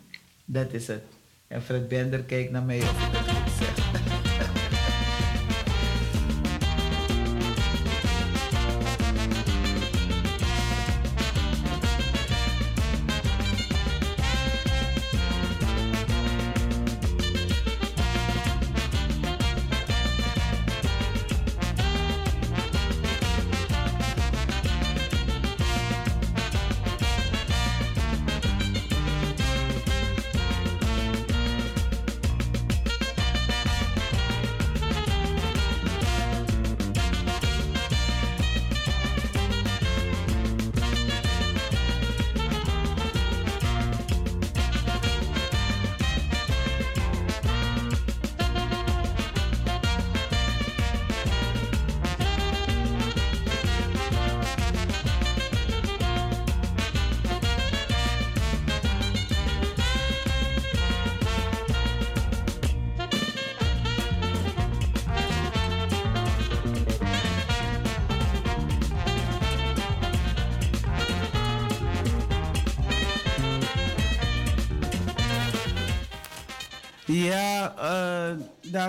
Dat 0.44 0.72
is 0.72 0.86
het. 0.86 1.02
En 1.46 1.62
Fred 1.62 1.88
Bender 1.88 2.22
kijkt 2.22 2.50
naar 2.50 2.62
mij 2.62 2.80
of 2.80 3.08
ik. 3.60 3.77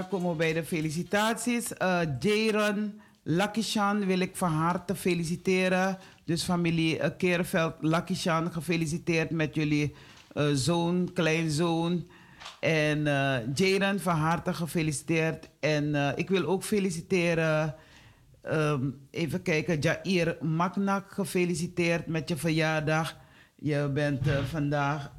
Komen 0.10 0.30
we 0.30 0.36
bij 0.36 0.53
de 0.53 0.64
felicitaties. 0.64 1.72
Jaron 2.19 3.02
Lakishan 3.23 4.06
wil 4.06 4.19
ik 4.19 4.36
van 4.36 4.52
harte 4.52 4.95
feliciteren. 4.95 5.98
Dus 6.26 6.44
familie 6.44 6.99
uh, 7.22 7.68
Lakishan, 7.80 8.52
gefeliciteerd 8.52 9.30
met 9.30 9.56
jullie 9.56 9.95
eh, 10.34 10.48
zoon, 10.53 11.10
kleinzoon. 11.14 12.07
En 12.60 13.03
Jaron, 13.53 13.99
van 13.99 14.15
harte 14.15 14.53
gefeliciteerd. 14.53 15.49
En 15.60 16.14
ik 16.15 16.30
wil 16.30 16.45
ook 16.45 16.64
feliciteren, 16.64 17.76
ehm, 18.41 18.90
even 19.11 19.41
kijken, 19.41 19.80
Jair 19.80 20.38
Maknak, 20.41 21.11
gefeliciteerd 21.11 22.07
met 22.07 22.30
je 22.30 22.38
verjaardag. 22.38 23.18
Je 23.56 23.90
bent 23.94 24.27
vandaag, 24.49 25.11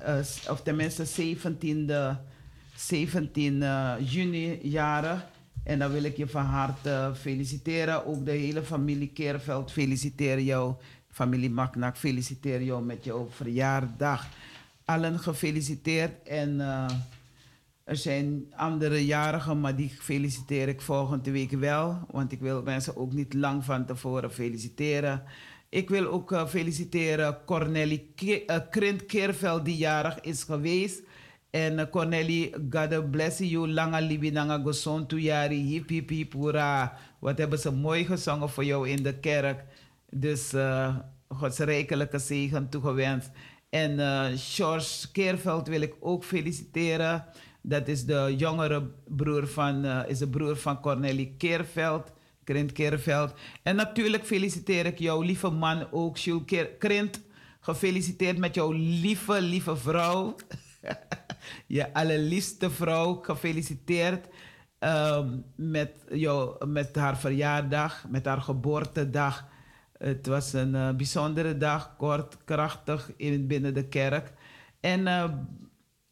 of 0.49 0.63
tenminste 0.63 1.05
17e 1.07 2.30
17 2.87 3.63
eh, 3.63 3.93
juni 4.05 4.59
jarig. 4.63 5.27
En 5.65 5.79
dan 5.79 5.93
wil 5.93 6.03
ik 6.03 6.17
je 6.17 6.27
van 6.29 6.45
harte 6.45 7.13
feliciteren. 7.21 8.07
Ook 8.07 8.25
de 8.25 8.31
hele 8.31 8.63
familie 8.63 9.09
Keerveld 9.09 9.73
feliciteer 9.73 10.41
jou. 10.41 10.75
Familie 11.11 11.51
Maknak 11.51 11.97
feliciteer 11.97 12.63
jou 12.63 12.85
met 12.85 13.05
jouw 13.05 13.29
verjaardag. 13.31 14.29
Allen 14.85 15.19
gefeliciteerd. 15.19 16.29
En 16.29 16.61
eh, 16.61 16.91
er 17.85 17.97
zijn 17.97 18.53
andere 18.57 19.07
jarigen, 19.07 19.61
maar 19.61 19.77
die 19.77 19.93
feliciteer 19.99 20.69
ik 20.69 20.81
volgende 20.81 21.31
week 21.31 21.51
wel. 21.51 21.99
Want 22.11 22.33
ik 22.33 22.41
wil 22.41 22.63
mensen 22.63 22.97
ook 22.97 23.13
niet 23.13 23.35
lang 23.35 23.65
van 23.65 23.87
tevoren 23.87 24.33
feliciteren. 24.33 25.23
Ik 25.69 25.89
wil 25.89 26.07
ook 26.07 26.33
eh, 26.33 26.47
feliciteren 26.47 27.39
Cornelie 27.45 28.13
Ke- 28.15 28.45
eh, 28.47 28.59
Krint 28.71 29.65
die 29.65 29.77
jarig 29.77 30.21
is 30.21 30.43
geweest. 30.43 31.03
En 31.51 31.79
uh, 31.79 31.85
Cornelie, 31.91 32.55
God 32.71 33.11
bless 33.11 33.39
you. 33.39 33.69
Langa 33.69 34.01
libi 34.01 34.31
nanga 34.31 34.59
goson 34.59 35.07
tu 35.07 35.19
jari. 35.21 35.63
Hip 35.63 35.89
hip 35.89 36.09
hip 36.09 36.33
hoera. 36.33 36.97
Wat 37.19 37.39
hebben 37.39 37.59
ze 37.59 37.71
mooi 37.71 38.05
gezongen 38.05 38.49
voor 38.49 38.65
jou 38.65 38.89
in 38.89 39.03
de 39.03 39.15
kerk. 39.15 39.65
Dus 40.11 40.55
uh, 40.55 40.97
Gods 41.29 41.59
rijkelijke 41.59 42.19
zegen 42.19 42.69
toegewenst. 42.69 43.31
En 43.69 43.99
uh, 43.99 44.27
George 44.35 45.11
Keerveld 45.13 45.69
wil 45.69 45.81
ik 45.81 45.95
ook 46.01 46.25
feliciteren. 46.25 47.25
Dat 47.63 47.89
is 47.89 48.05
de 48.05 48.35
jongere 48.37 48.91
broer 49.09 49.47
van, 49.47 49.85
is 49.85 50.19
de 50.19 50.29
broer 50.29 50.57
van 50.57 50.81
Cornelie 50.81 51.35
Keerveld. 51.39 52.13
Krint 52.45 52.73
Keerveld. 52.73 53.35
En 53.63 53.77
natuurlijk 53.77 54.27
feliciteer 54.27 54.87
ik 54.87 54.99
jouw 54.99 55.21
lieve 55.21 55.51
man 55.51 55.87
ook, 55.91 56.17
Jules 56.17 56.67
Krint. 56.79 57.21
Gefeliciteerd 57.61 58.39
met 58.39 58.55
jouw 58.55 58.73
lieve, 58.73 59.41
lieve 59.41 59.77
vrouw. 59.77 60.37
je 61.67 61.93
allerliefste 61.93 62.71
vrouw, 62.71 63.15
gefeliciteerd 63.23 64.27
ehm, 64.79 65.29
met, 65.55 65.93
jou, 66.09 66.67
met 66.67 66.97
haar 66.97 67.19
verjaardag, 67.19 68.05
met 68.09 68.25
haar 68.25 68.41
geboortedag. 68.41 69.49
Het 69.99 70.27
was 70.27 70.53
een 70.53 70.75
eh, 70.75 70.91
bijzondere 70.91 71.57
dag, 71.57 71.97
kort, 71.97 72.37
krachtig 72.45 73.11
in, 73.17 73.47
binnen 73.47 73.75
de 73.75 73.89
kerk. 73.89 74.33
En 74.81 75.07
eh, 75.07 75.25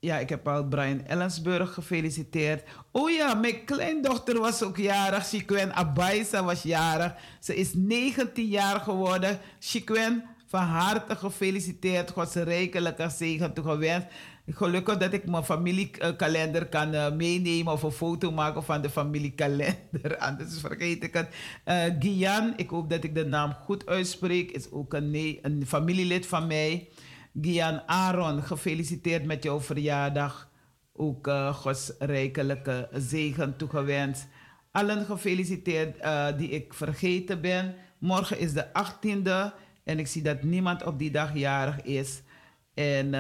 ja, 0.01 0.19
ik 0.19 0.29
heb 0.29 0.49
al 0.49 0.65
Brian 0.65 1.05
Ellensburg 1.07 1.75
gefeliciteerd. 1.75 2.69
Oh 2.93 3.11
ja, 3.11 3.35
mijn 3.35 3.65
kleindochter 3.65 4.41
was 4.41 4.63
ook 4.63 4.77
jarig. 4.77 5.29
Chiquen 5.29 5.75
Abaisa 5.75 6.45
was 6.45 6.63
jarig. 6.63 7.15
Ze 7.41 7.57
is 7.57 7.75
19 7.75 8.47
jaar 8.47 8.81
geworden. 8.81 9.39
Chiquen, 9.59 10.25
van 10.47 10.63
harte 10.63 11.17
gefeliciteerd. 11.17 12.11
Gods 12.11 12.35
rijkelijke 12.35 13.09
zegen 13.09 13.53
toegewenst. 13.53 14.07
Gelukkig 14.51 14.97
dat 14.97 15.13
ik 15.13 15.27
mijn 15.27 15.45
familiekalender 15.45 16.67
kan 16.67 16.95
eh, 16.95 17.13
meenemen 17.13 17.73
of 17.73 17.83
een 17.83 17.91
foto 17.91 18.31
maken 18.31 18.65
van 18.65 18.83
de 18.83 18.91
familiekalender. 18.91 20.17
Anders 20.29 20.61
vergeet 20.61 21.03
ik 21.03 21.15
het. 21.15 21.29
Eh 21.65 21.85
Gian, 21.99 22.53
ik 22.57 22.71
hoop 22.71 22.91
dat 22.91 23.05
ik 23.05 23.15
de 23.15 23.25
naam 23.25 23.53
goed 23.53 23.87
uitspreek, 23.87 24.51
is 24.51 24.71
ook 24.71 24.95
een, 24.95 25.39
een 25.43 25.67
familielid 25.67 26.27
van 26.27 26.47
mij. 26.47 26.89
Gian 27.41 27.83
Aaron, 27.89 28.43
gefeliciteerd 28.43 29.25
met 29.25 29.43
jouw 29.43 29.61
verjaardag. 29.61 30.51
Ook 30.93 31.27
eh, 31.27 31.55
Gods 31.55 31.93
rijkelijke 31.99 32.89
zegen 32.93 33.57
toegewenst. 33.57 34.27
Allen 34.73 35.05
gefeliciteerd 35.05 35.97
die 36.39 36.49
ik 36.49 36.75
vergeten 36.75 37.41
ben. 37.41 37.75
Morgen 37.99 38.39
is 38.39 38.53
de 38.53 38.67
18e 38.67 39.55
en 39.85 39.99
ik 39.99 40.07
zie 40.07 40.23
dat 40.23 40.43
niemand 40.43 40.85
op 40.85 40.99
die 40.99 41.11
dag 41.11 41.35
jarig 41.35 41.83
is. 41.83 42.23
En 42.75 43.15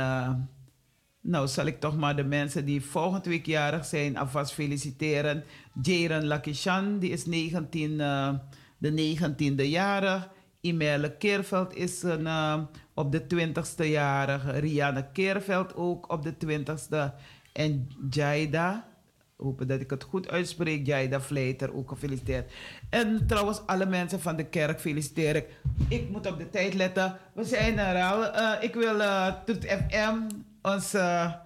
nou 1.20 1.48
zal 1.48 1.66
ik 1.66 1.80
toch 1.80 1.96
maar 1.96 2.16
de 2.16 2.24
mensen 2.24 2.64
die 2.64 2.84
volgende 2.84 3.28
week 3.28 3.46
jarig 3.46 3.84
zijn 3.84 4.16
alvast 4.16 4.52
feliciteren. 4.52 5.44
Jaren 5.82 6.26
Lakishan, 6.26 6.98
die 6.98 7.10
is 7.10 7.26
19, 7.26 8.00
eh, 8.00 8.34
de 8.78 8.90
19e 8.90 9.68
jarig. 9.68 10.28
Imele 10.60 11.16
Keerveld 11.16 11.74
is 11.76 12.02
een, 12.02 12.26
eh, 12.26 12.62
op 12.94 13.12
de 13.12 13.26
20ste 13.26 13.90
jarig. 13.90 14.60
Rianne 14.60 15.06
Keerveld 15.12 15.74
ook 15.74 16.12
op 16.12 16.22
de 16.22 16.36
20ste. 16.36 17.14
En 17.52 17.88
Jaida, 18.10 18.88
hopen 19.36 19.68
dat 19.68 19.80
ik 19.80 19.90
het 19.90 20.02
goed 20.02 20.28
uitspreek. 20.28 20.86
Jaida 20.86 21.20
Vleiter, 21.20 21.74
ook 21.74 21.88
gefeliciteerd. 21.88 22.52
En 22.90 23.26
trouwens, 23.26 23.60
alle 23.66 23.86
mensen 23.86 24.20
van 24.20 24.36
de 24.36 24.44
kerk 24.44 24.80
feliciteer 24.80 25.36
ik. 25.36 25.46
Ik 25.88 26.10
moet 26.10 26.26
op 26.26 26.38
de 26.38 26.50
tijd 26.50 26.74
letten. 26.74 27.16
We 27.34 27.44
zijn 27.44 27.78
er 27.78 28.02
al. 28.02 28.24
Eh, 28.24 28.62
ik 28.62 28.74
wil 28.74 28.96
Toet 29.44 29.64
FM, 29.64 30.16
onze 30.62 31.38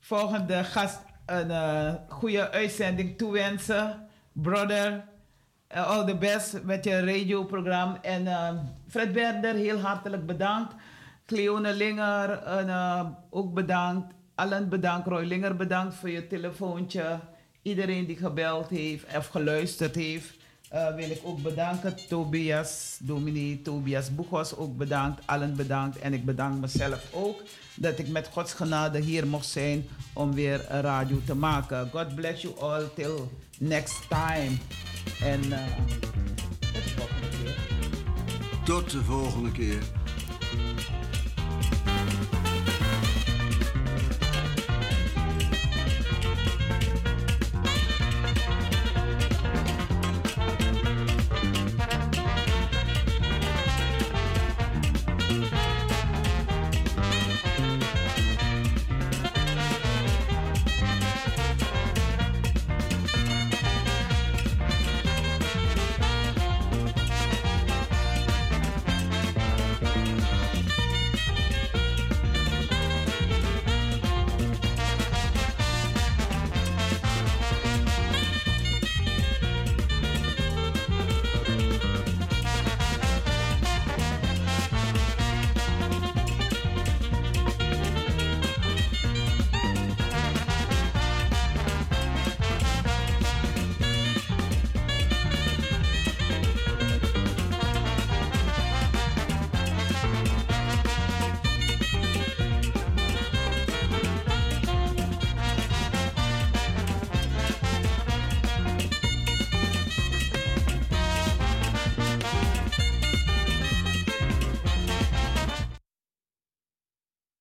volgende 0.00 0.64
gast, 0.64 1.00
een 1.26 1.50
eh, 1.50 1.94
goede 2.08 2.50
uitzending 2.50 3.18
toewensen. 3.18 4.08
Brother, 4.32 5.04
eh, 5.70 5.86
all 5.86 6.04
the 6.04 6.16
best 6.16 6.62
met 6.62 6.84
je 6.84 7.04
radioprogramma. 7.04 7.98
En 8.02 8.26
eh, 8.26 8.50
Fred 8.88 9.12
Berder, 9.12 9.54
heel 9.54 9.78
hartelijk 9.78 10.26
bedankt. 10.26 10.74
Cleone 11.26 11.74
Linger, 11.74 12.30
eh, 12.30 13.06
ook 13.30 13.54
bedankt. 13.54 14.14
Allen 14.34 14.68
bedankt. 14.68 15.06
Roy 15.06 15.24
Linger 15.24 15.56
bedankt 15.56 15.94
voor 15.94 16.10
je 16.10 16.26
telefoontje. 16.26 17.18
Iedereen 17.62 18.06
die 18.06 18.16
gebeld 18.16 18.68
heeft 18.68 19.16
of 19.16 19.26
geluisterd 19.26 19.94
heeft, 19.94 20.36
eh, 20.70 20.94
wil 20.94 21.10
ik 21.10 21.20
ook 21.22 21.42
bedanken. 21.42 21.94
Tobias, 22.08 22.98
dominee 23.00 23.62
Tobias 23.62 24.14
Boegos 24.14 24.56
ook 24.56 24.76
bedankt. 24.76 25.26
Allen 25.26 25.56
bedankt. 25.56 25.98
En 25.98 26.12
ik 26.12 26.24
bedank 26.24 26.60
mezelf 26.60 27.06
ook 27.12 27.42
dat 27.74 27.98
ik 27.98 28.08
met 28.08 28.28
Gods 28.32 28.52
genade 28.52 28.98
hier 28.98 29.26
mocht 29.26 29.46
zijn 29.46 29.88
om 30.12 30.34
weer 30.34 30.66
radio 30.68 31.20
te 31.24 31.34
maken. 31.34 31.90
God 31.90 32.14
bless 32.14 32.42
you 32.42 32.54
all 32.58 32.84
till 32.94 33.30
next 33.58 34.08
time. 34.08 34.56
En 35.22 35.52
eh. 35.52 35.58
Tot 38.64 38.90
de 38.90 39.02
volgende 39.02 39.52
keer. 39.52 39.99